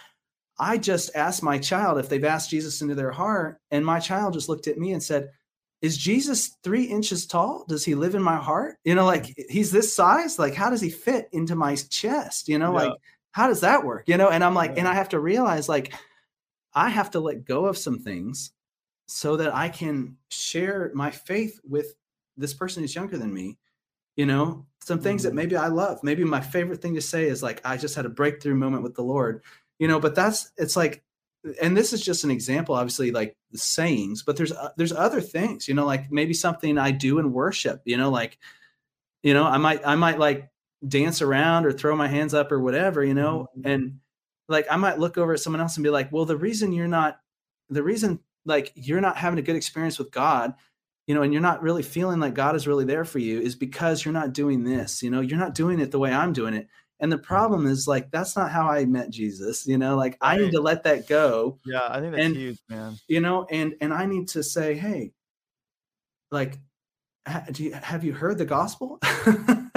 [0.59, 4.33] i just asked my child if they've asked jesus into their heart and my child
[4.33, 5.31] just looked at me and said
[5.83, 7.65] is jesus three inches tall?
[7.69, 8.78] Does he live in my heart?
[8.85, 12.49] You know like he's this size like how does he fit into my chest?
[12.49, 12.85] You know Yeah.
[12.89, 12.93] like
[13.33, 14.09] how does that work?
[14.09, 15.93] You know and i'm like and i have to realize like
[16.74, 18.53] i have to let go of some things
[19.07, 21.95] so that i can share my faith with
[22.39, 23.59] this person who's younger than me
[24.16, 24.65] you know?
[24.83, 25.37] Some things that Mhm.
[25.37, 26.03] maybe i love.
[26.03, 28.95] Maybe my favorite thing to say is like i just had a breakthrough moment with
[28.95, 29.43] the lord
[29.78, 31.03] you know but that's it's like
[31.62, 35.20] and this is just an example obviously like the sayings but there's uh, there's other
[35.20, 38.39] things you know like maybe something i do in worship you know like
[39.23, 40.48] you know i might i might like
[40.86, 43.66] dance around or throw my hands up or whatever you know Mhm.
[43.66, 43.98] and
[44.48, 46.89] like i might look over at someone else and be like well the reason you're
[46.89, 47.19] not
[47.69, 50.55] the reason like you're not having a good experience with god
[51.07, 53.55] you know and you're not really feeling like god is really there for you is
[53.55, 56.55] because you're not doing this you know you're not doing it the way i'm doing
[56.55, 56.69] it
[57.01, 60.36] and the problem is like that's not how i met jesus you know like i
[60.36, 62.97] need to let that go Yeah, I think that's And- huge, man.
[63.09, 65.12] you know and and i need to say hey
[66.31, 66.59] like
[67.27, 68.98] ha, do you, have you heard the gospel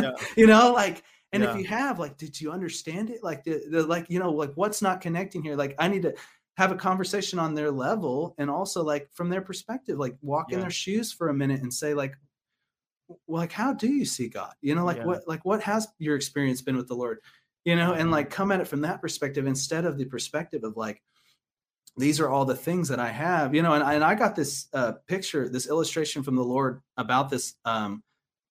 [0.01, 0.13] Yeah.
[0.37, 1.51] you know like and Yeah.
[1.53, 4.51] if you have like did you understand it like the, the like you know like
[4.55, 6.13] what's not connecting here like i need to
[6.57, 10.59] have a conversation on their level and also like from their perspective like walk in
[10.59, 12.13] their shoes for a minute and say like
[13.27, 15.05] like how do you see god you know like Yeah.
[15.05, 17.19] what like what has your experience been with the lord
[17.65, 20.77] you know and like come at it from that perspective instead of the perspective of
[20.77, 21.01] like
[21.97, 24.35] these are all the things that I have, you know, and I, and I got
[24.35, 28.03] this uh, picture, this illustration from the Lord about this um,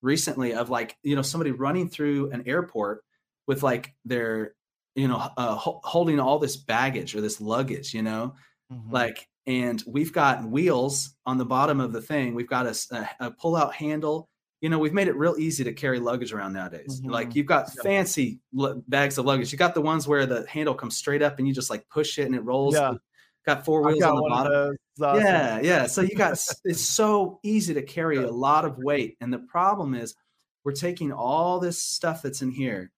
[0.02, 3.04] recently of like, you know, somebody running through an airport
[3.46, 4.54] with like their,
[4.94, 8.34] you know, uh, ho- holding all this baggage or this luggage, you know,
[8.70, 8.92] Mhm.
[8.92, 12.34] like, and we've got wheels on the bottom of the thing.
[12.34, 14.28] We've got a pull out handle.
[14.60, 17.00] You know, we've made it real easy to carry luggage around nowadays.
[17.04, 17.34] Like Mhm.
[17.36, 17.82] you've got Yeah.
[17.82, 19.52] fancy lu- bags of luggage.
[19.52, 22.18] You got the ones where the handle comes straight up and you just like push
[22.18, 22.74] it and it rolls.
[22.74, 22.94] Yeah.
[23.46, 24.76] Got four wheels got on the bottom.
[25.00, 25.22] awesome.
[25.24, 25.86] Yeah, yeah.
[25.86, 26.32] So you got
[26.64, 30.14] it's so easy to carry a lot of weight, and the problem is
[30.64, 32.90] we're taking all this stuff that's in here.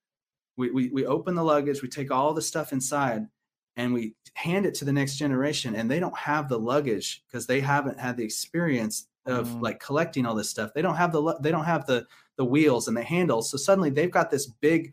[0.57, 3.29] We we we open the luggage, we take all the stuff inside,
[3.77, 7.47] and we hand it to the next generation, and they don't have the luggage because
[7.47, 9.63] they haven't had the experience of Mhm.
[9.63, 10.73] like collecting all this stuff.
[10.75, 12.07] They don't have the they don't have the
[12.37, 13.51] the wheels and the handles.
[13.51, 14.93] So suddenly they've got this big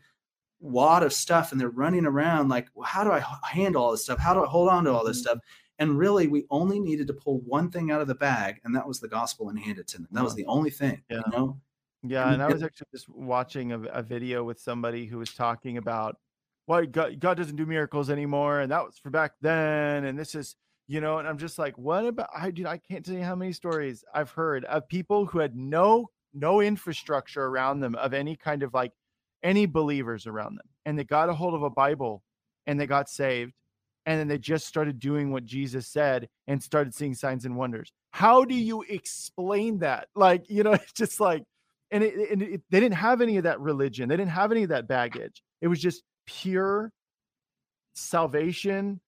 [0.60, 4.04] wad of stuff and they're running around like, well, how do I handle all this
[4.04, 4.18] stuff?
[4.18, 5.30] How do I hold on to all this mm-hmm.
[5.30, 5.38] stuff?
[5.78, 8.86] And really, we only needed to pull one thing out of the bag, and that
[8.86, 10.08] was the gospel and hand it to them.
[10.10, 11.22] That was the only thing, yeah.
[11.24, 11.60] you know?
[12.02, 12.32] Yeah.
[12.32, 16.16] And I was actually just watching a, a video with somebody who was talking about
[16.66, 18.60] why God, God doesn't do miracles anymore.
[18.60, 20.04] And that was for back then.
[20.04, 20.56] And this is,
[20.88, 23.36] you know, and I'm just like, what about I dude, I can't tell you how
[23.36, 28.36] many stories I've heard of people who had no no infrastructure around them of any
[28.36, 28.92] kind of like
[29.42, 30.66] any believers around them.
[30.86, 32.22] And they got a hold of a Bible
[32.66, 33.52] and they got saved.
[34.06, 37.92] And then they just started doing what Jesus said and started seeing signs and wonders.
[38.12, 40.08] How do you explain that?
[40.14, 41.42] Like, you know, it's just like,
[41.90, 44.08] and, it, and it, they didn't have any of that religion.
[44.08, 45.42] They didn't have any of that baggage.
[45.60, 46.90] It was just pure
[47.94, 49.00] salvation,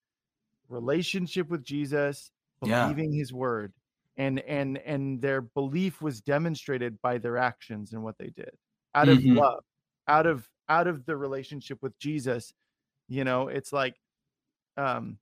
[0.71, 2.31] relationship with Jesus,
[2.63, 3.19] believing yeah.
[3.19, 3.73] his word.
[4.17, 8.51] And and and their belief was demonstrated by their actions and what they did
[8.95, 9.39] out of mm-hmm.
[9.39, 9.63] love
[10.09, 12.53] out of out of the relationship with Jesus,
[13.09, 13.95] you know, it's like
[14.77, 15.19] um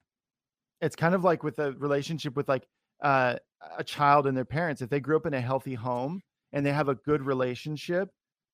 [0.81, 2.67] it's kind of like with a relationship with like
[3.03, 3.37] uh,
[3.77, 4.83] a child and their parents.
[4.83, 6.21] If they grew up in a healthy home
[6.53, 8.11] and they have a good relationship,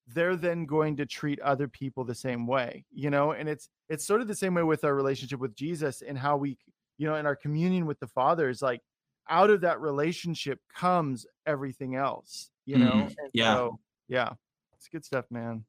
[0.09, 4.07] they're then going to treat other people the same way, you know, and it's it's
[4.07, 6.59] sort of the same way with our relationship with Jesus and how we,
[6.99, 8.81] you know, in our communion with the Father is like
[9.29, 12.93] out of that relationship comes everything else, you know.
[12.93, 13.55] Mm, yeah.
[13.55, 14.31] So, yeah.
[14.85, 15.65] It's good stuff, man.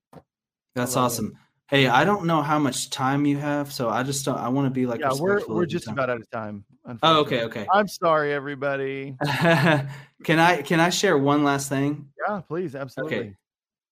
[0.75, 1.27] That's awesome.
[1.27, 1.33] It.
[1.67, 4.37] Hey, I don't know how much time you have, so I just don't.
[4.37, 4.99] I want to be like.
[4.99, 6.65] Yeah, we're we're just about out of time.
[7.01, 7.65] Oh, okay, okay.
[7.71, 9.15] I'm sorry, everybody.
[9.25, 12.09] can I can I share one last thing?
[12.27, 13.17] Yeah, please, absolutely.
[13.17, 13.35] Okay.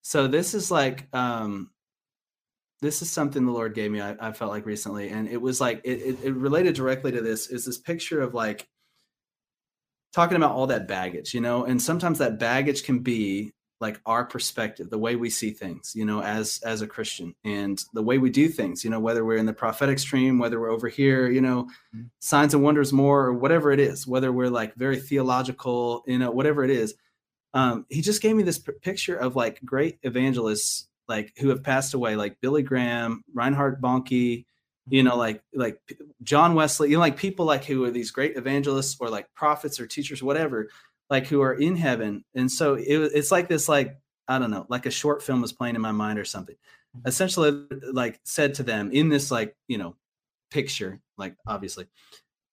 [0.02, 1.72] So this is like um,
[2.82, 4.02] this is something the Lord gave me.
[4.02, 7.22] I, I felt like recently, and it was like it, it, it related directly to
[7.22, 7.48] this.
[7.48, 8.68] Is this picture of like
[10.14, 14.24] talking about all that baggage, you know, and sometimes that baggage can be like our
[14.24, 18.18] perspective the way we see things you know as as a christian and the way
[18.18, 21.28] we do things you know whether we're in the prophetic stream whether we're over here
[21.28, 21.64] you know
[21.94, 22.04] mm-hmm.
[22.20, 26.32] signs and wonders more or whatever it is whether we're like very theological you know
[26.32, 26.96] whatever it is
[27.54, 31.64] um he just gave me this p- picture of like great evangelists like who have
[31.64, 34.46] passed away like billy graham reinhard bonnke
[34.90, 35.20] you know mm-hmm.
[35.20, 35.80] like like
[36.24, 39.80] john wesley you know like people like who are these great evangelists or like prophets
[39.80, 40.68] or teachers whatever
[41.10, 42.24] like who are in heaven.
[42.34, 43.98] And so it, it's like this like
[44.28, 46.56] i don't know like a short film was playing in my mind or something.
[46.96, 47.08] Mm-hmm.
[47.08, 49.96] essentially like said to them in this like you know
[50.52, 51.88] picture like obviously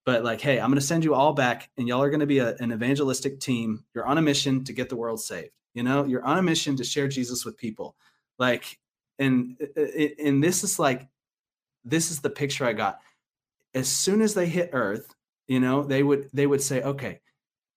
[0.07, 2.27] but like hey i'm going to send you all back and y'all are going to
[2.27, 3.85] be a, an evangelistic team.
[3.95, 5.51] You're on a mission to get the world saved.
[5.75, 7.97] You know you're on a mission to share jesus with people
[8.41, 8.81] like
[9.21, 9.57] and
[10.19, 11.07] and this is like
[11.85, 12.99] this is the picture i got
[13.75, 15.15] as soon as they hit earth
[15.47, 17.21] you know they would they would say okay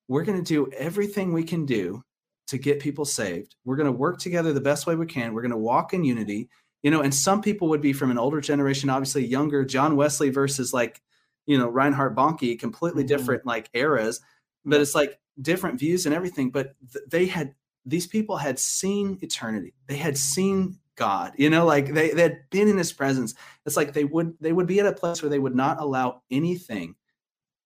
[0.07, 2.03] we're going to do everything we can do
[2.47, 3.55] to get people saved.
[3.65, 5.33] We're going to work together the best way we can.
[5.33, 6.49] We're going to walk in unity.
[6.81, 10.29] You know, and some people would be from an older generation, obviously younger, John Wesley
[10.29, 11.01] versus like,
[11.45, 13.07] you know, Reinhard Bonnke, completely mm-hmm.
[13.07, 14.19] different like eras,
[14.65, 16.49] but it's like different views and everything.
[16.49, 19.73] But th- they had these people had seen eternity.
[19.87, 23.33] They had seen God, you know, like they, they had been in his presence.
[23.65, 26.21] It's like they would they would be at a place where they would not allow
[26.29, 26.95] anything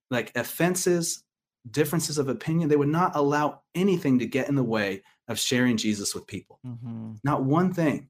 [0.10, 1.23] like offenses,
[1.69, 5.77] differences of opinion, they would not allow anything to get in the way of sharing
[5.77, 6.60] Jesus with people.
[6.65, 7.15] Mm-hmm.
[7.23, 8.10] Not one thing,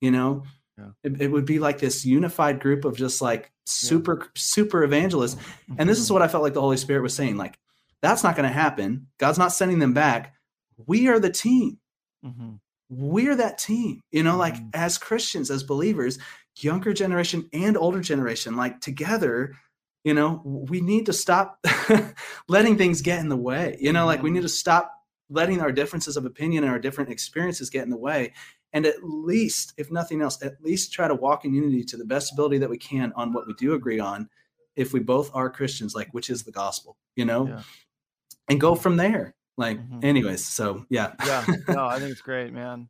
[0.00, 0.44] you know.
[0.78, 0.90] Yeah.
[1.04, 4.28] It, it, would be like this unified group of just like super yeah.
[4.36, 5.34] super evangelists.
[5.34, 5.74] Mm-hmm.
[5.78, 6.14] And this is mm-hmm.
[6.14, 7.36] what I felt like the Holy Spirit was saying.
[7.36, 7.58] Like,
[8.00, 9.08] that's not going to happen.
[9.18, 10.34] God's not sending them back.
[10.86, 11.78] We are the team.
[12.24, 12.54] Mm-hmm.
[12.88, 14.00] We're that team.
[14.10, 14.68] You know, like mm-hmm.
[14.74, 16.18] as Christians, as believers,
[16.60, 19.54] younger generation and older generation, like together,
[20.04, 21.64] you know we need to stop
[22.48, 24.92] letting things get in the way you know like we need to stop
[25.30, 28.32] letting our differences of opinion and our different experiences get in the way
[28.72, 32.04] and at least if nothing else at least try to walk in unity to the
[32.04, 34.28] best ability that we can on what we do agree on
[34.76, 37.62] if we both are christians like which is the gospel you know yeah.
[38.48, 40.04] and go from there like mm-hmm.
[40.04, 42.88] anyways so yeah yeah no i think it's great man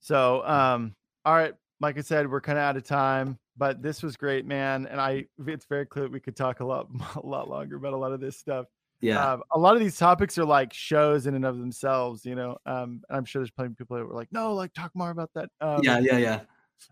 [0.00, 0.94] so um
[1.24, 4.46] all right like i said we're kind of out of time but this was great,
[4.46, 4.86] man.
[4.86, 7.96] And I, it's very clear we could talk a lot, a lot longer about a
[7.96, 8.66] lot of this stuff.
[9.00, 9.32] Yeah.
[9.32, 12.56] Um, a lot of these topics are like shows in and of themselves, you know.
[12.64, 15.30] Um, I'm sure there's plenty of people that were like, no, like talk more about
[15.34, 15.50] that.
[15.60, 16.40] Um, yeah, yeah, yeah.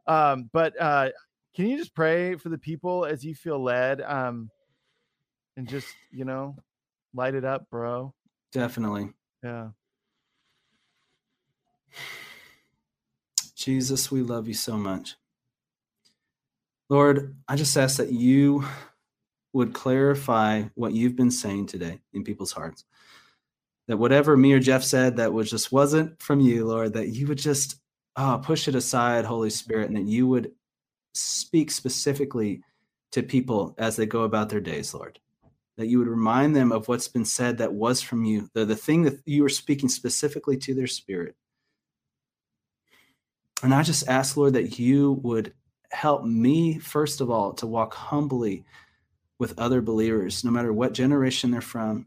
[0.07, 1.11] Um, but uh,
[1.55, 4.03] can you just pray for the people as you feel led?
[4.03, 4.51] Um,
[5.57, 6.57] and just you know,
[7.15, 8.13] light it up, bro.
[8.55, 9.11] Definitely.
[9.43, 9.71] Yeah.
[13.57, 15.17] Jesus, we love you so much.
[16.89, 18.65] Lord, I just ask that you
[19.53, 22.85] would clarify what you've been saying today in people's hearts.
[23.89, 27.27] That whatever me or Jeff said that was just wasn't from you, Lord, that you
[27.27, 27.81] would just
[28.17, 30.53] oh, push it aside, Holy Spirit, and that you would
[31.13, 32.63] speak specifically
[33.11, 35.19] to people as they go about their days, Lord.
[35.77, 38.77] That you would remind them of what's been said that was from you, the, the
[38.77, 41.35] thing that you were speaking specifically to their spirit.
[43.63, 45.53] And I just ask, Lord, that you would
[45.91, 48.65] help me, first of all, to walk humbly
[49.39, 52.07] with other believers, no matter what generation they're from,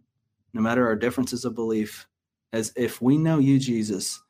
[0.53, 2.07] no matter our differences of belief,
[2.53, 4.21] as if we know you, Jesus,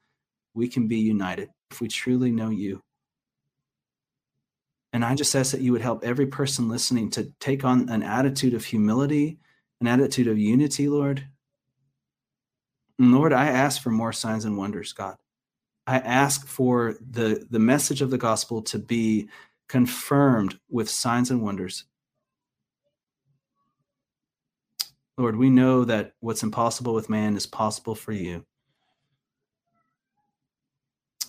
[0.53, 2.81] we can be united if we truly know you.
[4.93, 8.03] And I just ask that you would help every person listening to take on an
[8.03, 9.39] attitude of humility,
[9.81, 11.27] an attitude of unity, Lord.
[12.97, 15.17] And Lord, I ask for more signs and wonders, God.
[15.85, 19.29] I ask for the, the message of the gospel to be
[19.67, 21.85] confirmed with signs and wonders.
[25.17, 28.45] Lord, we know that what's impossible with man is possible for you.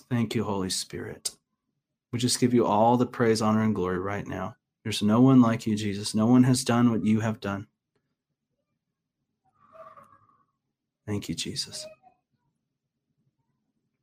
[0.09, 1.31] Thank you, Holy Spirit.
[2.11, 4.55] We just give you all the praise, honor, and glory right now.
[4.83, 6.15] There's no one like you, Jesus.
[6.15, 7.67] No one has done what you have done.
[11.05, 11.85] Thank you, Jesus.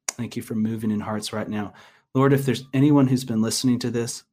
[0.09, 1.75] Thank you for moving in hearts right now.
[2.15, 4.25] Lord, if there's anyone who's been listening to this,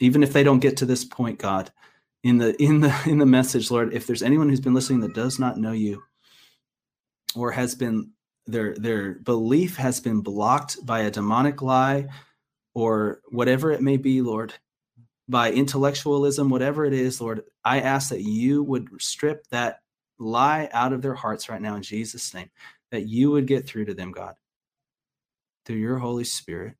[0.00, 1.70] even if they don't get to this point, God,
[2.22, 5.14] in the in the in the message lord if there's anyone who's been listening that
[5.14, 6.02] does not know you
[7.34, 8.10] or has been
[8.46, 12.06] their their belief has been blocked by a demonic lie
[12.78, 14.54] or whatever it may be lord
[15.28, 19.80] by intellectualism whatever it is lord i ask that you would strip that
[20.18, 22.50] lie out of their hearts right now in jesus name
[22.90, 24.34] that you would get through to them god
[25.64, 26.74] through your holy spirit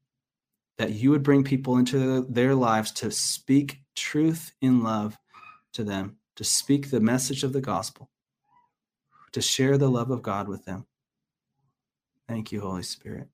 [0.79, 5.19] that you would bring people into their lives to speak truth in love
[5.75, 8.09] to them, to speak the message of the gospel,
[9.33, 10.87] to share the love of God with them.
[12.29, 13.29] Thank you, Holy Spirit,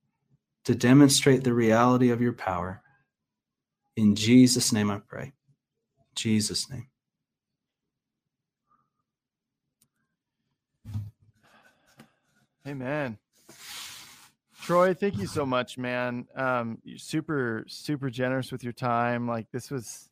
[0.65, 2.83] to demonstrate the reality of your power.
[3.97, 5.33] In Jesus' name I pray.
[6.15, 6.89] Jesus' name.
[12.67, 13.19] Amen.
[14.63, 16.27] Troy, thank you so much, man.
[16.35, 19.29] Um, you're super, super generous with your time.
[19.29, 20.09] Like this was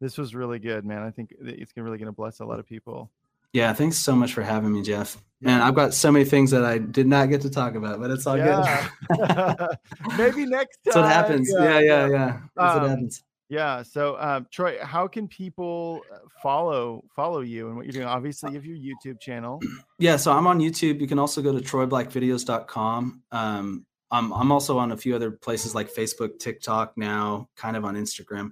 [0.00, 1.02] this was really good, man.
[1.02, 3.10] I think it's really going to bless a lot of people.
[3.56, 5.16] Yeah, thanks so much for having me, Jeff.
[5.40, 8.10] Man, I've got so many things that I did not get to talk about, but
[8.10, 8.86] it's all yeah.
[9.08, 9.68] good.
[10.18, 10.92] Maybe next time.
[10.92, 11.50] That's what happens.
[11.50, 12.08] Yeah, yeah, yeah.
[12.08, 12.40] yeah.
[12.54, 13.24] That's um, what happens.
[13.48, 13.82] Yeah.
[13.82, 18.06] So, um, Troy, how can people uh, follow follow you and what you're doing?
[18.06, 19.58] Obviously, you have your YouTube channel.
[19.98, 20.16] Yeah.
[20.16, 21.00] So I'm on YouTube.
[21.00, 23.22] You can also go to troyblackvideos.com.
[23.32, 27.86] Um, I'm I'm also on a few other places like Facebook, TikTok now, kind of
[27.86, 28.50] on Instagram.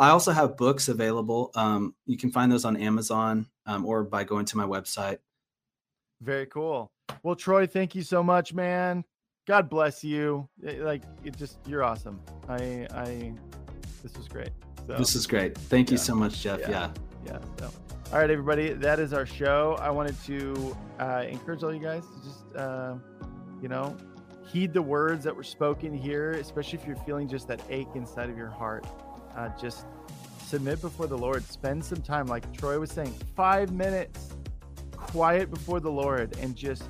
[0.00, 1.50] I also have books available.
[1.54, 5.18] Um, you can find those on Amazon um, or by going to my website.
[6.22, 6.90] Very cool.
[7.22, 9.04] Well, Troy, thank you so much, man.
[9.46, 10.48] God bless you.
[10.62, 12.18] It, like it just you're awesome.
[12.48, 13.34] I I
[14.02, 14.50] this was great.
[14.86, 15.56] So, this is great.
[15.56, 15.92] Thank yeah.
[15.92, 16.60] you so much, Jeff.
[16.60, 16.68] Yeah.
[16.70, 16.90] Yeah.
[17.26, 17.70] yeah so.
[18.10, 18.72] All right, everybody.
[18.72, 19.76] That is our show.
[19.80, 22.94] I wanted to uh, encourage all you guys to just uh,
[23.60, 23.94] you know
[24.46, 28.30] heed the words that were spoken here, especially if you're feeling just that ache inside
[28.30, 28.86] of your heart
[29.40, 29.86] uh, just
[30.44, 31.44] submit before the Lord.
[31.44, 34.34] Spend some time, like Troy was saying, five minutes
[34.92, 36.84] quiet before the Lord and just,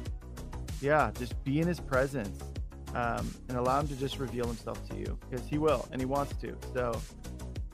[0.80, 2.42] yeah, just be in his presence
[2.94, 6.06] um, and allow him to just reveal himself to you because he will and he
[6.06, 6.56] wants to.
[6.74, 7.00] So,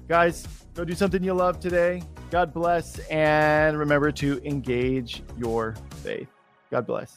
[0.09, 2.03] guys, go do something you love today.
[2.31, 2.99] God bless.
[3.09, 6.29] And remember to engage your faith.
[6.71, 7.17] God bless.